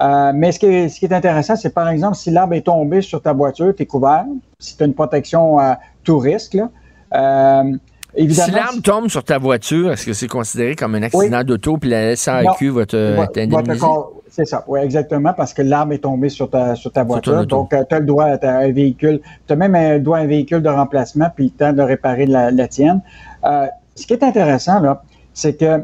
[0.00, 2.66] Euh, mais ce qui, est, ce qui est intéressant, c'est par exemple, si l'arbre est
[2.66, 4.26] tombé sur ta voiture, tu es couvert.
[4.58, 5.58] Si tu as une protection
[6.02, 7.62] tout risque, là.
[8.16, 11.44] Euh, évidemment, si l'arbre tombe sur ta voiture, est-ce que c'est considéré comme un accident
[11.44, 15.98] d'auto puis la SAQ va te te C'est ça, oui, exactement, parce que l'arbre est
[15.98, 17.46] tombé sur ta, sur ta ton voiture.
[17.46, 19.20] donc, tu as le droit à un véhicule.
[19.46, 22.26] Tu as même un droit à un véhicule de remplacement, puis le temps de réparer
[22.26, 23.00] la, la tienne.
[23.44, 25.02] Euh, ce qui est intéressant, là,
[25.32, 25.82] c'est que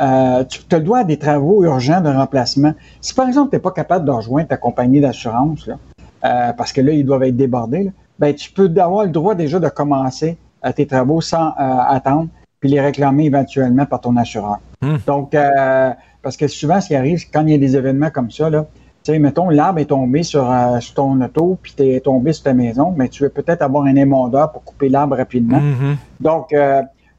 [0.00, 2.74] euh, tu as le droit à des travaux urgents de remplacement.
[3.00, 6.80] Si, par exemple, tu n'es pas capable de rejoindre ta compagnie d'assurance, euh, parce que
[6.80, 10.36] là, ils doivent être débordés, là, ben, tu peux avoir le droit déjà de commencer
[10.64, 11.52] euh, tes travaux sans euh,
[11.88, 12.28] attendre,
[12.60, 14.58] puis les réclamer éventuellement par ton assureur.
[15.06, 15.90] Donc, euh,
[16.22, 18.48] parce que souvent, ce qui arrive, c'est quand il y a des événements comme ça,
[18.50, 18.64] là,
[19.02, 22.32] tu sais, mettons, l'arbre est tombé sur, euh, sur ton auto, puis tu es tombé
[22.32, 25.60] sur ta maison, mais tu veux peut-être avoir un émondeur pour couper l'arbre rapidement.
[25.60, 25.96] Mhm.
[26.20, 26.54] Donc,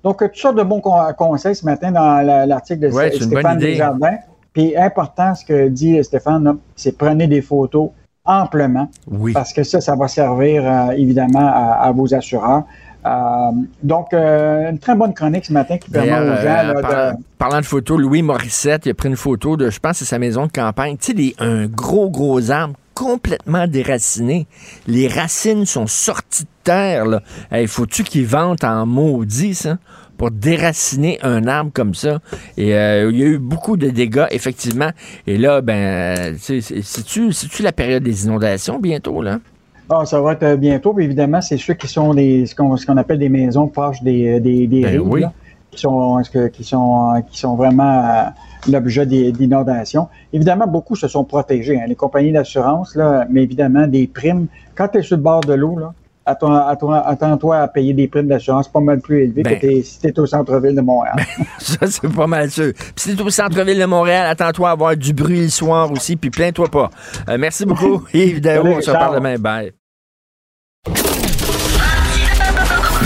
[0.03, 3.57] donc, tout ça de bons con- conseils ce matin dans la- l'article de Ouais, Stéphane.
[3.59, 4.17] Desjardins.
[4.53, 7.89] Puis, important, ce que dit Stéphane, c'est prenez des photos
[8.23, 8.87] amplement.
[9.11, 9.33] Oui.
[9.33, 12.63] Parce que ça, ça va servir euh, évidemment à, à vos assureurs.
[13.05, 13.51] Euh,
[13.83, 17.11] donc, euh, une très bonne chronique ce matin qui permet aux gens là, euh, par-
[17.13, 17.17] de...
[17.37, 20.17] Parlant de photos, Louis Morissette, il a pris une photo de, je pense, c'est sa
[20.17, 20.97] maison de campagne.
[20.97, 24.47] Tu sais, des- un gros, gros arbre complètement déraciné.
[24.87, 27.05] Les racines sont sorties de terre.
[27.05, 27.21] Là.
[27.51, 29.77] Hey, faut-tu qu'ils vantent en maudit, ça,
[30.17, 32.19] pour déraciner un arbre comme ça?
[32.57, 34.89] Et euh, il y a eu beaucoup de dégâts, effectivement.
[35.27, 39.39] Et là, ben, c'est-tu la période des inondations bientôt, là?
[39.89, 40.93] Ah, ça va être euh, bientôt.
[40.93, 44.01] Puis évidemment, c'est ceux qui sont des, ce qu'on ce qu'on appelle des maisons proches
[44.01, 45.21] des, des, des Ben rives, oui.
[45.21, 45.31] là,
[45.71, 46.21] qui sont,
[46.53, 48.23] qui sont, euh, qui sont vraiment euh,
[48.71, 50.07] l'objet d'inondations.
[50.33, 51.79] Évidemment, beaucoup se sont protégés.
[51.79, 54.47] hein, les compagnies d'assurance, là, mais évidemment, des primes.
[54.73, 55.93] Quand tu es sur le bord de l'eau, là,
[56.25, 59.55] attends-toi à payer des primes d'assurance pas mal plus élevées Ben.
[59.55, 61.15] que t'es- si tu es au centre-ville de Montréal.
[61.59, 62.73] Ça, c'est pas mal sûr.
[62.73, 66.15] Puis si t'es au centre-ville de Montréal, attends-toi à avoir du bruit le soir aussi,
[66.15, 66.89] puis plains-toi pas.
[67.29, 68.63] Euh, merci beaucoup, Yves Daou.
[68.63, 69.37] Salut, On se parle demain.
[69.37, 69.71] Bye.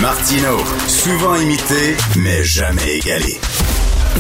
[0.02, 3.38] Martino, souvent imité, mais jamais égalé.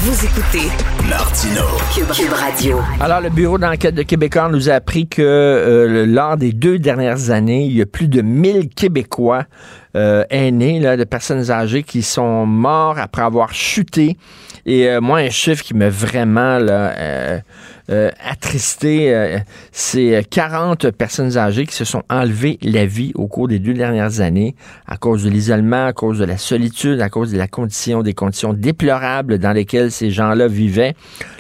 [0.02, 0.70] Vous écoutez
[1.10, 1.64] Martino.
[1.94, 2.78] Cube, Radio.
[3.02, 7.32] Alors, le Bureau d'enquête de Québécois nous a appris que euh, lors des deux dernières
[7.32, 9.44] années, il y a plus de 1000 Québécois
[9.98, 14.16] euh, aînés, là, de personnes âgées, qui sont morts après avoir chuté.
[14.66, 17.40] Et euh, moi, un chiffre qui m'a vraiment là, euh,
[17.90, 19.40] euh, attristé,
[19.72, 24.22] c'est 40 personnes âgées qui se sont enlevées la vie au cours des deux dernières
[24.22, 24.56] années
[24.88, 28.14] à cause de l'isolement, à cause de la solitude, à cause de la condition, des
[28.14, 30.94] conditions déplorables dans lesquelles ces gens-là vivaient.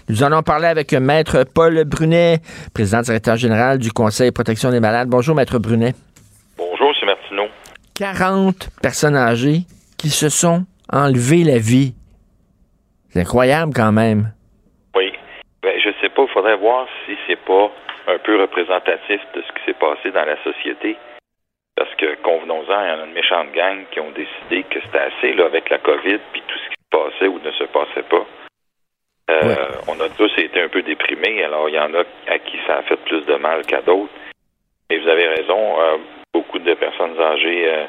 [0.07, 2.39] Nous allons parler avec Maître Paul Brunet,
[2.73, 5.07] président directeur général du Conseil protection des malades.
[5.07, 5.93] Bonjour, Maître Brunet.
[6.57, 7.07] Bonjour, M.
[7.07, 7.47] Martineau.
[7.93, 9.65] 40 personnes âgées
[9.97, 11.93] qui se sont enlevées la vie.
[13.09, 14.31] C'est incroyable quand même.
[14.95, 15.13] Oui.
[15.63, 17.71] Ben, je sais pas, il faudrait voir si c'est pas
[18.07, 20.97] un peu représentatif de ce qui s'est passé dans la société.
[21.75, 24.99] Parce que, convenons-en, il y en a une méchante gang qui ont décidé que c'était
[24.99, 28.03] assez là, avec la COVID puis tout ce qui se passait ou ne se passait
[28.03, 28.25] pas.
[29.31, 29.55] Euh,
[29.87, 32.77] On a tous été un peu déprimés, alors il y en a à qui ça
[32.77, 34.11] a fait plus de mal qu'à d'autres.
[34.89, 35.97] Et vous avez raison, euh,
[36.33, 37.85] beaucoup de personnes âgées euh,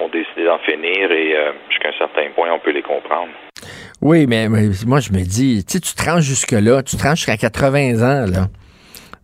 [0.00, 1.36] ont décidé d'en finir et
[1.68, 3.32] jusqu'à un certain point, on peut les comprendre.
[4.00, 7.98] Oui, mais, moi, je me dis, tu sais, tu rends jusque-là, tu rends jusqu'à 80
[7.98, 8.48] ans, là.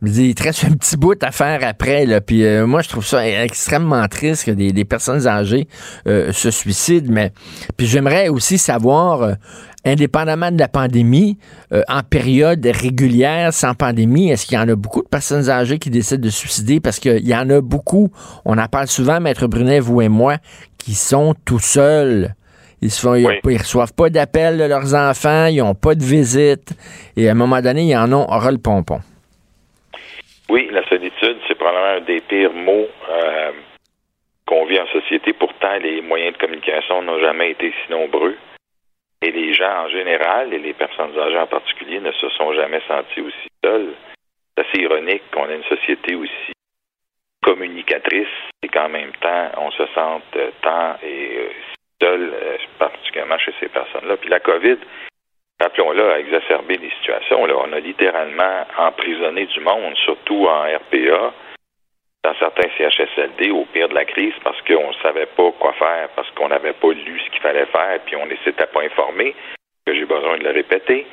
[0.03, 2.07] Je dis, il te reste un petit bout à faire après.
[2.21, 5.69] Puis euh, moi, je trouve ça extrêmement triste que des, personnes âgées
[6.07, 7.11] euh, se suicident.
[7.11, 7.33] Mais
[7.77, 9.35] puis j'aimerais aussi savoir, euh,
[9.87, 11.39] indépendamment de la pandémie,
[11.89, 15.91] en période régulière, sans pandémie, est-ce qu'il y en a beaucoup de personnes âgées qui
[15.91, 16.81] décident de se suicider?
[16.81, 18.11] Parce qu'il y en a beaucoup,
[18.45, 20.39] on en parle souvent, Maître Brunet, vous et moi,
[20.77, 22.35] qui sont tout seuls.
[22.83, 26.05] Ils se font, ils, ils reçoivent pas d'appel de leurs enfants, ils ont pas de
[26.05, 26.75] visite.
[27.17, 29.01] Et à un moment donné, ils en ont aura le pompon.
[30.49, 33.53] Oui, la solitude, c'est probablement un des pires mots euh,
[34.47, 35.33] qu'on vit en société.
[35.33, 38.37] Pourtant, les moyens de communication n'ont jamais été si nombreux.
[39.23, 42.81] Et les gens en général, et les personnes âgées en particulier, ne se sont jamais
[42.87, 43.95] sentis aussi seuls.
[44.57, 46.53] C'est assez ironique qu'on ait une société aussi
[47.43, 48.29] communicatrice
[48.63, 51.51] et qu'en même temps, on se sente euh, tant et euh,
[52.01, 54.17] seul, euh, particulièrement chez ces personnes-là.
[54.17, 54.77] Puis la COVID,
[55.61, 57.47] rappelons-le, a exacerbé les situations.
[57.47, 57.55] Là.
[57.59, 61.33] On a littéralement emprisonné du monde, surtout en RPA,
[62.25, 66.09] dans certains CHSLD au pire de la crise parce qu'on ne savait pas quoi faire,
[66.17, 69.35] parce qu'on n'avait pas lu ce qu'il fallait faire, puis on ne s'était pas informé,
[69.87, 71.07] que j'ai besoin de le répéter.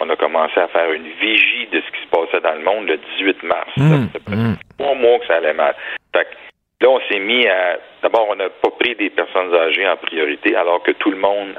[0.00, 2.86] On a commencé à faire une vigie de ce qui se passait dans le monde
[2.86, 3.70] le 18 mars.
[3.76, 5.74] Mmh, Trois mois que ça allait mal.
[6.14, 6.36] Fait que
[6.80, 7.78] là, on s'est mis à.
[8.02, 11.54] D'abord, on n'a pas pris des personnes âgées en priorité, alors que tout le monde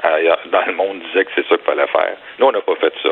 [0.52, 2.16] dans le monde disait que c'est ça qu'il fallait faire.
[2.38, 3.10] Nous, on n'a pas fait ça.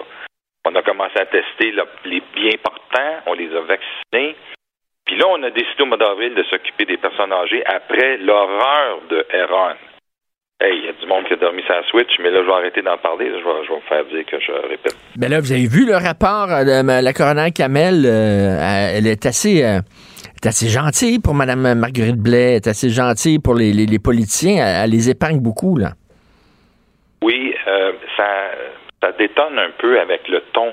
[0.64, 1.72] On a commencé à tester
[2.04, 4.34] les bien portants, on les a vaccinés.
[5.04, 9.02] Puis là, on a décidé au mois d'avril de s'occuper des personnes âgées après l'horreur
[9.08, 9.76] de Heron.
[10.58, 12.52] Hey, il y a du monde qui a dormi sa Switch, mais là, je vais
[12.52, 13.26] arrêter d'en parler.
[13.26, 14.96] Je, vais, je vais me faire dire que je répète.
[15.14, 18.04] Ben là, vous avez vu le rapport euh, de la coroner Kamel.
[18.06, 19.80] euh, elle est assez, euh,
[20.36, 22.56] est assez gentille pour Mme Marguerite Blais.
[22.56, 24.64] Est assez gentille pour les, les- les politiciens.
[24.64, 25.92] Elle, elle les épargne beaucoup, là.
[27.22, 28.28] Oui, euh, ça,
[29.02, 30.72] ça détonne un peu avec le ton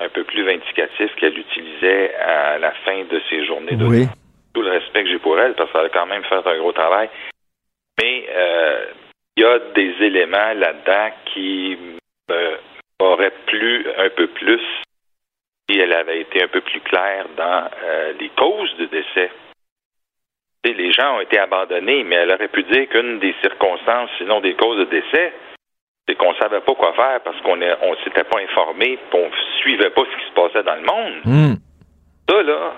[0.00, 4.06] un peu plus vindicatif qu'elle utilisait à la fin de ses journées de Oui.
[4.54, 6.72] tout le respect que j'ai pour elle, parce qu'elle a quand même fait un gros
[6.72, 7.10] travail.
[8.00, 8.84] Mais euh,
[9.36, 11.76] il y a des éléments là-dedans qui
[12.30, 12.56] me
[13.00, 14.60] auraient plu un peu plus
[15.68, 19.30] si elle avait été un peu plus claire dans euh, les causes de décès.
[20.64, 24.54] Les gens ont été abandonnés, mais elle aurait pu dire qu'une des circonstances, sinon des
[24.54, 25.32] causes de décès,
[26.06, 29.30] c'est qu'on savait pas quoi faire parce qu'on on s'était pas informé, puis on
[29.60, 31.20] suivait pas ce qui se passait dans le monde.
[31.24, 31.54] Hmm.
[32.28, 32.74] Ça, là,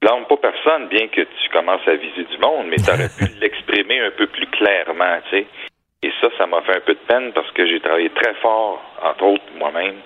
[0.00, 3.24] blâme pas personne, bien que tu commences à viser du monde, mais tu aurais pu
[3.40, 5.46] l'exprimer un peu plus clairement, tu sais.
[6.02, 8.80] Et ça, ça m'a fait un peu de peine parce que j'ai travaillé très fort,
[9.02, 9.96] entre autres moi-même,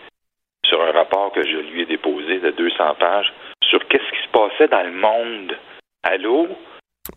[0.73, 3.33] sur un rapport que je lui ai déposé de 200 pages
[3.63, 5.53] sur qu'est-ce qui se passait dans le monde.
[6.03, 6.49] Allô?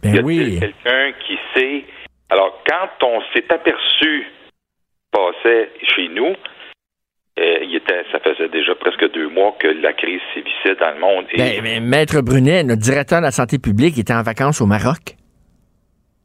[0.01, 0.59] Ben y a oui.
[0.59, 1.85] quelqu'un qui sait?
[2.29, 4.27] Alors, quand on s'est aperçu
[5.11, 6.33] passait chez nous,
[7.39, 10.99] euh, il était, ça faisait déjà presque deux mois que la crise sévissait dans le
[10.99, 11.25] monde.
[11.31, 14.65] Et Ben, mais Maître Brunet, notre directeur de la santé publique, était en vacances au
[14.65, 15.15] Maroc.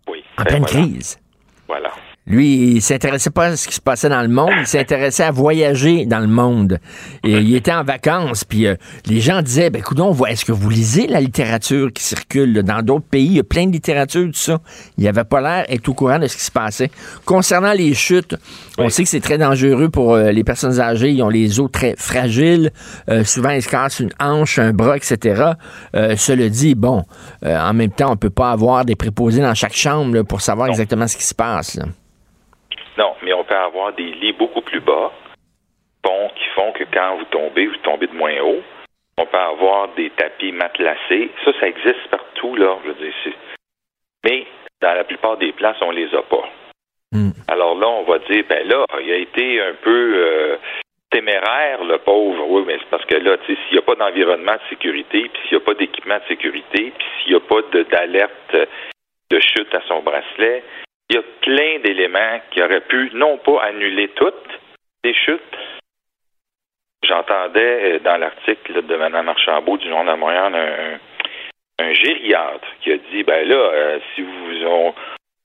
[0.09, 0.25] Oui.
[0.39, 0.87] En Ben pleine voilà.
[0.87, 1.21] crise.
[1.69, 1.91] Voilà.
[2.31, 5.33] Lui, il s'intéressait pas à ce qui se passait dans le monde, il s'intéressait à
[5.33, 6.79] voyager dans le monde.
[7.25, 8.77] Et il était en vacances, puis euh,
[9.07, 9.99] les gens disaient, ben écoute,
[10.29, 12.63] est-ce que vous lisez la littérature qui circule là?
[12.63, 13.27] dans d'autres pays?
[13.27, 14.61] Il y a plein de littérature, tout ça.
[14.97, 16.93] Il avait pas l'air d'être au courant de ce qui se passait.
[17.25, 18.37] Concernant les chutes,
[18.79, 21.11] on sait que c'est très dangereux pour euh, les personnes âgées.
[21.11, 22.71] Ils ont les os très fragiles.
[23.09, 25.55] Euh, souvent, ils se cassent une hanche, un bras, etc.
[25.93, 27.03] Cela dit, bon,
[27.45, 30.69] en même temps, on peut pas avoir des préposés dans chaque chambre là, pour savoir
[30.69, 31.75] exactement ce qui se passe.
[31.75, 31.87] là.
[33.01, 35.11] Non, mais on peut avoir des lits beaucoup plus bas,
[36.37, 38.63] qui font que quand vous tombez, vous tombez de moins haut.
[39.17, 41.31] On peut avoir des tapis matelassés.
[41.45, 42.77] Ça, ça existe partout, là.
[42.85, 43.15] Je veux dire,
[44.25, 44.47] Mais
[44.83, 46.49] dans la plupart des places, on les a pas.
[47.49, 50.57] Alors là, on va dire, ben là, il a été un peu euh,
[51.11, 52.45] téméraire, le pauvre.
[52.49, 55.29] Oui, mais c'est parce que là, tu sais, s'il n'y a pas d'environnement de sécurité,
[55.33, 58.57] puis s'il n'y a pas d'équipement de sécurité, puis s'il n'y a pas de- d'alerte
[59.31, 60.63] de chute à son bracelet,
[61.11, 64.61] il y a plein d'éléments qui auraient pu, non pas annuler toutes
[65.03, 65.43] les chutes.
[67.03, 72.93] J'entendais euh, dans l'article de Mme Archambault du Journal de Montréal un, un gériatre qui
[72.93, 74.95] a dit ben là, euh, si vous on,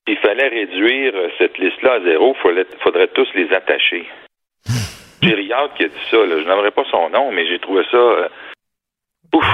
[0.06, 4.08] il fallait réduire euh, cette liste-là à zéro, il faudrait, faudrait tous les attacher.
[5.24, 7.98] gériatre qui a dit ça, là, je n'aimerais pas son nom, mais j'ai trouvé ça.
[7.98, 8.30] euh,
[9.34, 9.46] ouf!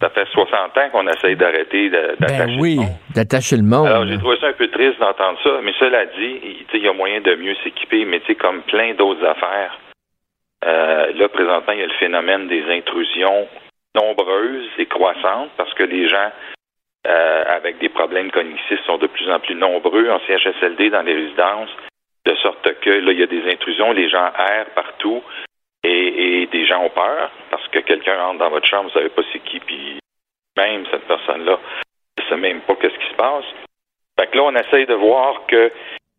[0.00, 2.46] Ça fait 60 ans qu'on essaye d'arrêter de- d'attacher.
[2.46, 2.78] Ben oui,
[3.14, 3.86] d'attacher le monde.
[3.86, 6.92] Alors, j'ai trouvé ça un peu triste d'entendre ça, mais cela dit, il y a
[6.94, 9.78] moyen de mieux s'équiper, mais comme plein d'autres affaires,
[10.64, 13.46] euh, là, présentement, il y a le phénomène des intrusions
[13.94, 16.30] nombreuses et croissantes parce que les gens
[17.06, 21.14] euh, avec des problèmes cognitifs sont de plus en plus nombreux en CHSLD dans les
[21.14, 21.70] résidences,
[22.26, 25.22] de sorte que là, il y a des intrusions, les gens errent partout
[25.84, 29.08] et, et des gens ont peur parce que quelqu'un entre dans votre chambre, vous savez
[29.08, 29.98] pas c'est qui, puis
[30.56, 31.58] même cette personne-là
[32.18, 33.44] ne sait même pas qu'est-ce qui se passe.
[34.18, 35.72] Fait que là, on essaye de voir que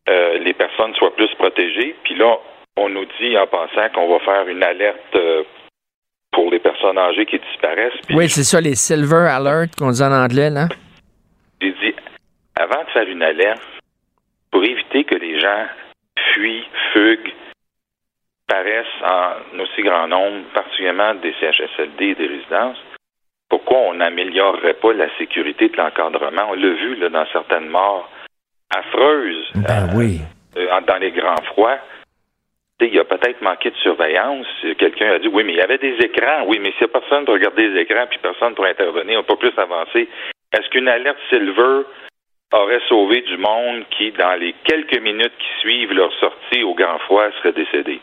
[0.10, 1.96] euh, les personnes soient plus protégées.
[2.04, 2.38] Puis là,
[2.78, 5.44] on nous dit en passant qu'on va faire une alerte euh,
[6.32, 8.00] pour les personnes âgées qui disparaissent.
[8.10, 10.68] Oui, c'est ça, les Silver Alert qu'on dit en anglais, là.
[11.62, 11.94] j'ai dit,
[12.56, 13.62] avant de faire une alerte,
[14.52, 15.66] pour éviter que les gens
[16.34, 17.34] fuient, fuguent,
[18.52, 22.78] paraissent en aussi grand nombre, particulièrement des CHSLD et des résidences,
[23.50, 26.50] pourquoi on n'améliorerait pas la sécurité de l'encadrement?
[26.50, 28.10] On l'a vu là, dans certaines morts
[28.76, 30.22] affreuses Ben oui.
[30.58, 31.78] euh, dans les grands froids.
[32.82, 34.48] Il y a peut-être manqué de surveillance.
[34.78, 36.44] Quelqu'un a dit oui, mais il y avait des écrans.
[36.48, 39.24] Oui, mais s'il n'y a personne pour regarder les écrans puis personne pour intervenir, on
[39.24, 40.10] peut pas plus avancer.
[40.52, 41.84] Est-ce qu'une alerte Silver
[42.54, 46.98] aurait sauvé du monde qui, dans les quelques minutes qui suivent leur sortie au grand
[47.00, 48.02] froid, serait décédé?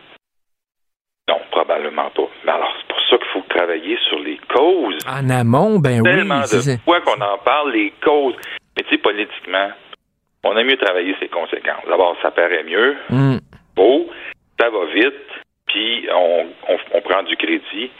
[1.29, 2.29] Non, probablement pas.
[2.45, 6.11] Mais alors, c'est pour ça qu'il faut travailler sur les causes En amont, ben oui.
[6.11, 8.35] tellement de fois qu'on en parle, les causes.
[8.77, 9.71] Mais tu sais, politiquement,
[10.45, 11.85] on a mieux travaillé ses conséquences.
[11.89, 13.39] D'abord, ça paraît mieux, Mm.
[13.77, 14.09] beau,
[14.59, 15.29] ça va vite,
[15.67, 17.91] puis on, on, on prend du crédit.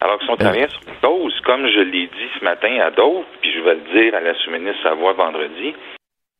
[0.00, 2.90] Alors que si on travaillait sur les causes, comme je l'ai dit ce matin à
[2.90, 5.74] d'autres, puis je vais le dire à la sous-ministre Savoie vendredi,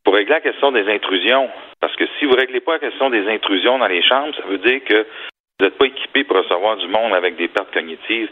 [0.04, 1.50] pour régler la question des intrusions,
[1.80, 4.46] parce que si vous ne réglez pas la question des intrusions dans les chambres, ça
[4.48, 5.04] veut dire que
[5.58, 8.30] vous n'êtes pas équipé pour recevoir du monde avec des pertes cognitives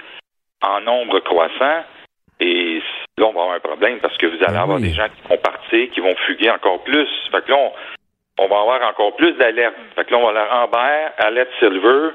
[0.62, 1.84] en nombre croissant.
[2.38, 2.82] Et
[3.18, 5.38] là, on va avoir un problème parce que vous allez avoir des gens qui vont
[5.38, 7.08] partir, qui vont fuguer encore plus.
[7.30, 7.72] Fait que là, on,
[8.44, 9.74] on va avoir encore plus d'alertes.
[9.94, 12.10] Fait que là, on va leur Amber, alerte Silver,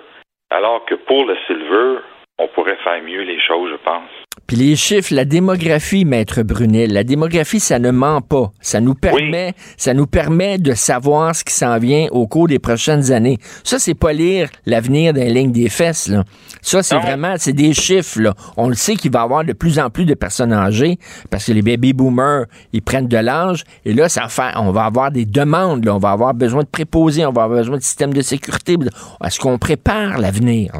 [0.49, 1.99] alors que pour le Silver,
[2.37, 4.09] on pourrait faire mieux les choses, je pense.
[4.51, 8.51] Puis les chiffres, la démographie, maître Brunel, la démographie, ça ne ment pas.
[8.59, 12.59] Ça nous permet, ça nous permet de savoir ce qui s'en vient au cours des
[12.59, 13.37] prochaines années.
[13.63, 16.25] Ça, c'est pas lire l'avenir d'un ligne des fesses, là.
[16.61, 18.33] Ça, c'est vraiment, c'est des chiffres, là.
[18.57, 20.99] On le sait qu'il va y avoir de plus en plus de personnes âgées
[21.29, 23.63] parce que les baby boomers, ils prennent de l'âge.
[23.85, 25.95] Et là, ça fait, on va avoir des demandes, là.
[25.95, 28.75] On va avoir besoin de préposés, on va avoir besoin de systèmes de sécurité.
[29.23, 30.73] Est-ce qu'on prépare l'avenir,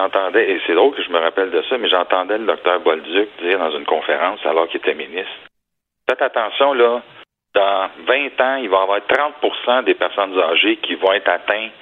[0.00, 3.28] j'entendais, et c'est drôle que je me rappelle de ça, mais j'entendais le docteur Bolduc
[3.42, 5.32] dire dans une conférence, alors qu'il était ministre,
[6.08, 7.02] faites attention, là,
[7.54, 11.72] dans 20 ans, il va y avoir 30% des personnes âgées qui vont être atteintes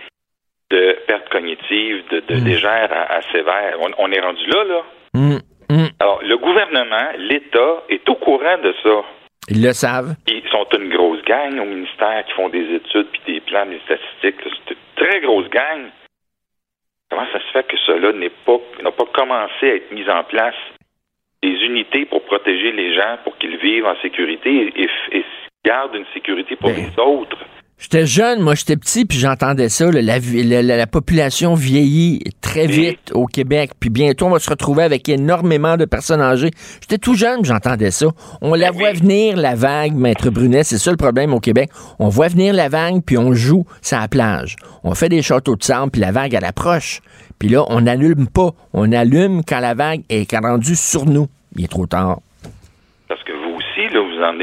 [0.70, 3.76] de pertes cognitives, de, de légères à, à sévères.
[3.80, 4.82] On, on est rendu là, là.
[5.14, 5.40] Hum,
[5.70, 5.88] hum.
[6.00, 9.02] Alors, le gouvernement, l'État est au courant de ça.
[9.50, 10.14] Ils le savent.
[10.26, 13.80] Ils sont une grosse gang au ministère qui font des études puis des plans, des
[13.80, 14.36] statistiques.
[14.44, 15.88] C'est une très grosse gang.
[17.10, 20.24] Comment ça se fait que cela n'est pas, n'a pas commencé à être mis en
[20.24, 20.55] place?
[21.43, 25.24] Des unités pour protéger les gens, pour qu'ils vivent en sécurité et, et, et
[25.64, 27.39] gardent une sécurité pour les autres.
[27.80, 29.88] J'étais jeune, moi j'étais petit, puis j'entendais ça.
[29.90, 34.40] là, la, la- la- la population vieillit très vite au Québec, puis bientôt on va
[34.40, 36.50] se retrouver avec énormément de personnes âgées.
[36.80, 38.06] J'étais tout jeune, j'entendais ça.
[38.42, 41.70] On la voit venir, la vague, Maître Brunet, c'est ça le problème au Québec.
[42.00, 44.56] On voit venir la vague, puis on joue sur la plage.
[44.82, 47.00] On fait des châteaux de sable, puis la vague, elle approche.
[47.38, 48.50] Puis là, on n'allume pas.
[48.72, 51.28] On allume quand la vague est rendue sur nous.
[51.56, 52.18] Il est trop tard.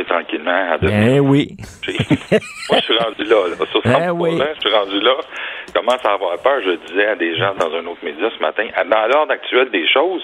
[0.04, 1.56] Tranquillement à Ben oui.
[2.70, 3.48] Moi, je suis rendu là.
[3.50, 3.56] là.
[3.72, 4.32] Sur 63 Ah oui.
[4.56, 5.14] je suis rendu là.
[5.68, 6.62] Je commence à avoir peur.
[6.64, 9.88] Je disais à des gens dans un autre média ce matin, dans l'ordre actuel des
[9.88, 10.22] choses,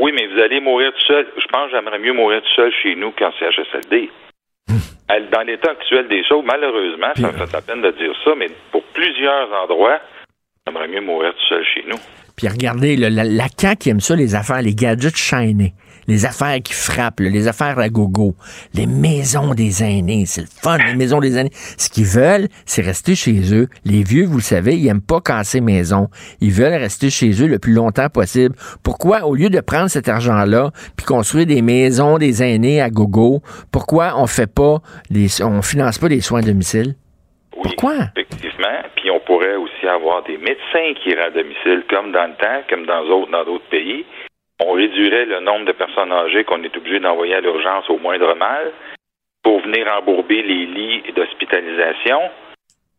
[0.00, 1.26] oui, mais vous allez mourir tout seul.
[1.38, 4.10] Je pense que j'aimerais mieux mourir tout seul chez nous qu'en CHSLD.
[5.08, 8.32] À- Dans l'état actuel des choses, malheureusement, ça me fait la peine de dire ça,
[8.36, 10.00] mais pour plusieurs endroits,
[10.66, 11.98] j'aimerais mieux mourir tout seul chez nous.
[12.36, 15.72] Puis regardez, là, la, la CAQ aime ça, les affaires, les gadgets shiny,
[16.08, 18.34] les affaires qui frappent, là, les affaires à gogo,
[18.74, 21.50] les maisons des aînés, c'est le fun, les maisons des aînés.
[21.52, 23.68] Ce qu'ils veulent, c'est rester chez eux.
[23.84, 26.08] Les vieux, vous le savez, ils aiment pas casser maison.
[26.40, 28.54] Ils veulent rester chez eux le plus longtemps possible.
[28.82, 33.42] Pourquoi, au lieu de prendre cet argent-là, puis construire des maisons des aînés à gogo,
[33.72, 34.78] pourquoi on fait pas,
[35.10, 36.94] des, on finance pas des soins à domicile?
[37.62, 37.94] Pourquoi?
[38.16, 38.78] Effectivement.
[38.96, 42.62] Puis on pourrait aussi avoir des médecins qui iraient à domicile, comme dans le temps,
[42.68, 44.04] comme dans d'autres dans d'autres pays.
[44.68, 48.34] On réduirait le nombre de personnes âgées qu'on est obligé d'envoyer à l'urgence au moindre
[48.34, 48.72] mal
[49.44, 52.18] pour venir embourber les lits d'hospitalisation.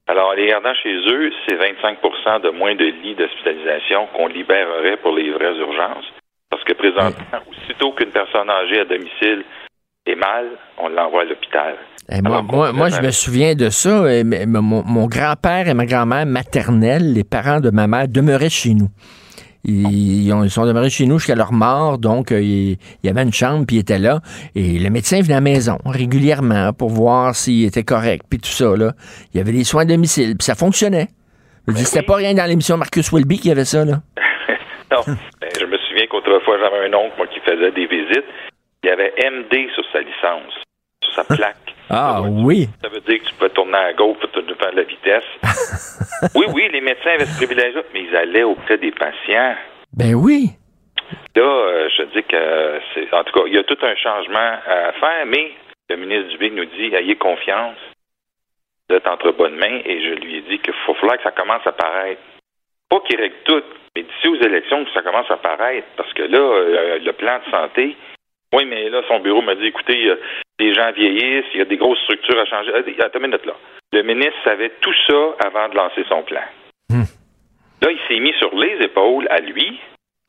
[0.08, 4.96] Alors, en les gardant chez eux, c'est 25% de moins de lits d'hospitalisation qu'on libérerait
[5.04, 6.06] pour les vraies urgences.
[6.50, 9.44] Parce que présentement, aussitôt qu'une personne âgée à domicile
[10.06, 11.76] est mal, on l'envoie à l'hôpital.
[12.10, 14.06] Eh, moi, moi, moi, je me souviens de ça.
[14.24, 18.88] mon grand-père et ma grand-mère maternelle, les parents de ma mère, demeuraient chez nous.
[19.68, 22.78] Ils, ils ont- ils sont demeurés chez nous jusqu'à leur mort, donc euh, il, il
[23.04, 24.22] y avait une chambre, puis ils étaient là.
[24.56, 28.50] Et le médecin venait à la maison régulièrement pour voir s'il était correct, puis tout
[28.50, 28.76] ça.
[28.76, 28.94] Là.
[29.34, 31.08] Il y avait des soins à domicile, puis ça fonctionnait.
[31.68, 33.84] Je dis, C'était pas rien dans l'émission Marcus Welby qui avait ça.
[33.86, 34.02] Là.
[34.90, 38.24] Non, ben, je me souviens qu'autrefois, j'avais un oncle, moi, qui faisait des visites.
[38.84, 40.54] Il y avait MD sur sa licence,
[41.04, 41.67] sur sa plaque.
[41.90, 42.68] Ah oui.
[42.82, 45.24] Ça veut dire que tu peux tourner à gauche pour te faire de la vitesse.
[46.36, 49.56] oui, oui, les médecins avaient ce privilège-là, mais ils allaient auprès des patients.
[49.94, 50.50] Ben oui.
[51.36, 53.14] Là, euh, je dis que c'est.
[53.14, 55.52] En tout cas, il y a tout un changement à faire, mais
[55.90, 57.78] le ministre Dubé nous dit ayez confiance.
[58.90, 61.32] Vous êtes entre bonnes mains et je lui ai dit qu'il faut falloir que ça
[61.32, 62.22] commence à paraître.
[62.90, 63.64] Pas qu'il règle tout,
[63.96, 65.88] mais d'ici aux élections que ça commence à paraître.
[65.98, 67.98] Parce que là, euh, le plan de santé,
[68.54, 70.20] oui, mais là, son bureau m'a dit écoutez, euh,
[70.60, 72.72] les gens vieillissent, il y a des grosses structures à changer.
[72.74, 73.54] Ah, Attends une minute là.
[73.94, 76.42] Le ministre savait tout ça avant de lancer son plan.
[76.90, 79.80] Là, il s'est mis sur les épaules à lui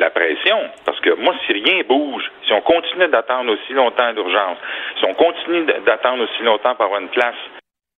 [0.00, 0.58] la pression.
[0.84, 4.58] Parce que moi, si rien bouge, si on continue d'attendre aussi longtemps l'urgence,
[4.98, 7.34] si on continue d'attendre aussi longtemps pour avoir une place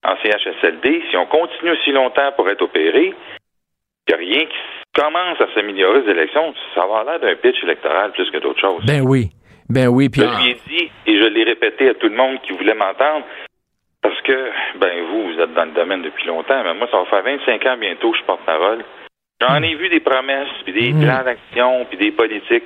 [0.05, 3.13] en CHSLD, si on continue aussi longtemps pour être opéré,
[4.09, 6.55] il n'y a rien qui commence à s'améliorer aux élections.
[6.75, 8.85] Ça va l'air d'un pitch électoral plus que d'autres choses.
[8.87, 9.31] Ben oui.
[9.71, 10.09] Ben oui.
[10.09, 12.75] Puis Je lui ai dit, et je l'ai répété à tout le monde qui voulait
[12.75, 13.25] m'entendre,
[14.03, 17.07] parce que, ben vous, vous êtes dans le domaine depuis longtemps, mais moi, ça va
[17.07, 18.85] faire 25 ans bientôt que je porte-parole.
[19.41, 22.65] J'en ai vu des promesses, puis des plans d'action, puis des politiques.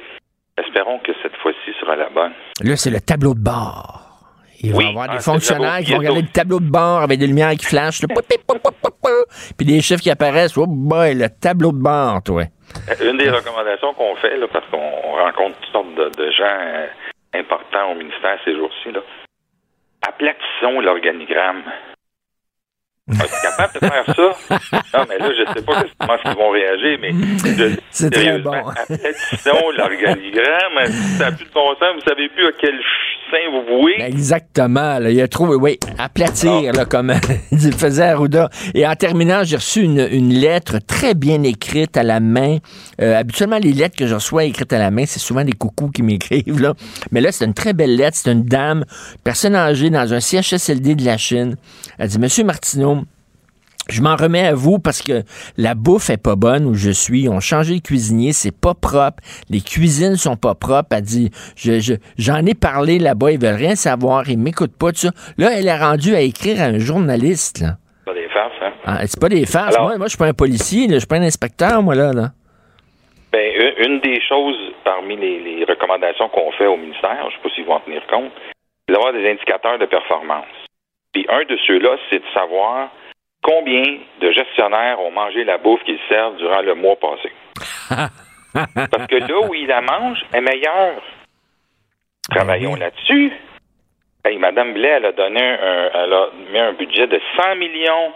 [0.57, 2.33] Espérons que cette fois-ci sera la bonne.
[2.63, 4.01] Là, c'est le tableau de bord.
[4.61, 7.19] Il va y avoir ah, des fonctionnaires qui vont regarder le tableau de bord avec
[7.19, 8.01] des lumières qui flashent,
[9.57, 10.57] puis des chiffres qui apparaissent.
[10.57, 12.45] Oh boy, le tableau de bord, toi.
[12.89, 16.45] Euh, Une des recommandations qu'on fait, là, parce qu'on rencontre toutes sortes de, de gens
[16.61, 16.87] euh,
[17.35, 19.01] importants au ministère ces jours-ci, là,
[20.07, 21.63] aplatissons l'organigramme.
[23.09, 24.99] On est capable de faire ça?
[24.99, 28.67] Non, mais là, je sais pas comment ils vont réagir, mais je- C'est très bon.
[28.69, 30.87] aplatissons l'organigramme.
[31.19, 31.95] Ça n'a plus de bon sens.
[31.97, 32.81] Vous savez plus à quel
[33.81, 34.01] vouez?
[34.01, 34.99] Exactement.
[34.99, 37.13] Là, il a trouvé, oui, aplatir, là, comme
[37.53, 38.51] il faisait Arruda.
[38.75, 42.59] Et en terminant, j'ai reçu une, une lettre très bien écrite à la main.
[43.01, 45.91] Euh, habituellement, les lettres que je reçois écrites à la main, c'est souvent des coucous
[45.91, 46.61] qui m'écrivent.
[46.61, 46.75] Là.
[47.11, 48.17] Mais là, c'est une très belle lettre.
[48.17, 48.85] C'est une dame,
[49.23, 51.57] personne âgée, dans un CHSLD de la Chine.
[51.99, 53.05] Elle dit, Monsieur Martineau,
[53.91, 55.23] je m'en remets à vous parce que
[55.57, 57.29] la bouffe est pas bonne où je suis.
[57.29, 59.23] On changé de cuisinier, c'est pas propre.
[59.51, 60.89] Les cuisines sont pas propres.
[60.93, 64.93] Elle dit, je, je- j'en ai parlé là-bas, ils veulent rien savoir, ils m'écoutent pas
[64.93, 65.11] de ça.
[65.39, 67.61] Là, elle est rendue à écrire à un journaliste.
[67.61, 67.77] Là.
[68.07, 68.73] C'est pas des farces, hein?
[68.87, 69.75] Ah, c'est pas des farces.
[69.75, 71.95] Alors- moi, moi je suis pas un policier, là, je suis pas un inspecteur, moi
[71.95, 72.13] là.
[72.13, 72.31] là.
[73.33, 73.51] Ben,
[73.85, 77.49] une- des choses parmi les, les recommandations qu'on fait au ministère, je ne sais pas
[77.55, 78.31] s'ils vont en tenir compte,
[78.87, 80.47] c'est d'avoir des indicateurs de performance.
[81.13, 82.91] Puis un de ceux-là, c'est de savoir
[83.45, 87.31] combien de gestionnaires ont mangé la bouffe qu'ils servent durant le mois passé?
[88.91, 91.03] Parce que là où ils la mangent est meilleure.
[92.31, 93.33] Travaillons là-dessus.
[94.25, 98.13] Hey, Madame Blais, elle a donné un, elle a mis un budget de 100 millions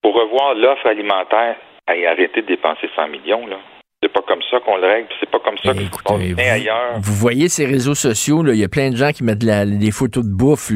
[0.00, 1.56] pour revoir l'offre alimentaire.
[1.86, 3.58] Hey, arrêtez de dépenser 100 millions, là.
[4.06, 6.52] C'est pas comme ça qu'on le règle, c'est pas comme ça que se passe bien
[6.52, 6.98] ailleurs.
[7.00, 9.90] Vous voyez ces réseaux sociaux, il y a plein de gens qui mettent la- des
[9.90, 10.70] photos de bouffe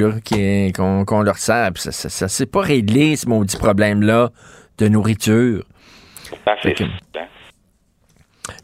[0.75, 1.71] qu'on qu'on leur sert.
[1.77, 4.31] Ça, ça, ça s'est pas réglé, ce maudit problème-là
[4.79, 5.63] de nourriture.
[6.45, 6.85] Ah, c'est ça.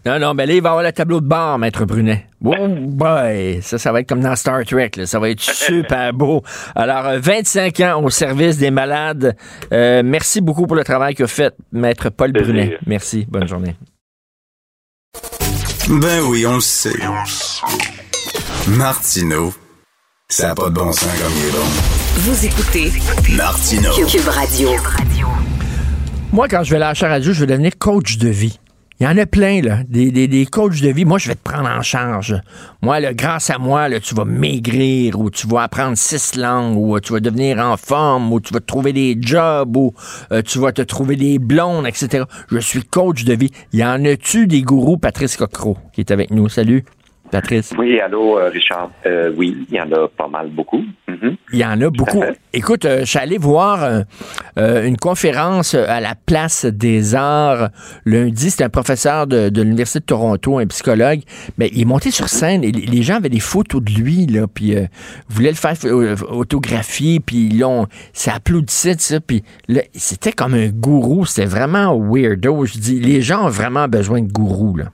[0.04, 2.26] Non, non, ben là, il va y avoir le tableau de bord, Maître Brunet.
[2.44, 3.60] Oh boy!
[3.62, 5.06] Ça, ça va être comme dans Star Trek, là.
[5.06, 6.42] Ça va être super beau.
[6.74, 9.36] Alors, euh, 25 ans au service des malades.
[9.72, 12.78] Euh, merci beaucoup pour le travail que faites, Maître Paul Brunet.
[12.86, 13.26] Merci.
[13.28, 13.76] Bonne journée.
[15.88, 16.98] Ben oui, on le sait.
[18.66, 19.54] Martineau,
[20.28, 21.64] ça n'a pas de bon sens comme il est bon.
[22.16, 22.92] Vous écoutez
[23.36, 23.92] Martineau.
[24.08, 24.70] Cube Radio.
[26.32, 28.58] Moi, quand je vais lâcher la radio, je vais devenir coach de vie.
[28.98, 31.04] Il y en a plein, là, des, des, des coachs de vie.
[31.04, 32.34] Moi, je vais te prendre en charge.
[32.80, 36.78] Moi, là, grâce à moi, là, tu vas maigrir, ou tu vas apprendre six langues,
[36.78, 39.92] ou tu vas devenir en forme, ou tu vas trouver des jobs, ou
[40.32, 42.24] euh, tu vas te trouver des blondes, etc.
[42.50, 43.50] Je suis coach de vie.
[43.74, 46.48] Y en a-tu des gourous, Patrice Cocro, qui est avec nous?
[46.48, 46.82] Salut,
[47.30, 47.72] Patrice?
[47.78, 48.90] Oui, allô, euh, Richard.
[49.06, 50.82] Euh, oui, il y en a pas mal, beaucoup.
[51.08, 51.36] Mhm.
[51.52, 52.22] Il y en a beaucoup.
[52.52, 53.82] Écoute, euh, je suis allé voir
[54.58, 57.68] euh, une conférence à la place des arts
[58.04, 58.50] lundi.
[58.50, 61.20] C'était un professeur de, de l'Université de Toronto, un psychologue.
[61.58, 64.46] Mais il est monté sur scène et les- gens avaient des photos de lui, là,
[64.52, 64.74] puis
[65.28, 65.74] voulaient le faire
[66.30, 71.24] autographier, puis là, on- ça applaudissait, ça, puis là, c'était comme un gourou.
[71.24, 72.64] C'était vraiment weirdo.
[72.66, 74.86] Je dis, les gens ont vraiment besoin de gourous, là.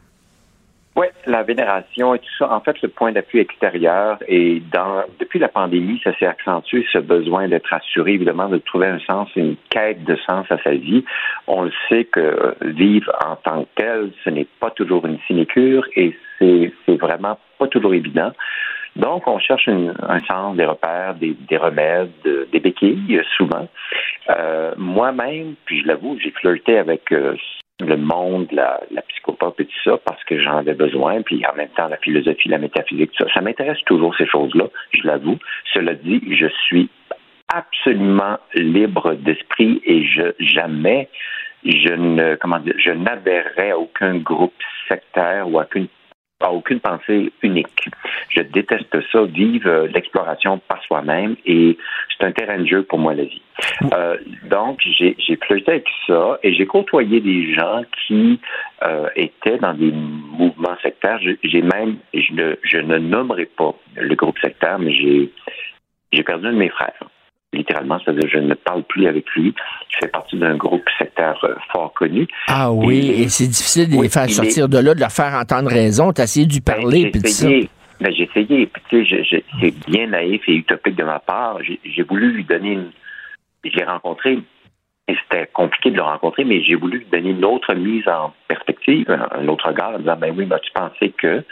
[0.95, 2.53] Oui, la vénération et tout ça.
[2.53, 6.99] En fait, le point d'appui extérieur et dans depuis la pandémie, ça s'est accentué ce
[6.99, 11.03] besoin d'être assuré, évidemment, de trouver un sens, une quête de sens à sa vie.
[11.47, 15.87] On le sait que vivre en tant que tel, ce n'est pas toujours une sinécure
[15.97, 18.33] et c'est c'est vraiment pas toujours évident.
[18.95, 23.67] Donc, on cherche une- un sens, des repères, des, des remèdes, de- des béquilles, souvent.
[24.29, 27.35] Euh, Moi-même, puis je l'avoue, j'ai flirté avec euh,
[27.87, 29.03] le monde, la, la
[29.59, 32.59] et tout ça, parce que j'en avais besoin, puis en même temps, la philosophie, la
[32.59, 33.35] métaphysique, tout ça.
[33.35, 35.39] Ça m'intéresse toujours, ces choses-là, je l'avoue.
[35.73, 36.89] Cela dit, je suis
[37.49, 41.09] absolument libre d'esprit et je jamais
[41.65, 44.55] je ne comment dire je n'adhérerai à aucun groupe
[44.89, 45.87] sectaire ou à aucune
[46.51, 47.89] aucune pensée unique.
[48.31, 51.77] Je déteste ça, vivre euh, l'exploration par soi-même et
[52.11, 53.43] c'est un terrain de jeu pour moi la vie.
[53.95, 58.41] Euh, donc j'ai j'ai flirté avec ça et j'ai côtoyé des gens qui
[58.83, 61.21] euh, étaient dans des mouvements sectaires.
[61.21, 65.31] J'ai même je ne, je ne nommerai pas le groupe sectaire, mais j'ai
[66.13, 67.09] j'ai perdu un de mes frères
[67.53, 69.55] littéralement, c'est-à-dire je ne parle plus avec lui.
[69.89, 72.27] Je fais partie d'un groupe sectaire euh, fort connu.
[72.49, 75.13] Ah oui, et c'est difficile de les faire il est- sortir de là, de leur
[75.13, 76.13] faire entendre raison.
[76.13, 77.49] T'as essayé d'y parler, puis ça.
[78.01, 78.67] Ben, j'ai essayé.
[78.67, 81.63] Puis, tu sais, c'est bien naïf et utopique de ma part.
[81.63, 82.91] J'ai j'ai voulu lui donner une.
[83.65, 84.41] Je l'ai rencontré
[85.09, 88.33] et c'était compliqué de le rencontrer, mais j'ai voulu lui donner une autre mise en
[88.49, 91.45] perspective, un, autre regard, en disant Ben oui, mais tu pensais que.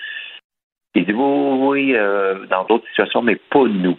[0.96, 3.96] Il dit Oui, oui, oui, euh, dans d'autres situations, mais pas nous.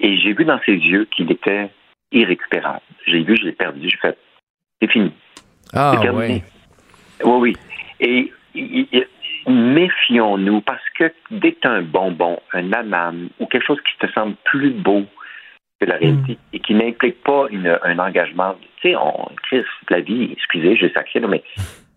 [0.00, 1.70] Et j'ai vu dans ses yeux qu'il était
[2.12, 2.80] irrécupérable.
[3.06, 4.18] J'ai vu, je l'ai perdu, j'ai fait
[4.80, 5.12] C'est fini.
[5.72, 6.42] Ah C'est terminé.
[7.22, 7.22] oui.
[7.24, 7.56] Oui, oui.
[8.00, 8.32] Et
[9.46, 14.34] méfions-nous parce que dès que un bonbon, un anam ou quelque chose qui te semble
[14.44, 15.04] plus beau
[15.80, 20.00] que la réalité et qui n'implique pas une- un engagement, tu sais, on Chris, la
[20.00, 21.42] vie, excusez, j'ai sacré, là, mais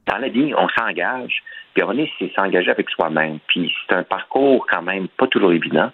[0.07, 1.43] dans la vie, on s'engage.
[1.73, 3.39] Puis on est, c'est s'engager avec soi-même.
[3.47, 5.91] Puis c'est un parcours quand même pas toujours évident.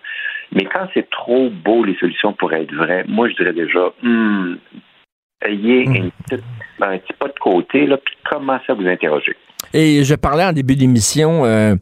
[0.56, 4.56] Mais quand c'est trop beau, les solutions pourraient être vraies, moi je dirais déjà, hmm,
[5.46, 6.44] ayez une petite-
[6.82, 9.36] un petit pas de côté, là, puis commencez à vous interroger.
[9.74, 11.76] Et je parlais en début d'émission euh,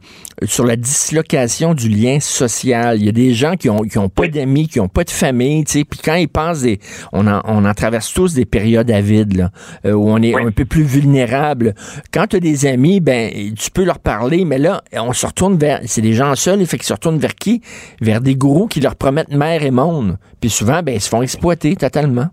[0.44, 2.98] sur la dislocation du lien social.
[2.98, 5.10] Il y a des gens qui ont, qui ont pas d'amis, qui ont pas de
[5.10, 6.80] famille, tu sais, puis quand ils passent des...
[7.12, 9.52] On en, on en traverse tous des périodes avides, là,
[9.86, 11.76] euh, où on est un peu plus vulnérable.
[12.14, 15.58] Quand tu as des amis, ben tu peux leur parler, mais là, on se retourne
[15.58, 15.82] vers...
[15.86, 17.62] C'est des gens seuls, fait qu'ils se retournent vers qui?
[18.00, 20.18] Vers des gourous qui leur promettent mer et monde.
[20.40, 22.28] Puis souvent, ben ils se font exploiter totalement.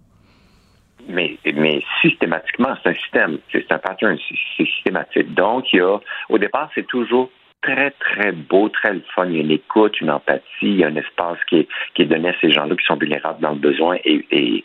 [1.09, 5.35] Mais, mais systématiquement, c'est un système, c'est un pattern, c'est systématique.
[5.35, 5.99] Donc, il y a,
[6.29, 7.31] au départ, c'est toujours
[7.63, 9.27] très, très beau, très le fun.
[9.27, 12.03] Il y a une écoute, une empathie, il y a un espace qui est, qui
[12.03, 14.65] est donné à ces gens-là qui sont vulnérables dans le besoin et, et,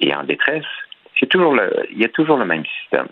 [0.00, 0.64] et en détresse.
[1.18, 3.08] C'est toujours le, il y a toujours le même système.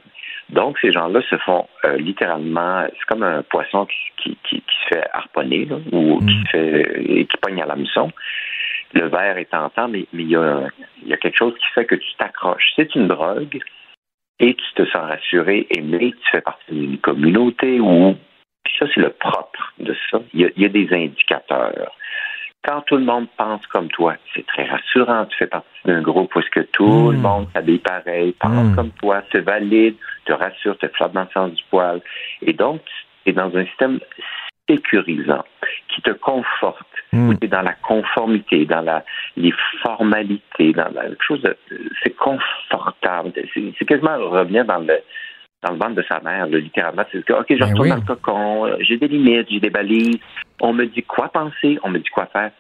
[0.51, 4.95] Donc, ces gens-là se font euh, littéralement, c'est comme un poisson qui, qui, qui, se
[4.95, 8.11] fait harponner là, ou qui se fait et qui pogne à l'hameçon.
[8.95, 10.69] Le verre est tentant, mais, il, y a,
[11.03, 12.73] il y a quelque chose qui fait que tu t'accroches.
[12.77, 13.59] C'est une drogue
[14.39, 18.17] et tu te sens rassuré, aimé, tu fais partie d'une communauté ou
[18.65, 20.21] puis ça, c'est le propre de ça.
[20.35, 21.97] Il y, a, il y a des indicateurs
[22.65, 25.27] quand tout le monde pense comme toi, c'est très rassurant.
[25.27, 28.91] Tu fais partie d'un groupe où est-ce que tout le monde s'habille pareil, pense comme
[28.93, 32.01] toi, te valide, te rassure, te flotte dans le sens du poil.
[32.41, 32.81] Et donc,
[33.25, 33.99] tu es dans un système
[34.69, 35.45] sécurisant
[35.89, 39.05] qui te conforte, es dans la conformité, dans la,
[39.37, 39.53] les
[39.83, 41.57] formalités, dans la, quelque chose de.
[42.03, 43.33] C'est confortable.
[43.55, 44.99] C'est quasiment revenir dans le
[45.63, 47.05] dans le ventre de sa mère, littéralement.
[47.13, 50.19] C'est que, OK, je retourne dans le cocon, euh, j'ai des limites, j'ai des balises.
[50.61, 52.51] On me dit quoi penser, on me dit quoi faire.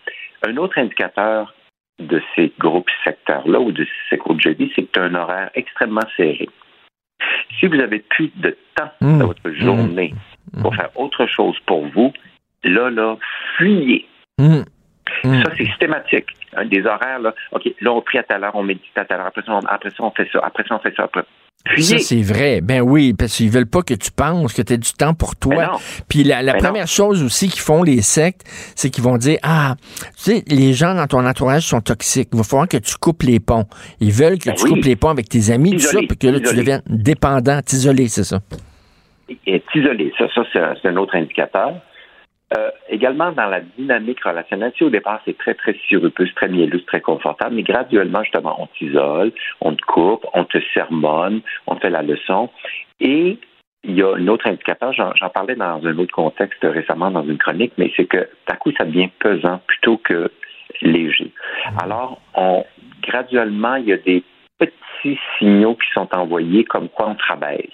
[0.46, 1.52] Un autre indicateur
[1.98, 6.48] de ces groupes secteurs-là ou de ces groupes jeudi, c'est un horaire extrêmement serré.
[7.58, 9.18] Si vous avez plus de temps Mmh.
[9.18, 10.14] dans votre journée
[10.60, 12.12] pour faire autre chose pour vous,
[12.64, 13.16] là, là,
[13.56, 14.06] fuyez.
[14.38, 14.62] Mmh.
[15.22, 16.26] Ça, c'est systématique.
[16.56, 17.34] Hein, des horaires, là.
[17.52, 19.26] OK, là, on prie à telle heure, on médite à telle heure.
[19.26, 20.40] Après ça, on, après ça, on fait ça.
[20.42, 21.04] Après ça, on fait ça.
[21.04, 21.22] Après.
[21.76, 22.60] Ça, c'est vrai.
[22.60, 25.36] Ben oui, parce qu'ils veulent pas que tu penses, que tu aies du temps pour
[25.36, 25.54] toi.
[25.54, 25.70] Ben.
[26.09, 28.42] Puis la, la Ben première chose aussi qu'ils font, les sectes,
[28.74, 29.76] c'est qu'ils vont dire, ah,
[30.16, 32.30] tu sais, les gens dans ton entourage sont toxiques.
[32.32, 33.66] Il va falloir que tu coupes les ponts.
[34.00, 34.70] Ils veulent que Ben tu oui.
[34.70, 38.09] coupes les ponts avec tes amis, tout ça, puis que là, tu deviennes dépendant, t'isoler,
[38.09, 38.40] c'est ça.
[39.46, 40.12] est isolé.
[40.18, 41.74] Ça, ça c'est un, c'est un autre indicateur.
[42.56, 46.82] Euh, également, dans la dynamique relationnelle, sais, au départ, c'est très, très sirupeux, très mielleux,
[46.82, 51.80] très confortable, mais graduellement, justement, on t'isole, on te coupe, on te sermonne, on te
[51.80, 52.50] fait la leçon.
[53.00, 53.38] Et
[53.84, 57.38] il y a un autre indicateur, j'en parlais dans un autre contexte récemment dans une
[57.38, 60.30] chronique, mais c'est que, à coup, ça devient pesant plutôt que
[60.82, 61.32] léger.
[61.82, 62.20] Alors,
[63.02, 64.22] graduellement, il y a des
[64.58, 67.68] petits signaux qui sont envoyés comme quoi on travaille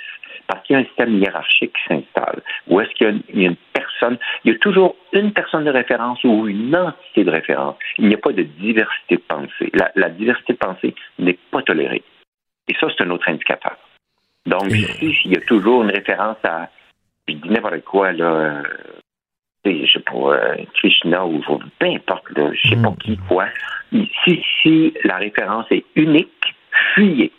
[0.49, 2.43] parce qu'il y a un système hiérarchique qui s'installe.
[2.67, 3.57] Où est-ce qu'il y a une
[4.45, 7.77] il y a toujours une personne de référence ou une entité de référence.
[7.99, 9.71] Il n'y a pas de diversité de pensée.
[9.75, 12.03] La, la diversité de pensée n'est pas tolérée.
[12.69, 13.77] Et ça, c'est un autre indicateur.
[14.47, 16.69] Donc, si il y a toujours une référence à,
[17.27, 18.63] je dis n'importe quoi, là, euh,
[19.65, 23.47] je sais pas, euh, Krishna ou ou peu importe, là, je sais pas qui, quoi.
[23.91, 26.55] Si, si la référence est unique,
[26.95, 27.33] fuyez.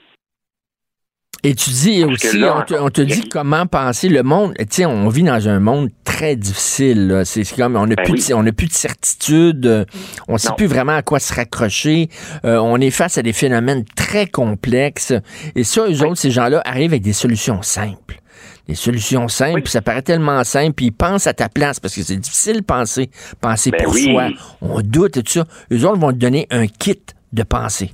[1.44, 4.54] Et tu dis Parce aussi, là, on te, on te dit comment penser le monde.
[4.58, 7.22] Tu sais, on vit dans un monde très difficile.
[7.24, 8.28] C'est comme on n'a Ben plus, oui.
[8.30, 9.66] de- on n'a plus de certitude.
[9.66, 9.86] euh,
[10.28, 12.10] On ne sait plus vraiment à quoi se raccrocher.
[12.44, 15.14] Euh, on est face à des phénomènes très complexes.
[15.56, 18.20] Et ça, eux autres, ces gens-là arrivent avec des solutions simples.
[18.68, 21.96] Des solutions simples, puis ça paraît tellement simple, puis ils pensent à ta place, parce
[21.96, 23.10] que c'est difficile de penser,
[23.42, 24.04] penser Ben pour oui.
[24.12, 24.28] soi.
[24.62, 25.46] On doute et tout ça.
[25.72, 27.00] Eux autres vont te donner un kit
[27.34, 27.92] de pensée.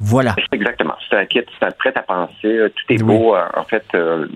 [0.00, 0.34] Voilà.
[0.52, 0.94] Exactement.
[1.08, 2.46] C'est un kit, c'est un prêt à penser.
[2.46, 3.34] euh, Tout est beau.
[3.36, 4.26] euh, En fait, euh,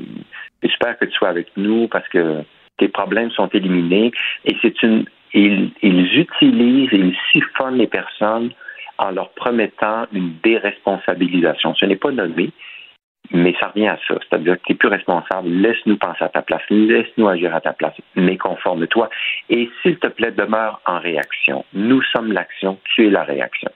[0.62, 2.42] j'espère que tu sois avec nous parce que
[2.78, 4.12] tes problèmes sont éliminés.
[4.44, 5.04] Et c'est une.
[5.34, 8.50] Ils, ils utilisent, ils siphonnent les personnes
[8.98, 11.74] en leur promettant une déresponsabilisation.
[11.74, 12.50] Ce n'est pas nommé,
[13.32, 14.16] mais ça revient à ça.
[14.20, 15.48] C'est-à-dire que tu n'es plus responsable.
[15.48, 16.60] Laisse-nous penser à ta place.
[16.68, 17.94] Laisse-nous agir à ta place.
[18.14, 19.08] Mais conforme-toi.
[19.48, 21.64] Et s'il te plaît, demeure en réaction.
[21.72, 22.78] Nous sommes l'action.
[22.94, 23.70] Tu es la réaction.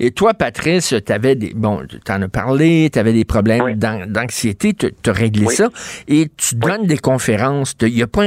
[0.00, 1.52] Et toi, Patrice, tu avais des.
[1.54, 5.54] Bon, tu en as parlé, tu avais des problèmes d'an- d'anxiété, tu as réglé Oui.
[5.54, 5.68] ça.
[6.08, 7.74] Et tu donnes des conférences.
[7.82, 8.26] Y a pas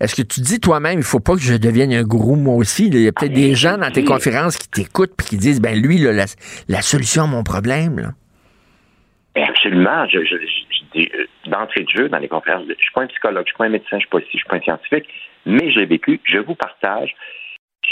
[0.00, 2.86] Est-ce que tu dis toi-même, il faut pas que je devienne un gourou moi aussi?
[2.88, 5.80] Il y a peut-être des gens dans tes conférences qui t'écoutent puis qui disent ben
[5.80, 6.24] lui, là, la,
[6.68, 7.98] la solution à mon problème.
[7.98, 8.08] Là.
[9.34, 10.06] Ben, absolument.
[10.08, 13.06] Je, je, je dis, euh, d'entrée de jeu, dans les conférences, je suis pas un
[13.06, 15.04] psychologue, je suis pas un médecin, je suis pas ici, je suis pas un scientifique,
[15.44, 16.20] mais je l'ai vécu.
[16.24, 17.14] Je vous partage.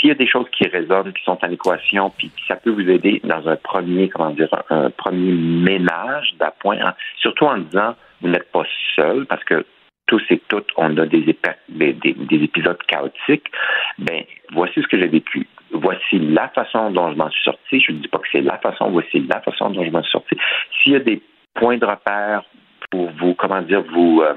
[0.05, 2.87] S'il y a des choses qui résonnent, qui sont en équation, puis ça peut vous
[2.91, 8.29] aider dans un premier, comment dire, un, premier ménage d'appoint, en- surtout en disant, vous
[8.29, 8.65] n'êtes pas
[8.95, 9.65] seul, parce que
[10.07, 13.51] tous et toutes, on a des épisodes chaotiques.
[13.99, 15.49] Ben, voici ce que j'ai vécu.
[15.73, 17.81] Voici la façon dont je m'en suis sorti.
[17.81, 20.13] Je ne dis pas que c'est la façon, voici la façon dont je m'en suis
[20.13, 20.37] sorti.
[20.83, 21.23] S'il y a des
[21.55, 22.43] points de repère
[22.91, 24.35] pour vous, comment dire, vous, euh,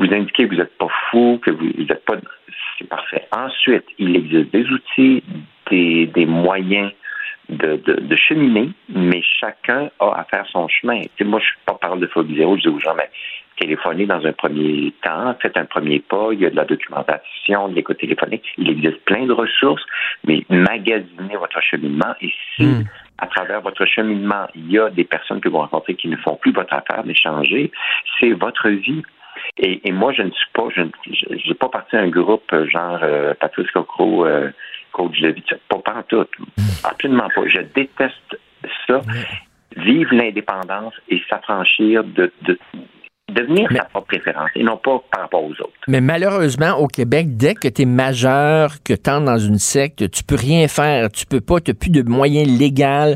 [0.00, 2.16] vous indiquer que vous n'êtes pas fou, que vous n'êtes pas.
[2.78, 3.28] C'est parfait.
[3.30, 5.22] Ensuite, il existe des outils,
[5.70, 6.90] des, des moyens
[7.50, 11.02] de, de, de cheminer, mais chacun a à faire son chemin.
[11.02, 13.10] Tu sais, moi, je suis pas parole de phobie zéro, je dis aux gens, mais
[13.58, 17.68] téléphonez dans un premier temps, faites un premier pas, il y a de la documentation,
[17.68, 19.84] de l'écoute téléphonique, il existe plein de ressources,
[20.24, 22.86] mais magasinez votre cheminement et si
[23.18, 26.36] à travers votre cheminement, il y a des personnes que vous rencontrez qui ne font
[26.36, 27.70] plus votre affaire, mais changer,
[28.18, 29.02] c'est votre vie.
[29.58, 32.98] Et, et moi, je ne suis pas, je n'ai pas parti d'un groupe euh, genre
[33.02, 34.50] euh, Patrice Cocro, euh,
[34.92, 36.26] coach de vie, pas, en tout.
[36.84, 37.42] Absolument pas.
[37.46, 38.38] Je déteste
[38.86, 39.00] ça.
[39.76, 42.58] Vivre l'indépendance et s'affranchir de, de
[43.30, 45.72] devenir sa propre préférence et non pas par rapport aux autres.
[45.88, 50.10] Mais malheureusement, au Québec, dès que tu es majeur, que tu entres dans une secte,
[50.10, 51.10] tu peux rien faire.
[51.10, 53.14] Tu peux pas, tu plus de moyens légaux,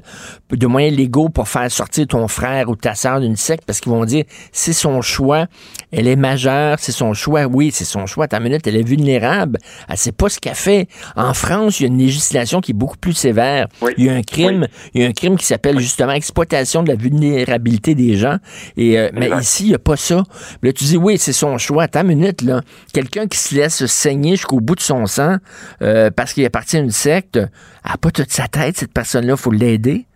[0.56, 3.92] de moyens légaux pour faire sortir ton frère ou ta soeur d'une secte parce qu'ils
[3.92, 5.46] vont dire c'est son choix,
[5.92, 7.46] elle est majeure, c'est son choix.
[7.46, 8.28] Oui, c'est son choix.
[8.28, 9.58] Ta minute, elle est vulnérable.
[9.88, 10.88] Elle sait pas ce qu'elle fait.
[11.16, 13.68] En France, il y a une législation qui est beaucoup plus sévère.
[13.96, 16.88] Il y a un crime, il y a un crime qui s'appelle justement exploitation de
[16.88, 18.38] la vulnérabilité des gens.
[18.76, 20.22] Et euh, mais ici, il n'y a pas ça.
[20.62, 21.88] Mais là, tu dis oui, c'est son choix.
[21.88, 22.62] Ta minute là,
[22.92, 25.36] quelqu'un qui se laisse saigner jusqu'au bout de son sang
[25.82, 27.38] euh, parce qu'il appartient à une secte,
[27.82, 29.36] a pas toute sa tête cette personne-là.
[29.36, 30.06] Faut l'aider.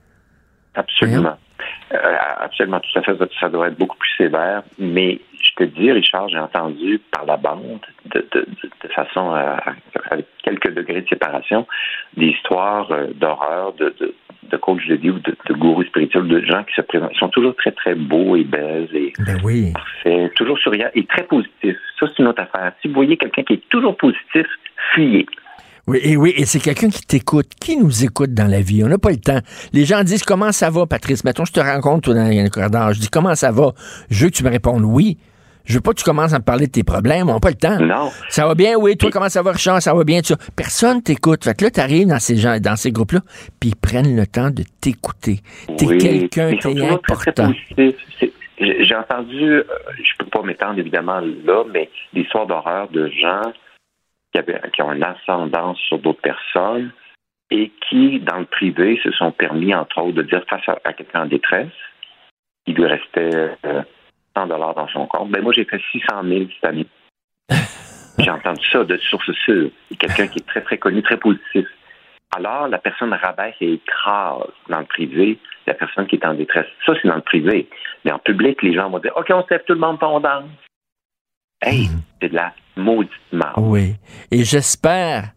[0.78, 1.36] Absolument.
[1.92, 3.16] Euh, absolument, tout à fait.
[3.40, 4.62] Ça doit être beaucoup plus sévère.
[4.78, 7.80] Mais je te dis, Richard, j'ai entendu par la bande,
[8.14, 8.46] de, de,
[8.82, 9.58] de façon à,
[10.10, 11.66] avec quelques degrés de séparation,
[12.16, 14.14] des histoires euh, d'horreur de, de,
[14.50, 17.10] de coachs de vie ou de, de gourous spirituels, de gens qui se présentent.
[17.14, 19.72] Ils sont toujours très, très beaux et belles et ben oui.
[19.72, 21.78] parfaits, toujours souriants et très positifs.
[21.98, 22.72] Ça, c'est une autre affaire.
[22.82, 24.46] Si vous voyez quelqu'un qui est toujours positif,
[24.94, 25.26] fuyez.
[25.88, 27.46] Oui, et oui, et c'est quelqu'un qui t'écoute.
[27.58, 28.84] Qui nous écoute dans la vie?
[28.84, 29.40] On n'a pas le temps.
[29.72, 31.24] Les gens disent comment ça va, Patrice?
[31.24, 32.92] Mettons, je te rencontre dans le corridor.
[32.92, 33.72] Je dis comment ça va?
[34.10, 35.16] Je veux que tu me répondes oui.
[35.64, 37.30] Je veux pas que tu commences à me parler de tes problèmes.
[37.30, 37.80] On n'a pas le temps.
[37.80, 38.10] Non.
[38.28, 38.98] Ça va bien, oui.
[38.98, 39.80] Toi, comment ça va, Richard?
[39.80, 41.44] Ça va bien, tu Personne t'écoute.
[41.44, 43.20] Fait que là, t'arrives dans ces gens, dans ces groupes-là,
[43.58, 45.40] puis ils prennent le temps de t'écouter.
[45.78, 47.54] T'es Oui, quelqu'un, t'es important.
[48.60, 49.62] J'ai entendu, euh,
[50.02, 53.52] je peux pas m'étendre évidemment là, mais des histoires d'horreur de gens
[54.32, 56.92] qui, avaient, qui ont une ascendance sur d'autres personnes
[57.50, 60.92] et qui, dans le privé, se sont permis, entre autres, de dire face à, à
[60.92, 61.72] quelqu'un en détresse,
[62.66, 63.82] il lui restait euh,
[64.36, 65.30] 100 dollars dans son compte.
[65.30, 66.86] Ben moi, j'ai fait 600 000 cette année.
[68.18, 69.70] j'ai entendu ça de source sûre.
[69.98, 71.66] Quelqu'un qui est très, très connu, très positif.
[72.36, 76.66] Alors, la personne rabaisse et écrase dans le privé la personne qui est en détresse.
[76.84, 77.68] Ça, c'est dans le privé.
[78.04, 80.20] Mais en public, les gens vont dire OK, on se lève tout le monde, on
[80.20, 80.44] danse.
[81.60, 81.88] Hey,
[82.22, 83.10] c'est de la maudite.
[83.56, 83.96] Oui.
[84.30, 85.32] Et j'espère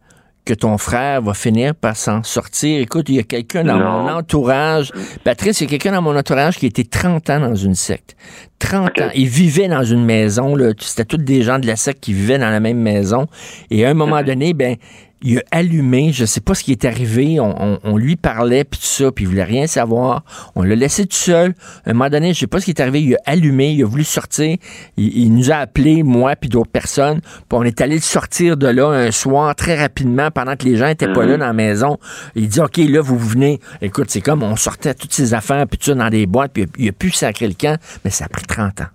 [0.45, 2.81] que ton frère va finir par s'en sortir.
[2.81, 4.03] Écoute, il y a quelqu'un dans Non.
[4.03, 4.91] mon entourage.
[5.23, 8.15] Patrice, il y a quelqu'un dans mon entourage qui était 30 ans dans une secte.
[8.59, 9.09] 30 ans.
[9.15, 10.71] Il vivait dans une maison, là.
[10.79, 13.27] C'était tous des gens de la secte qui vivaient dans la même maison.
[13.69, 14.75] Et à un moment donné, ben,
[15.23, 18.63] il a allumé, je sais pas ce qui est arrivé, on, on- on lui parlait,
[18.63, 20.23] puis tout ça, puis il voulait rien savoir.
[20.55, 21.53] On l'a laissé tout seul.
[21.85, 23.83] À un moment donné, je sais pas ce qui est arrivé, il a allumé, il
[23.83, 24.57] a voulu sortir.
[24.97, 27.21] Il, il nous a appelés, moi, puis d'autres personnes.
[27.21, 30.87] Puis on est allé sortir de là un soir très rapidement, pendant que les gens
[30.87, 31.97] étaient pas là dans la maison.
[32.35, 33.59] Il dit, OK, là, vous venez.
[33.81, 36.65] Écoute, c'est comme, on sortait toutes ces affaires, puis tout ça dans des boîtes, puis
[36.77, 38.85] il a, pu sacrer le camp, mais ça a pris 30 ans.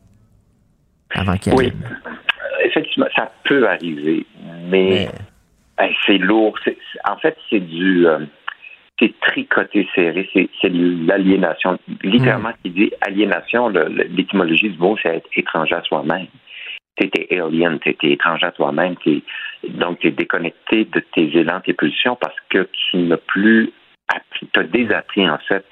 [1.15, 1.73] Avant qu'il Oui.
[2.65, 4.27] Effectivement, ça peut arriver,
[4.69, 5.09] mais,
[5.79, 6.59] hey, c'est lourd.
[7.09, 8.07] En fait, c'est du.
[8.07, 8.21] euh,
[8.99, 11.79] c'est tricoté serré, c'est l'aliénation.
[12.03, 16.27] Littéralement, qui dit aliénation, l'étymologie du mot, c'est être étranger à soi-même.
[16.99, 19.21] Es alien, es étranger à toi-même, t'es-
[19.69, 23.71] donc tu es déconnecté de tes élans, tes pulsions parce que tu n'as plus
[24.09, 25.67] appris, tu as désappris en fait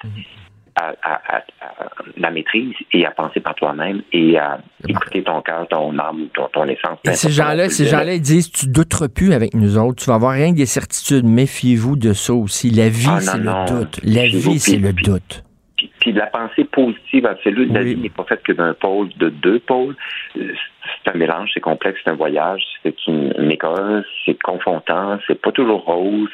[0.76, 5.40] à, à- à- à la maîtrise et à penser par toi-même et à écouter ton
[5.40, 6.98] cœur, ton âme, ton, ton essence.
[7.05, 10.02] Et ces gens-là, ces gens-là, ils disent, tu douteras plus avec nous autres.
[10.02, 11.24] Tu vas avoir rien que des certitudes.
[11.24, 12.70] Méfiez-vous de ça aussi.
[12.70, 14.01] La vie, Ah, c'est le doute.
[14.02, 15.44] La vie, c'est le doute.
[15.76, 19.28] Puis, puis la pensée positive absolue, la vie n'est pas faite que d'un pôle, de
[19.28, 19.96] deux pôles.
[20.34, 25.40] C'est un mélange, c'est complexe, c'est un voyage, c'est une, une école, c'est confrontant, c'est
[25.40, 26.28] pas toujours rose.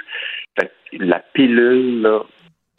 [0.58, 2.20] Fait la pilule, là,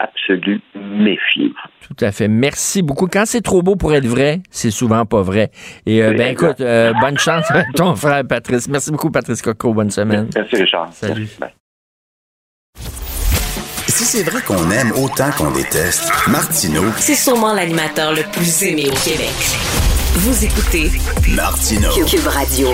[0.03, 1.53] absolue, méfiez-vous.
[1.87, 2.27] Tout à fait.
[2.27, 3.07] Merci beaucoup.
[3.07, 5.51] Quand c'est trop beau pour être vrai, c'est souvent pas vrai.
[5.85, 8.67] Et euh, ben écoute, euh, bonne chance avec ton frère Patrice.
[8.67, 9.73] Merci beaucoup, Patrice Coco.
[9.73, 10.29] Bonne semaine.
[10.35, 10.89] Merci, Richard.
[10.93, 11.21] Salut.
[11.21, 11.37] Merci.
[11.39, 11.51] Bye.
[13.87, 18.85] Si c'est vrai qu'on aime autant qu'on déteste, Martineau, C'est sûrement l'animateur le plus aimé
[18.87, 19.35] au Québec.
[20.15, 20.89] Vous écoutez
[21.35, 21.89] Martineau.
[22.05, 22.69] Cube Radio.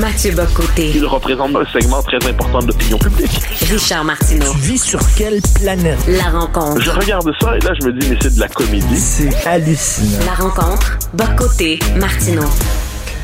[0.00, 0.92] Mathieu Bocoté.
[0.94, 3.38] Il représente un segment très important de l'opinion publique.
[3.70, 4.50] Richard Martineau.
[4.52, 5.98] Tu vis sur quelle planète?
[6.08, 6.80] La rencontre.
[6.80, 8.96] Je regarde ça et là, je me dis, mais c'est de la comédie.
[8.96, 10.24] C'est hallucinant.
[10.24, 10.98] La rencontre.
[11.12, 11.78] Bocoté.
[11.96, 12.48] Martineau.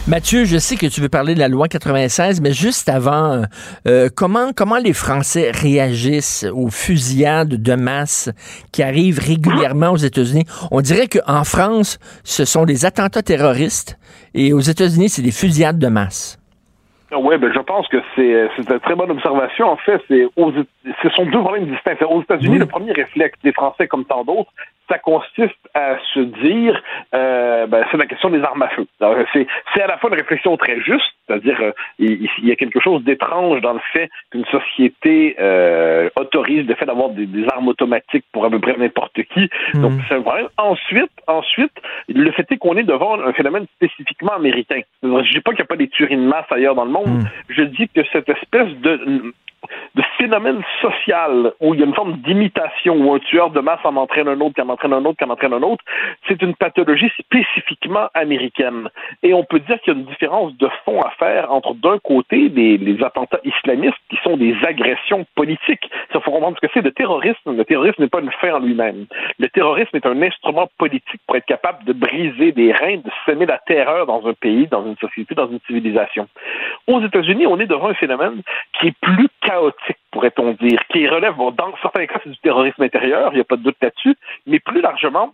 [0.07, 3.45] Mathieu, je sais que tu veux parler de la loi 96, mais juste avant,
[3.89, 8.29] euh, comment, comment les Français réagissent aux fusillades de masse
[8.73, 10.45] qui arrivent régulièrement aux États-Unis?
[10.71, 13.97] On dirait qu'en France, ce sont des attentats terroristes
[14.35, 16.39] et aux États-Unis, c'est des fusillades de masse.
[17.13, 19.71] Oui, ben je pense que c'est c'est une très bonne observation.
[19.71, 22.05] En fait, c'est aux, ce sont deux problèmes distincts.
[22.05, 24.51] Aux États-Unis, le premier réflexe des Français, comme tant d'autres,
[24.89, 26.81] ça consiste à se dire,
[27.15, 28.87] euh, ben, c'est la question des armes à feu.
[29.33, 33.03] C'est à la fois une réflexion très juste, c'est-à-dire euh, il, y a quelque chose
[33.03, 38.45] d'étrange dans le fait qu'une société euh, autorise le fait d'avoir des, armes automatiques pour
[38.45, 39.49] à peu près n'importe qui.
[39.75, 39.83] Hmm.
[39.83, 40.49] Donc c'est un problème.
[40.57, 41.73] Ensuite, ensuite,
[42.09, 44.81] le fait est qu'on est devant un phénomène spécifiquement américain.
[45.03, 47.07] Je dis pas qu'il n'y a pas des tueries de masse ailleurs dans le monde.
[47.09, 47.29] Hmm.
[47.49, 49.33] Je dis que cette espèce de
[49.95, 53.81] de phénomène social où il y a une forme d'imitation, où un tueur de masse
[53.85, 55.85] en entraîne un autre, qui en entraîne un autre, qui en entraîne un autre,
[56.29, 58.89] c'est une pathologie spécifiquement américaine.
[59.23, 61.99] Et on peut dire qu'il y a une différence de fond à faire entre d'un
[61.99, 65.91] côté les, les attentats islamistes qui sont des agressions politiques.
[66.15, 67.57] Il faut comprendre ce que c'est le terrorisme.
[67.57, 69.07] Le terrorisme n'est pas une fin en lui-même.
[69.39, 73.47] Le terrorisme est un instrument politique pour être capable de briser des reins, de semer
[73.47, 76.29] la terreur dans un pays, dans une société, dans une civilisation.
[76.87, 78.43] Aux États-Unis, on est devant un phénomène
[78.79, 82.83] qui est plus chaotique, pourrait-on dire, qui relève, bon, dans certains cas, c'est du terrorisme
[82.83, 84.17] intérieur, il n'y a pas de doute là-dessus,
[84.47, 85.33] mais plus largement,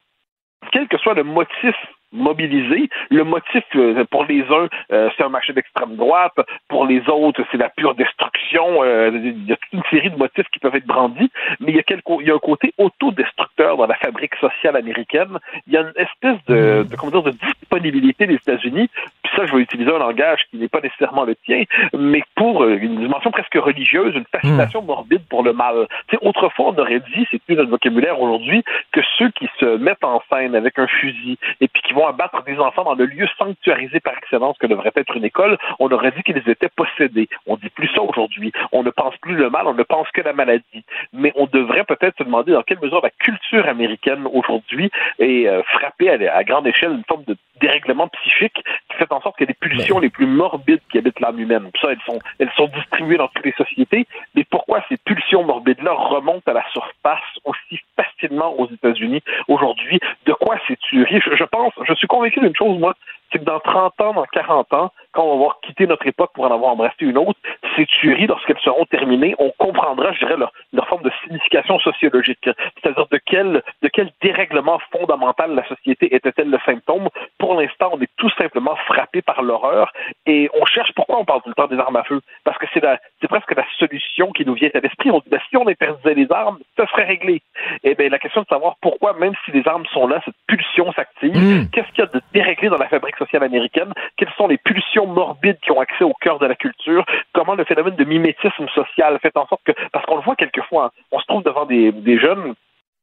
[0.70, 1.74] quel que soit le motif
[2.12, 2.89] mobilisé.
[3.10, 6.34] Le motif euh, pour les uns, euh, c'est un marché d'extrême droite,
[6.68, 8.82] pour les autres, c'est la pure destruction.
[8.82, 11.30] Euh, il y a toute une série de motifs qui peuvent être brandis,
[11.60, 14.76] mais il y a, quelque, il y a un côté autodestructeur dans la fabrique sociale
[14.76, 15.39] américaine.
[15.66, 18.90] Il y a une espèce de, de comment dire, de disponibilité des États-Unis.
[19.36, 22.98] Ça, je vais utiliser un langage qui n'est pas nécessairement le tien, mais pour une
[22.98, 25.86] dimension presque religieuse, une fascination morbide pour le mal.
[26.09, 29.76] Tu sais, autrefois, on aurait dit, c'est plus notre vocabulaire aujourd'hui, que ceux qui se
[29.76, 33.06] mettent en scène avec un fusil et puis qui vont abattre des enfants dans le
[33.06, 37.28] lieu sanctuarisé par excellence que devrait être une école, on aurait dit qu'ils étaient possédés.
[37.46, 38.52] On dit plus ça aujourd'hui.
[38.72, 40.84] On ne pense plus le mal, on ne pense que la maladie.
[41.12, 45.62] Mais on devrait peut-être se demander dans quelle mesure la culture américaine aujourd'hui est euh,
[45.64, 49.55] frappée à, grande échelle une forme de dérèglement psychique qui fait en sorte que les
[49.55, 53.28] pulsions les plus morbides qui habitent l'âme humaine, ça, elles sont, elles sont distribuées dans
[53.28, 58.69] toutes les sociétés, mais pourquoi ces pulsions morbides-là remontent à la surface aussi facilement aux
[58.70, 60.01] États-Unis aujourd'hui?
[60.27, 61.20] De quoi c'est tuerie?
[61.24, 62.94] Je, je pense, je suis convaincu d'une chose, moi,
[63.32, 66.30] c'est que dans 30 ans, dans 40 ans, quand on va avoir quitté notre époque
[66.34, 67.38] pour en avoir embrassé une autre,
[67.76, 72.48] ces tueries, lorsqu'elles seront terminées, on comprendra, je dirais, leur, forme de signification sociologique.
[72.82, 77.09] C'est-à-dire de quel, de quel dérèglement fondamental la société était-elle le symptôme.
[77.38, 79.92] Pour l'instant, on est tout simplement frappé par l'horreur
[80.26, 82.20] et on cherche pourquoi on parle tout le temps des armes à feu.
[82.44, 82.82] Parce que c'est,
[83.20, 85.10] c'est presque la solution qui nous vient à l'esprit.
[85.10, 87.42] On dit, ben, si on interdisait les armes, ça serait réglé.
[87.84, 90.34] Et eh bien, la question de savoir pourquoi, même si les armes sont là, cette
[90.46, 91.70] pulsion s'active, mmh.
[91.70, 93.93] qu'est-ce qu'il y a de déréglé dans la fabrique sociale américaine?
[94.16, 97.05] Quelles sont les pulsions morbides qui ont accès au cœur de la culture?
[97.32, 100.86] Comment le phénomène de mimétisme social fait en sorte que, parce qu'on le voit quelquefois,
[100.86, 102.55] hein, on se trouve devant des, des jeunes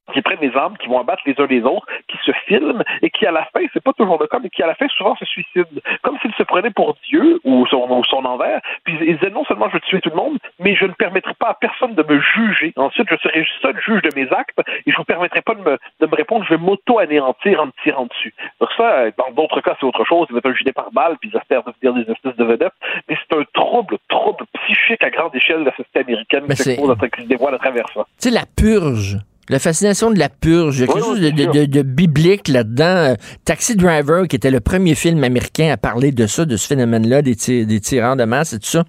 [0.09, 3.09] qui prennent des armes, qui vont abattre les uns les autres, qui se filment et
[3.09, 5.15] qui à la fin, c'est pas toujours le cas, mais qui à la fin souvent
[5.15, 5.67] se suicident,
[6.01, 8.61] comme s'ils se prenaient pour Dieu ou son, son envers.
[8.83, 11.33] Puis ils disaient non seulement je veux tuer tout le monde, mais je ne permettrai
[11.33, 12.73] pas à personne de me juger.
[12.75, 15.77] Ensuite, je serai seul juge de mes actes et je vous permettrai pas de me,
[15.99, 16.45] de me répondre.
[16.45, 18.33] Je vais m'auto-anéantir en me tirant dessus.
[18.59, 20.27] Donc ça, dans d'autres cas, c'est autre chose.
[20.29, 22.73] Ils mettent un gilet par balle puis ils espèrent devenir des espèces de vedettes.
[23.07, 27.27] Mais c'est un trouble, trouble psychique à grande échelle de la société américaine qui se
[27.27, 28.05] dévoile à travers ça.
[28.17, 29.17] Sais, la purge
[29.49, 30.77] la fascination de la purge.
[30.77, 33.15] Il y a quelque chose de, biblique là-dedans.
[33.45, 37.21] Taxi Driver, qui était le premier film américain à parler de ça, de ce phénomène-là,
[37.21, 37.35] des,
[37.65, 38.83] des tyrans de masse et tout ça.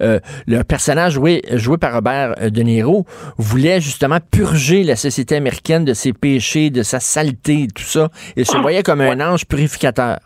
[0.00, 3.04] Euh, le personnage joué, joué par Robert euh, De Niro
[3.38, 8.08] voulait justement purger la société américaine de ses péchés, de sa saleté et tout ça.
[8.36, 10.18] Il se voyait comme un ange purificateur.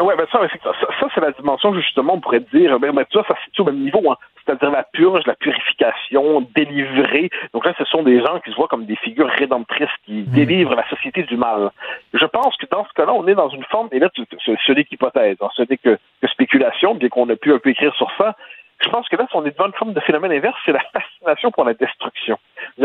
[0.00, 3.34] Oui, ben ça, ça, c'est la dimension justement, on pourrait dire, ben, ben, ça, ça
[3.36, 4.10] se situe au même niveau.
[4.10, 4.16] Hein
[4.58, 7.30] c'est-à-dire la purge, la purification, délivrer.
[7.52, 10.32] Donc là, ce sont des gens qui se voient comme des figures rédemptrices qui hmm.
[10.32, 11.70] délivrent la société du mal.
[12.14, 14.84] Je pense que dans ce cas-là, on est dans une forme, et là, ce, n'est
[14.84, 18.10] qu'hypothèse, hein, ce n'est que, que spéculation, bien qu'on ait pu un peu écrire sur
[18.18, 18.36] ça,
[18.84, 21.50] je pense que là, on est devant une forme de phénomène inverse, c'est la fascination
[21.50, 22.38] pour la destruction.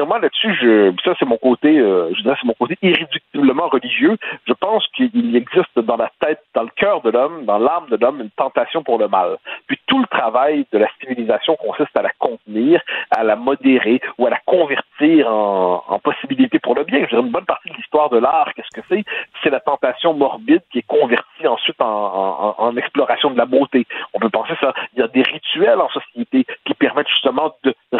[0.05, 4.17] Moi, là-dessus, je, ça, c'est mon côté, euh, c'est mon côté irréductiblement religieux.
[4.47, 7.97] Je pense qu'il existe dans la tête, dans le cœur de l'homme, dans l'âme de
[7.97, 9.37] l'homme, une tentation pour le mal.
[9.67, 14.27] Puis tout le travail de la civilisation consiste à la contenir, à la modérer ou
[14.27, 17.01] à la convertir en, en possibilité pour le bien.
[17.01, 19.03] Je dirais, une bonne partie de l'histoire de l'art, qu'est-ce que c'est?
[19.43, 23.85] C'est la tentation morbide qui est convertie ensuite en, en, en exploration de la beauté.
[24.13, 24.73] On peut penser ça.
[24.93, 27.97] Il y a des rituels société qui permettent justement de, de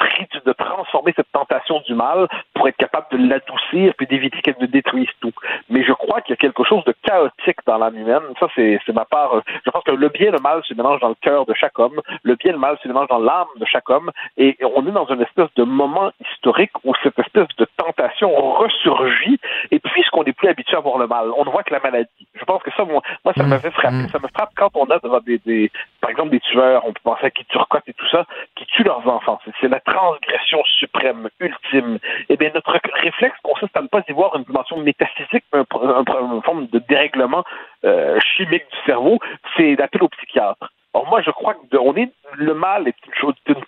[0.78, 5.10] transformer cette tentation du mal pour être capable de l'adoucir puis d'éviter qu'elle ne détruise
[5.22, 5.34] tout.
[5.70, 8.22] Mais je crois qu'il y a quelque chose de chaotique dans l'âme humaine.
[8.40, 9.41] Ça, c'est ma part.
[9.66, 11.80] Je pense que le bien et le mal se mélangent dans le cœur de chaque
[11.80, 11.99] homme.
[12.22, 14.12] Le bien et le mal se mélangent dans l'âme de chaque homme.
[14.38, 19.40] Et on est dans une espèce de moment historique où cette espèce de tentation ressurgit.
[19.72, 22.27] Et puisqu'on n'est plus habitué à voir le mal, on ne voit que la maladie.
[22.48, 24.07] Je pense que ça, moi, moi ça m'avait frappé.
[24.10, 25.69] Ça me frappe quand on a devant des, des,
[25.99, 28.26] par exemple, des tueurs, on peut penser à qui turcotent et tout ça,
[28.56, 29.38] qui tuent leurs enfants.
[29.60, 31.99] C'est la transgression suprême, ultime.
[32.30, 36.41] Eh bien, notre réflexe consiste à ne pas y voir une dimension métaphysique, un, une
[36.41, 37.44] forme de dérèglement
[37.84, 39.19] euh, chimique du cerveau.
[39.57, 40.72] C'est d'appeler au psychiatre.
[40.94, 43.61] Alors moi, je crois que on est le mal est une chose, une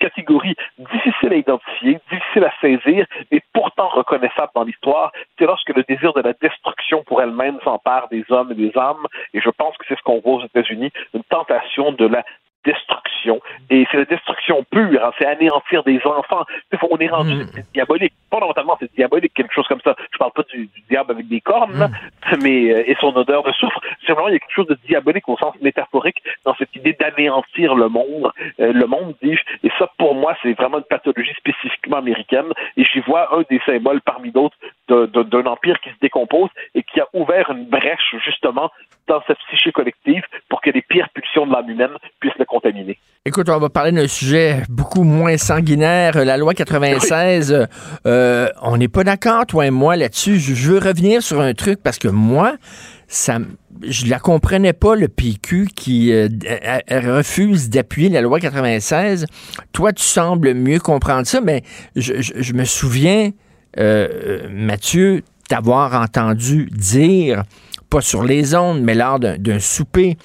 [0.77, 5.11] difficile à identifier, difficile à saisir, mais pourtant reconnaissable dans l'histoire.
[5.38, 9.07] C'est lorsque le désir de la destruction pour elle-même s'empare des hommes et des âmes,
[9.34, 12.23] et je pense que c'est ce qu'on voit aux États-Unis, une tentation de la
[12.72, 13.40] destruction.
[13.70, 16.46] Et c'est la destruction pure, hein, c'est anéantir des enfants.
[16.91, 17.48] On est rendu, mm.
[17.54, 18.14] c'est diabolique.
[18.32, 19.96] Fondamentalement, c'est diabolique, quelque chose comme ça.
[20.12, 22.38] Je parle pas du, diable avec des cornes, mm.
[22.41, 23.80] mais euh, et son odeur de soufre.
[24.06, 27.76] Simplement, il y a quelque chose de diabolique au sens métaphorique dans cette idée d'anéantir
[27.76, 29.41] le monde, euh, le monde, dis-je.
[29.64, 32.52] Et ça, pour moi, c'est vraiment une pathologie spécifiquement américaine.
[32.78, 34.58] Et j'y vois un des symboles parmi d'autres
[34.90, 38.72] d'un empire qui se décompose et qui a ouvert une brèche, justement,
[39.10, 42.98] dans cette psyché collective pour que les pires pulsions de l'âme humaine puissent le contaminer.
[43.26, 46.23] Écoute, on va parler d'un sujet beaucoup moins sanguinaire.
[46.23, 47.68] La loi 96,
[48.06, 50.40] euh, on n'est pas d'accord, toi et moi, là-dessus.
[50.40, 52.56] Je veux revenir sur un truc parce que moi,
[53.07, 53.40] ça,
[53.81, 56.30] je la comprenais pas, le PQ qui euh,
[56.90, 59.26] refuse d'appuyer la loi 96.
[59.73, 61.64] Toi, tu sembles mieux comprendre ça, mais
[61.95, 63.31] je, me souviens,
[63.80, 67.44] euh, Mathieu, t'avoir entendu dire
[67.90, 70.18] pas sur les ondes, mais lors d'un souper,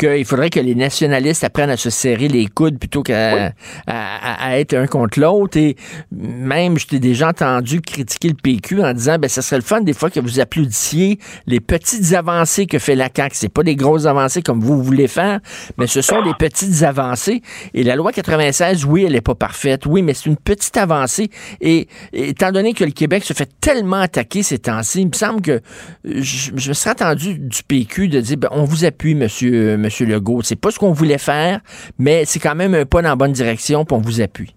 [0.00, 3.52] qu'il faudrait que les nationalistes apprennent à se serrer les coudes plutôt qu'à
[3.86, 5.58] à, être un contre l'autre.
[5.58, 5.76] Et
[6.10, 9.82] même, je t'ai déjà entendu critiquer le PQ en disant, ben, ça serait le fun
[9.82, 13.34] des fois que vous applaudissiez les petites avancées que fait la CAQ.
[13.36, 15.40] C'est pas des grosses avancées comme vous voulez faire,
[15.76, 17.42] mais ce sont des petites avancées.
[17.74, 19.84] Et la loi 96, oui, elle est pas parfaite.
[19.86, 21.30] Oui, mais c'est une petite avancée.
[21.60, 25.42] Et, étant donné que le Québec se fait tellement attaquer ces temps-ci, il me semble
[25.42, 25.60] que
[26.04, 29.89] je, me serais attendu du PQ de dire, ben, on vous appuie, monsieur, monsieur.
[29.98, 30.42] Legault.
[30.42, 31.60] C'est pas ce qu'on voulait faire,
[31.98, 34.54] mais c'est quand même un pas dans la bonne direction, puis on vous appuie.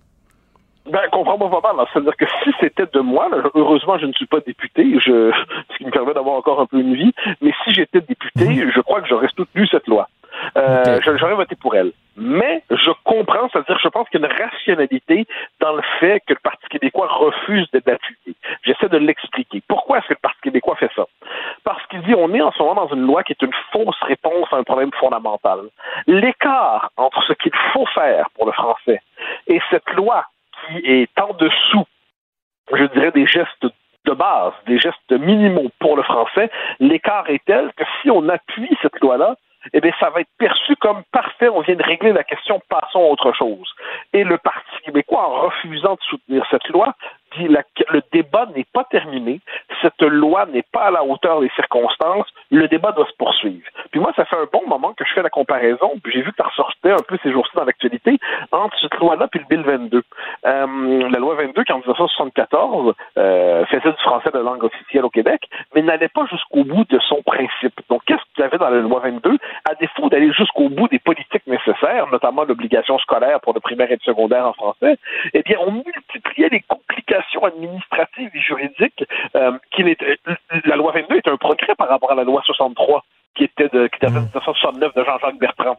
[0.89, 1.85] Ben, comprends-moi vraiment.
[1.91, 5.31] C'est-à-dire que si c'était de moi, heureusement, je ne suis pas député, je,
[5.71, 8.71] ce qui me permet d'avoir encore un peu une vie, mais si j'étais député, mhm.
[8.73, 10.09] je crois que j'aurais soutenu cette loi.
[10.57, 11.91] Euh, J'aurais voté pour elle.
[12.15, 15.25] Mais je comprends, c'est-à-dire je pense qu'il y a une rationalité
[15.59, 18.35] dans le fait que le Parti québécois refuse d'être appuyé.
[18.63, 19.63] J'essaie de l'expliquer.
[19.67, 21.05] Pourquoi est-ce que le Parti québécois fait ça?
[21.63, 23.99] Parce qu'il dit on est en ce moment dans une loi qui est une fausse
[24.01, 25.59] réponse à un problème fondamental.
[26.07, 29.01] L'écart entre ce qu'il faut faire pour le français
[29.47, 30.25] et cette loi
[30.67, 31.85] qui est en dessous,
[32.73, 33.67] je dirais, des gestes
[34.05, 36.49] de base, des gestes minimaux pour le français,
[36.79, 39.35] l'écart est tel que si on appuie cette loi-là,
[39.71, 42.99] eh bien, ça va être perçu comme parfait, on vient de régler la question, passons
[42.99, 43.73] à autre chose.
[44.11, 46.93] Et le Parti québécois, en refusant de soutenir cette loi,
[47.37, 49.39] dit le débat n'est pas terminé,
[49.83, 53.67] cette loi n'est pas à la hauteur des circonstances, le débat doit se poursuivre.
[53.91, 56.31] Puis moi, ça fait un bon moment que je fais la comparaison, puis j'ai vu
[56.31, 58.17] que ça ressortait un peu ces jours-ci dans l'actualité,
[58.51, 60.03] entre cette loi-là puis le Bill 22.
[60.45, 65.09] Euh, la loi 22, qui en 1974 euh, faisait du français de langue officielle au
[65.09, 67.79] Québec, mais n'allait pas jusqu'au bout de son principe.
[67.89, 69.37] Donc, qu'est-ce avait dans la loi 22?
[69.65, 73.95] À défaut d'aller jusqu'au bout des politiques nécessaires, notamment l'obligation scolaire pour le primaire et
[73.95, 74.97] le secondaire en français,
[75.33, 79.03] eh bien, on multipliait les complications administrative et juridique
[79.35, 79.83] euh, qui
[80.65, 83.03] la loi 22 est un progrès par rapport à la loi 63
[83.35, 85.77] qui était de qui était 1969 de Jean-Jacques Bertrand.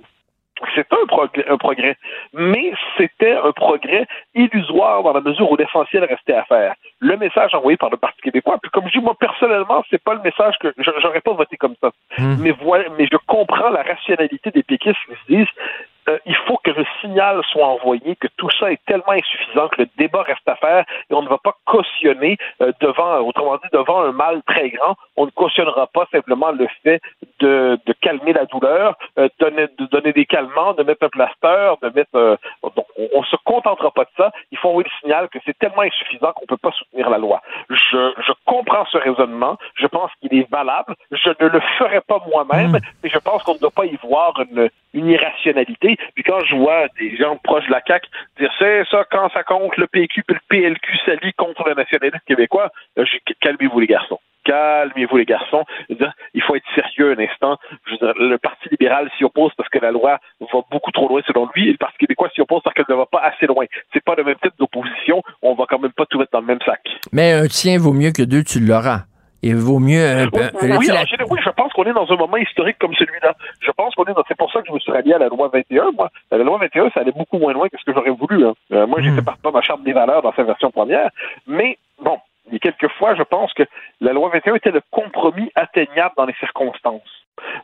[0.75, 1.97] C'est un progrès, un progrès,
[2.33, 6.75] mais c'était un progrès illusoire dans la mesure où l'essentiel restait à faire.
[7.01, 10.15] Le message envoyé par le Parti québécois, puis comme je dis, moi, personnellement, c'est pas
[10.15, 11.91] le message que j'aurais pas voté comme ça.
[12.19, 12.37] Hmm.
[12.41, 15.55] Mais voilà, mais je comprends la rationalité des péquistes qui se disent,
[16.09, 19.83] euh, il faut que le signal soit envoyé que tout ça est tellement insuffisant que
[19.83, 23.69] le débat reste à faire et on ne va pas cautionner euh, devant, autrement dit,
[23.73, 27.01] devant un mal très grand, on ne cautionnera pas simplement le fait
[27.45, 31.75] de, de calmer la douleur, euh, donner, de donner des calmants, de mettre un plaster,
[31.83, 32.39] de mettre.
[32.63, 34.33] donc, on, ne se contentera pas de ça.
[34.51, 37.19] Il faut envoyer le signal que c'est tellement insuffisant qu'on ne peut pas soutenir la
[37.19, 37.43] loi.
[37.69, 39.59] Je, je comprends ce raisonnement.
[39.75, 40.95] Je pense qu'il est valable.
[41.11, 42.81] Je ne le ferai pas moi-même, hmm.
[43.03, 45.97] mais je pense qu'on ne doit pas y voir une, une irrationalité.
[46.15, 48.09] Puis quand je vois des gens proches de la CAQ
[48.39, 52.21] dire c'est ça, quand ça compte, le PQ et le PLQ s'allient contre le nationalisme
[52.27, 52.71] québécois,
[53.41, 54.21] calmez-vous les garçons.
[54.55, 55.65] Calmez-vous les garçons.
[55.89, 57.59] Il faut être sérieux un instant.
[57.91, 61.69] le Parti libéral s'y oppose parce que la loi va beaucoup trop loin selon lui
[61.69, 63.65] et le Parti québécois s'y oppose parce qu'elle ne va pas assez loin.
[63.93, 65.23] C'est pas le même type d'opposition.
[65.43, 66.81] On va quand même pas tout mettre dans le même sac.
[67.13, 69.05] Mais un tien vaut mieux que deux, tu l'auras.
[69.43, 70.01] Il vaut mieux.
[70.01, 70.27] Euh,
[70.63, 73.35] oui, oui, je pense qu'on est dans un moment historique comme celui-là.
[73.61, 74.25] Je pense qu'on est dans.
[74.27, 75.91] C'est pour ça que je me suis rallié à la loi 21.
[75.93, 78.47] Moi, la loi 21, ça allait beaucoup moins loin que ce que j'aurais voulu.
[78.47, 78.55] Hein.
[78.73, 79.25] Euh, moi, j'étais hmm.
[79.25, 81.11] partant de ma charte des valeurs dans sa version première.
[81.47, 81.77] Mais
[82.65, 83.65] bon, il y a quelques fois, je pense que
[84.01, 87.03] la loi 21 était le compromis atteignable dans les circonstances.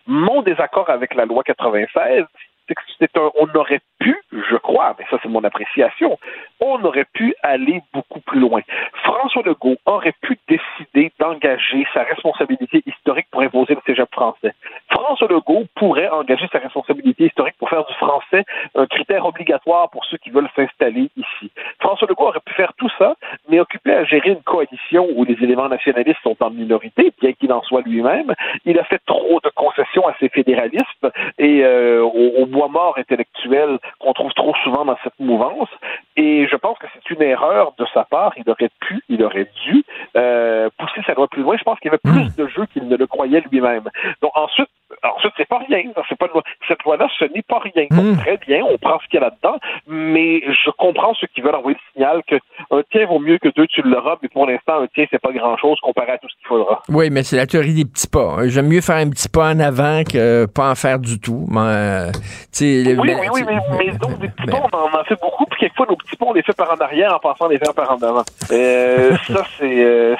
[0.07, 2.25] Mon désaccord avec la loi 96,
[2.69, 6.19] c'est que un, aurait pu, je crois, mais ça c'est mon appréciation,
[6.61, 8.61] on aurait pu aller beaucoup plus loin.
[9.03, 14.53] François Legault aurait pu décider d'engager sa responsabilité historique pour imposer le cégep français.
[14.91, 20.05] François Legault pourrait engager sa responsabilité historique pour faire du français un critère obligatoire pour
[20.05, 21.51] ceux qui veulent s'installer ici.
[21.81, 23.15] François Legault aurait pu faire tout ça,
[23.49, 27.53] mais occupé à gérer une coalition où les éléments nationalistes sont en minorité, bien qu'il
[27.53, 28.35] en soit lui-même.
[28.65, 31.07] Il a fait trop de concessions à ses fédéralistes
[31.39, 35.69] et euh, au, bois mort intellectuel qu'on trouve trop souvent dans cette mouvance.
[36.21, 38.35] Et je pense que c'est une erreur de sa part.
[38.37, 39.83] Il aurait pu, il aurait dû
[40.19, 41.57] euh, pousser sa loi plus loin.
[41.57, 43.89] Je pense qu'il y avait plus de jeux qu'il ne le croyait lui-même.
[44.21, 44.69] Donc ensuite,
[45.03, 45.83] ensuite c'est pas rien.
[46.11, 46.43] C'est pas une loi.
[46.69, 47.87] Cette loi-là, ce n'est pas rien.
[47.91, 51.41] Donc très bien, on prend ce qu'il y a là-dedans, mais je comprends ceux qui
[51.41, 52.37] veulent envoyer le signal que
[52.71, 55.33] un tien vaut mieux que deux, tu l'auras, mais pour l'instant, un tien, c'est pas
[55.33, 56.83] grand-chose comparé à tout ce qu'il faudra.
[56.89, 58.37] Oui, mais c'est la théorie des petits pas.
[58.47, 61.47] J'aime mieux faire un petit pas en avant que pas en faire du tout.
[61.49, 62.13] Mais, euh,
[62.61, 65.61] oui, oui, oui, mais, mais donc, des petits pas, on en a fait beaucoup, puis
[65.61, 67.91] quelquefois, nos petits pas, on les fait par en arrière en pensant les faire par
[67.91, 68.25] en avant.
[68.53, 70.15] Euh, ça, c'est, euh,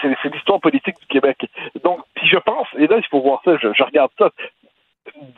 [0.00, 1.38] c'est, l'histoire politique du Québec.
[1.82, 4.30] Donc, puis je pense, et là, il faut voir ça, je, je regarde ça,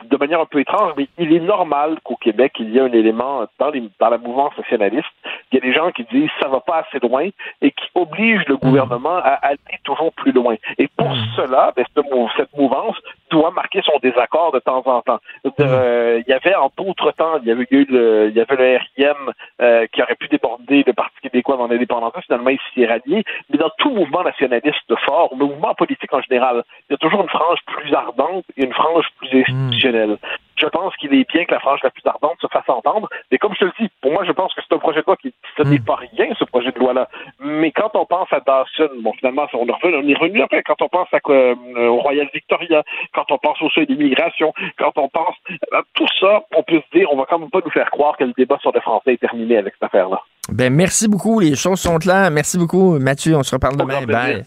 [0.09, 2.91] de manière un peu étrange, mais il est normal qu'au Québec, il y ait un
[2.91, 5.07] élément dans, les, dans la mouvance nationaliste.
[5.51, 7.29] Il y a des gens qui disent ça va pas assez loin
[7.61, 10.55] et qui obligent le gouvernement à aller toujours plus loin.
[10.77, 12.95] Et pour cela, ben, cette, mouvance
[13.29, 15.19] doit marquer son désaccord de temps en temps.
[15.59, 18.55] Euh, il y avait en d'autres temps, il y avait eu le, il y avait
[18.55, 22.13] le RIM euh, qui aurait pu déborder le Parti québécois dans l'indépendance.
[22.25, 23.23] Finalement, il s'y est rallié.
[23.49, 27.29] Mais dans tout mouvement nationaliste fort, mouvement politique en général, il y a toujours une
[27.29, 30.17] frange plus ardente et une frange plus institutionnelle.
[30.59, 33.07] Je pense qu'il est bien que la frange la plus ardente se fasse entendre.
[33.31, 35.05] Mais comme je te le dis, pour moi, je pense que c'est un projet de
[35.05, 37.07] loi qui, ce n'est pas rien, ce projet de loi-là.
[37.39, 40.63] Mais quand on pense à Dawson, bon, finalement, on, on est revenu après.
[40.63, 41.55] Quand on pense à, euh,
[41.87, 42.83] au Royal Victoria,
[43.13, 45.35] quand on pense au seuil d'immigration, quand on pense
[45.71, 48.17] à tout ça, on peut se dire, on va quand même pas nous faire croire
[48.17, 50.21] que le débat sur le français est terminé avec cette affaire-là.
[50.51, 51.39] Ben, merci beaucoup.
[51.39, 52.31] Les choses sont claires.
[52.31, 53.35] Merci beaucoup, Mathieu.
[53.35, 54.05] On se reparle demain.
[54.05, 54.43] Bye.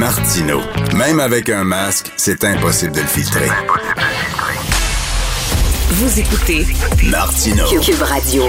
[0.00, 0.60] Martino.
[0.96, 3.48] Même avec un masque, c'est impossible de le filtrer.
[5.90, 6.64] Vous écoutez
[7.10, 7.64] Martino.
[7.82, 8.44] Cube Radio.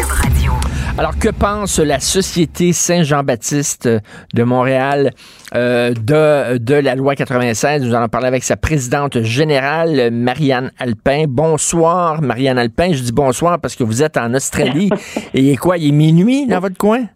[0.98, 3.90] Alors, que pense la Société Saint-Jean-Baptiste
[4.34, 5.12] de Montréal
[5.54, 7.84] euh, de, de la loi 96?
[7.84, 11.26] Nous allons parler avec sa présidente générale, Marianne Alpin.
[11.28, 12.94] Bonsoir, Marianne Alpin.
[12.94, 14.90] Je dis bonsoir parce que vous êtes en Australie.
[15.34, 15.78] Et il est quoi?
[15.78, 17.08] Il est minuit dans votre coin?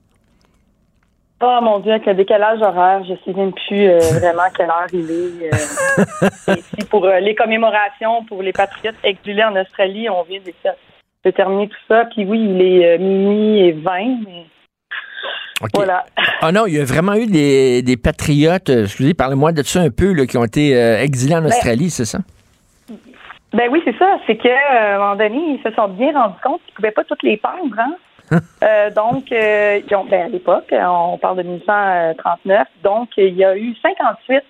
[1.48, 4.88] Oh mon Dieu, avec le décalage horaire, je sais même plus euh, vraiment quelle heure
[4.92, 5.54] il est.
[5.54, 10.52] Euh, ici pour euh, les commémorations pour les patriotes exilés en Australie, on vient de,
[11.24, 12.06] de terminer tout ça.
[12.06, 13.92] Puis oui, il est minuit et 20.
[14.26, 14.46] Mais...
[15.74, 16.06] Voilà.
[16.42, 19.90] Ah non, il y a vraiment eu des, des patriotes, excusez, parlez-moi de ça un
[19.90, 22.20] peu, là, qui ont été exilés en Australie, c'est ça?
[23.54, 24.20] Ben oui, c'est ça.
[24.28, 27.04] C'est qu'à un moment donné, ils se sont bien rendus compte qu'ils ne pouvaient pas
[27.06, 27.96] toutes les pendre, hein?
[28.32, 33.44] Euh, donc, euh, ils ont, ben, à l'époque, on parle de 1939, donc il y
[33.44, 34.44] a eu 58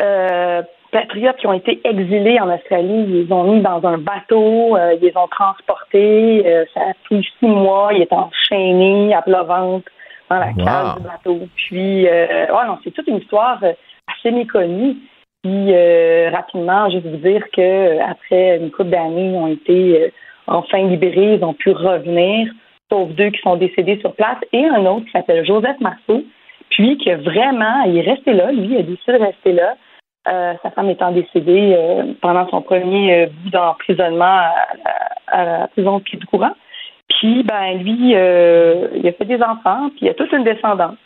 [0.00, 0.62] euh,
[0.92, 3.04] patriotes qui ont été exilés en Australie.
[3.08, 6.66] Ils les ont mis dans un bateau, ils les ont transportés.
[6.74, 7.92] ça a pris six mois.
[7.92, 9.90] Ils étaient enchaînés à plat ventre
[10.28, 11.48] dans la cage du bateau.
[11.56, 12.06] Puis,
[12.50, 14.96] oh non, c'est toute une histoire assez méconnue.
[15.42, 15.74] Puis,
[16.28, 20.12] rapidement, juste vous dire que après une couple d'années, ils ont été
[20.46, 22.52] enfin libérés, ils ont pu revenir
[22.90, 26.22] sauf deux qui sont décédés sur place, et un autre qui s'appelle Joseph Marceau,
[26.70, 29.74] puis qui a vraiment, il est resté là, lui, il a décidé de rester là,
[30.28, 34.54] euh, sa femme étant décédée euh, pendant son premier euh, bout d'emprisonnement à,
[35.28, 36.54] à, la prison de pied du courant.
[37.08, 40.96] Puis, ben, lui, il a fait des enfants, puis il a toute une descendance.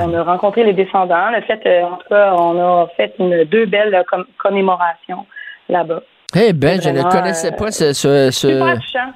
[0.00, 1.30] On a rencontré les descendants.
[1.30, 4.04] Le fait, en tout cas, on a fait une, deux belles
[4.38, 5.26] commémorations
[5.68, 6.02] là-bas.
[6.36, 9.12] Eh ben, je ne connaissais pas ce, ce, Super touchant.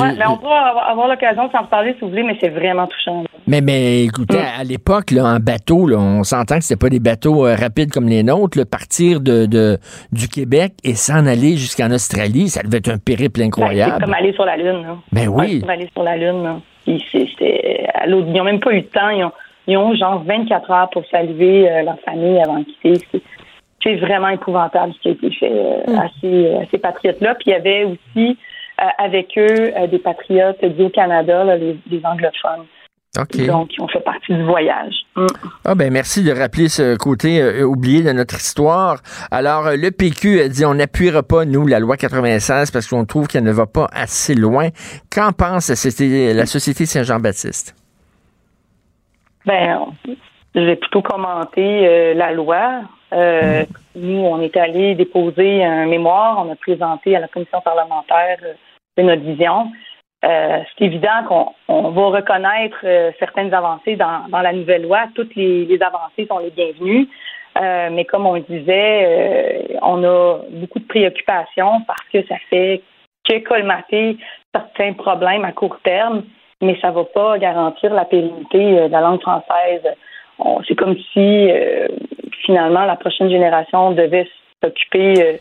[0.00, 2.86] Ouais, mais on pourra avoir, l'occasion de s'en reparler si vous voulez, mais c'est vraiment
[2.86, 3.24] touchant.
[3.46, 4.60] Mais, mais écoutez, mm.
[4.60, 7.90] à l'époque, là, en bateau, là, on s'entend que c'était pas des bateaux euh, rapides
[7.90, 8.58] comme les nôtres.
[8.58, 9.78] Là, partir de, de,
[10.12, 13.92] du Québec et s'en aller jusqu'en Australie, ça devait être un périple incroyable.
[13.92, 14.82] Ben, c'est comme aller sur la Lune.
[14.82, 14.96] Là.
[15.12, 15.54] Ben oui.
[15.54, 16.42] Ouais, comme aller sur la Lune.
[16.42, 16.56] Là.
[16.86, 19.10] Ils, ils n'ont même pas eu le temps.
[19.10, 19.32] Ils ont,
[19.66, 23.22] ils ont genre 24 heures pour saluer euh, leur famille avant de quitter.
[23.82, 27.34] C'est vraiment épouvantable ce qui a été fait euh, à ces, ces patriotes-là.
[27.34, 28.38] Puis il y avait aussi
[28.98, 32.66] avec eux euh, des patriotes du Canada, les, anglophones.
[33.14, 34.94] Donc, ils ont fait partie du voyage.
[35.16, 35.26] Mm.
[35.66, 39.02] Ah ben merci de rappeler ce côté euh, oublié de notre histoire.
[39.30, 43.28] Alors, le PQ a dit on n'appuiera pas, nous, la loi 96 parce qu'on trouve
[43.28, 44.68] qu'elle ne va pas assez loin.
[45.14, 45.76] Qu'en pense la
[46.46, 47.76] Société Saint-Jean-Baptiste?
[49.44, 49.78] Ben,
[50.54, 52.82] je vais plutôt commenter la loi.
[53.12, 53.64] Euh,
[53.94, 58.38] nous, on est allé déposer un mémoire, on a présenté à la commission parlementaire
[58.98, 59.70] euh, de notre vision.
[60.24, 65.06] Euh, c'est évident qu'on on va reconnaître euh, certaines avancées dans, la nouvelle loi.
[65.14, 67.08] Toutes les, avancées sont les bienvenues.
[67.60, 72.82] Euh, mais comme on le disait, on a beaucoup de préoccupations parce que ça fait
[73.28, 74.16] que colmater
[74.54, 76.22] certains problèmes à court terme,
[76.62, 79.82] mais ça ne va pas garantir la pérennité de la langue française.
[80.66, 81.50] C'est comme si
[82.46, 84.28] finalement la prochaine génération devait
[84.62, 85.40] s'occuper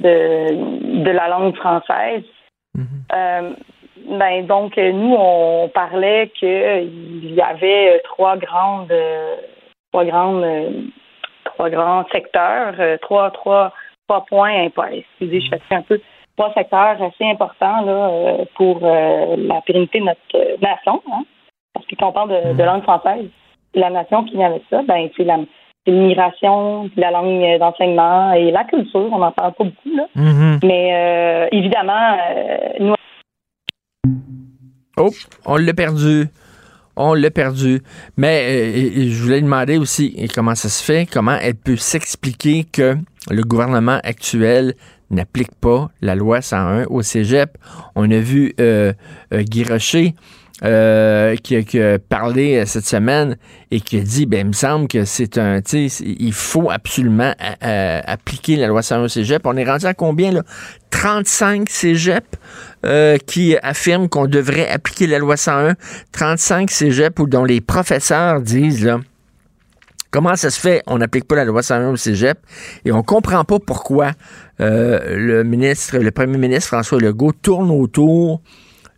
[0.00, 2.24] de la langue française.
[2.76, 3.54] Mm-hmm.
[4.18, 8.92] Ben donc nous on parlait qu'il y avait trois grandes
[9.92, 10.44] trois grandes
[11.44, 13.72] trois grands secteurs, trois trois
[14.08, 16.00] trois points excusez, je fais un peu
[16.36, 21.00] trois secteurs assez importants là, pour la pérennité de notre nation.
[21.12, 21.24] Hein?
[21.72, 23.26] Parce que quand on parle de, de langue française,
[23.74, 25.38] la nation qui vient avec ça, ben c'est la
[25.86, 29.08] l'immigration, la langue d'enseignement et la culture.
[29.12, 30.66] On n'en parle pas beaucoup là, mm-hmm.
[30.66, 32.16] mais évidemment
[32.80, 32.94] nous
[34.96, 35.10] Oh,
[35.44, 36.28] on l'a perdu.
[36.96, 37.82] On l'a perdu.
[38.16, 42.96] Mais euh, je voulais demander aussi comment ça se fait, comment elle peut s'expliquer que
[43.30, 44.74] le gouvernement actuel
[45.10, 47.58] n'applique pas la loi 101 au cégep?
[47.96, 48.92] On a vu euh,
[49.32, 50.14] euh Guy Rocher
[50.62, 53.36] euh, qui, a, parlé euh, cette semaine
[53.72, 58.00] et qui a dit, ben, il me semble que c'est un, il faut absolument euh,
[58.04, 59.44] appliquer la loi 101 cégep.
[59.46, 60.42] On est rendu à combien, là?
[60.90, 62.36] 35 cégep
[63.26, 65.74] qui affirment qu'on devrait appliquer la loi 101.
[66.12, 69.00] 35 cégep où, dont les professeurs disent, là,
[70.12, 70.80] Comment ça se fait?
[70.86, 72.38] On n'applique pas la loi 101 au cégep
[72.84, 74.12] et on comprend pas pourquoi
[74.60, 78.40] le ministre, le premier ministre François Legault tourne autour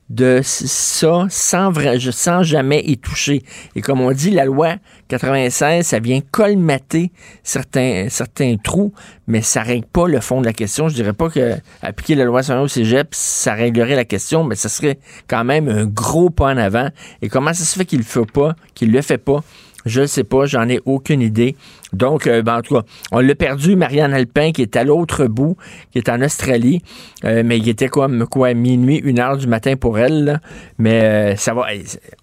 [0.09, 3.43] de ça sans, vrai, sans jamais y toucher.
[3.74, 4.77] Et comme on dit, la loi
[5.09, 7.11] 96, ça vient colmater
[7.43, 8.93] certains, certains trous,
[9.27, 10.89] mais ça règle pas le fond de la question.
[10.89, 14.55] Je dirais pas que appliquer la loi 101 au cégep, ça réglerait la question, mais
[14.55, 16.89] ça serait quand même un gros pas en avant.
[17.23, 19.43] Et comment ça se fait qu'il le fait pas, qu'il le fait pas?
[19.87, 21.57] Je ne sais pas, j'en ai aucune idée.
[21.93, 22.83] Donc, euh, ben, en tout cas,
[23.13, 25.57] on l'a perdu, Marianne Alpin, qui est à l'autre bout,
[25.93, 26.83] qui est en Australie.
[27.25, 30.41] Euh, mais il était comme quoi, minuit, une heure du matin pour elle.
[30.79, 31.67] Mais euh, ça va.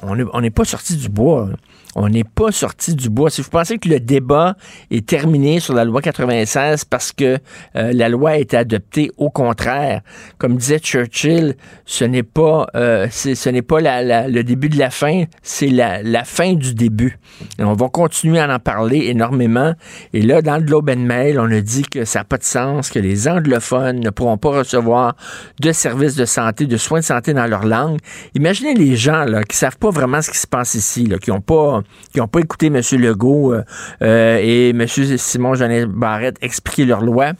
[0.02, 1.50] On n'est pas sorti du bois.
[1.96, 3.30] On n'est pas sorti du bois.
[3.30, 4.56] Si vous pensez que le débat
[4.90, 7.38] est terminé sur la loi 96 parce que
[7.76, 10.02] euh, la loi a été adoptée, au contraire,
[10.38, 11.56] comme disait Churchill,
[11.86, 16.24] ce n'est pas, euh, ce n'est pas le début de la fin, c'est la, la,
[16.24, 17.20] fin du début.
[17.60, 19.74] On va continuer à en parler énormément.
[20.14, 22.44] Et là, dans le Globe and Mail, on a dit que ça n'a pas de
[22.44, 25.16] sens, que les anglophones ne pourront pas recevoir
[25.60, 28.00] de services de santé, de soins de santé dans leur langue.
[28.34, 31.42] Imaginez les gens là, qui savent pas vraiment ce qui se passe ici, qui n'ont
[31.42, 32.82] pas qui n'ont pas écouté M.
[32.94, 33.64] Legault euh,
[34.02, 34.86] euh, et M.
[34.88, 37.34] Simon Jeannet Barrette expliquer leur loi.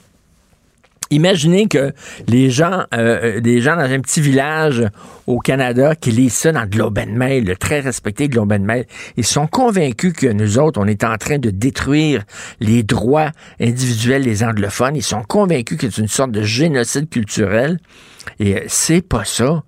[1.10, 1.92] Imaginez que
[2.26, 4.82] les gens, euh, des gens dans un petit village
[5.26, 8.86] au Canada qui lisent ça dans Globe and Mail, le très respecté Globe and Mail,
[9.16, 12.24] ils sont convaincus que nous autres, on est en train de détruire
[12.60, 13.30] les droits
[13.60, 14.96] individuels des anglophones.
[14.96, 17.78] Ils sont convaincus que c'est une sorte de génocide culturel.
[18.40, 19.62] Et c'est pas ça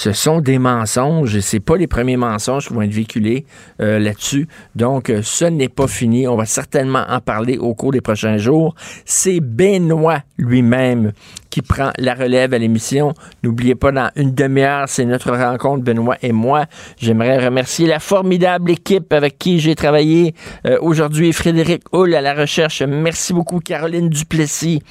[0.00, 3.44] ce sont des mensonges et c'est pas les premiers mensonges qui vont être véhiculés
[3.82, 4.48] euh, là-dessus.
[4.74, 6.26] Donc, euh, ce n'est pas fini.
[6.26, 8.74] On va certainement en parler au cours des prochains jours.
[9.04, 11.12] C'est Benoît lui-même
[11.50, 13.12] qui prend la relève à l'émission.
[13.42, 16.66] N'oubliez pas, dans une demi-heure, c'est notre rencontre, Benoît et moi.
[16.98, 20.34] J'aimerais remercier la formidable équipe avec qui j'ai travaillé
[20.66, 21.32] euh, aujourd'hui.
[21.32, 22.82] Frédéric Hull à la recherche.
[22.82, 24.82] Merci beaucoup, Caroline Duplessis.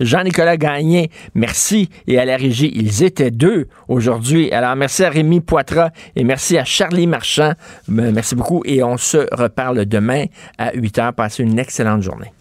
[0.00, 1.90] Jean-Nicolas Gagné, merci.
[2.06, 6.58] Et à la régie, ils étaient deux aujourd'hui alors, merci à Rémi Poitras et merci
[6.58, 7.52] à Charlie Marchand.
[7.88, 10.26] Euh, merci beaucoup et on se reparle demain
[10.58, 11.12] à 8 h.
[11.12, 12.32] Passez une excellente journée.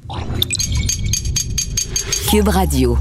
[2.30, 2.98] Cube Radio.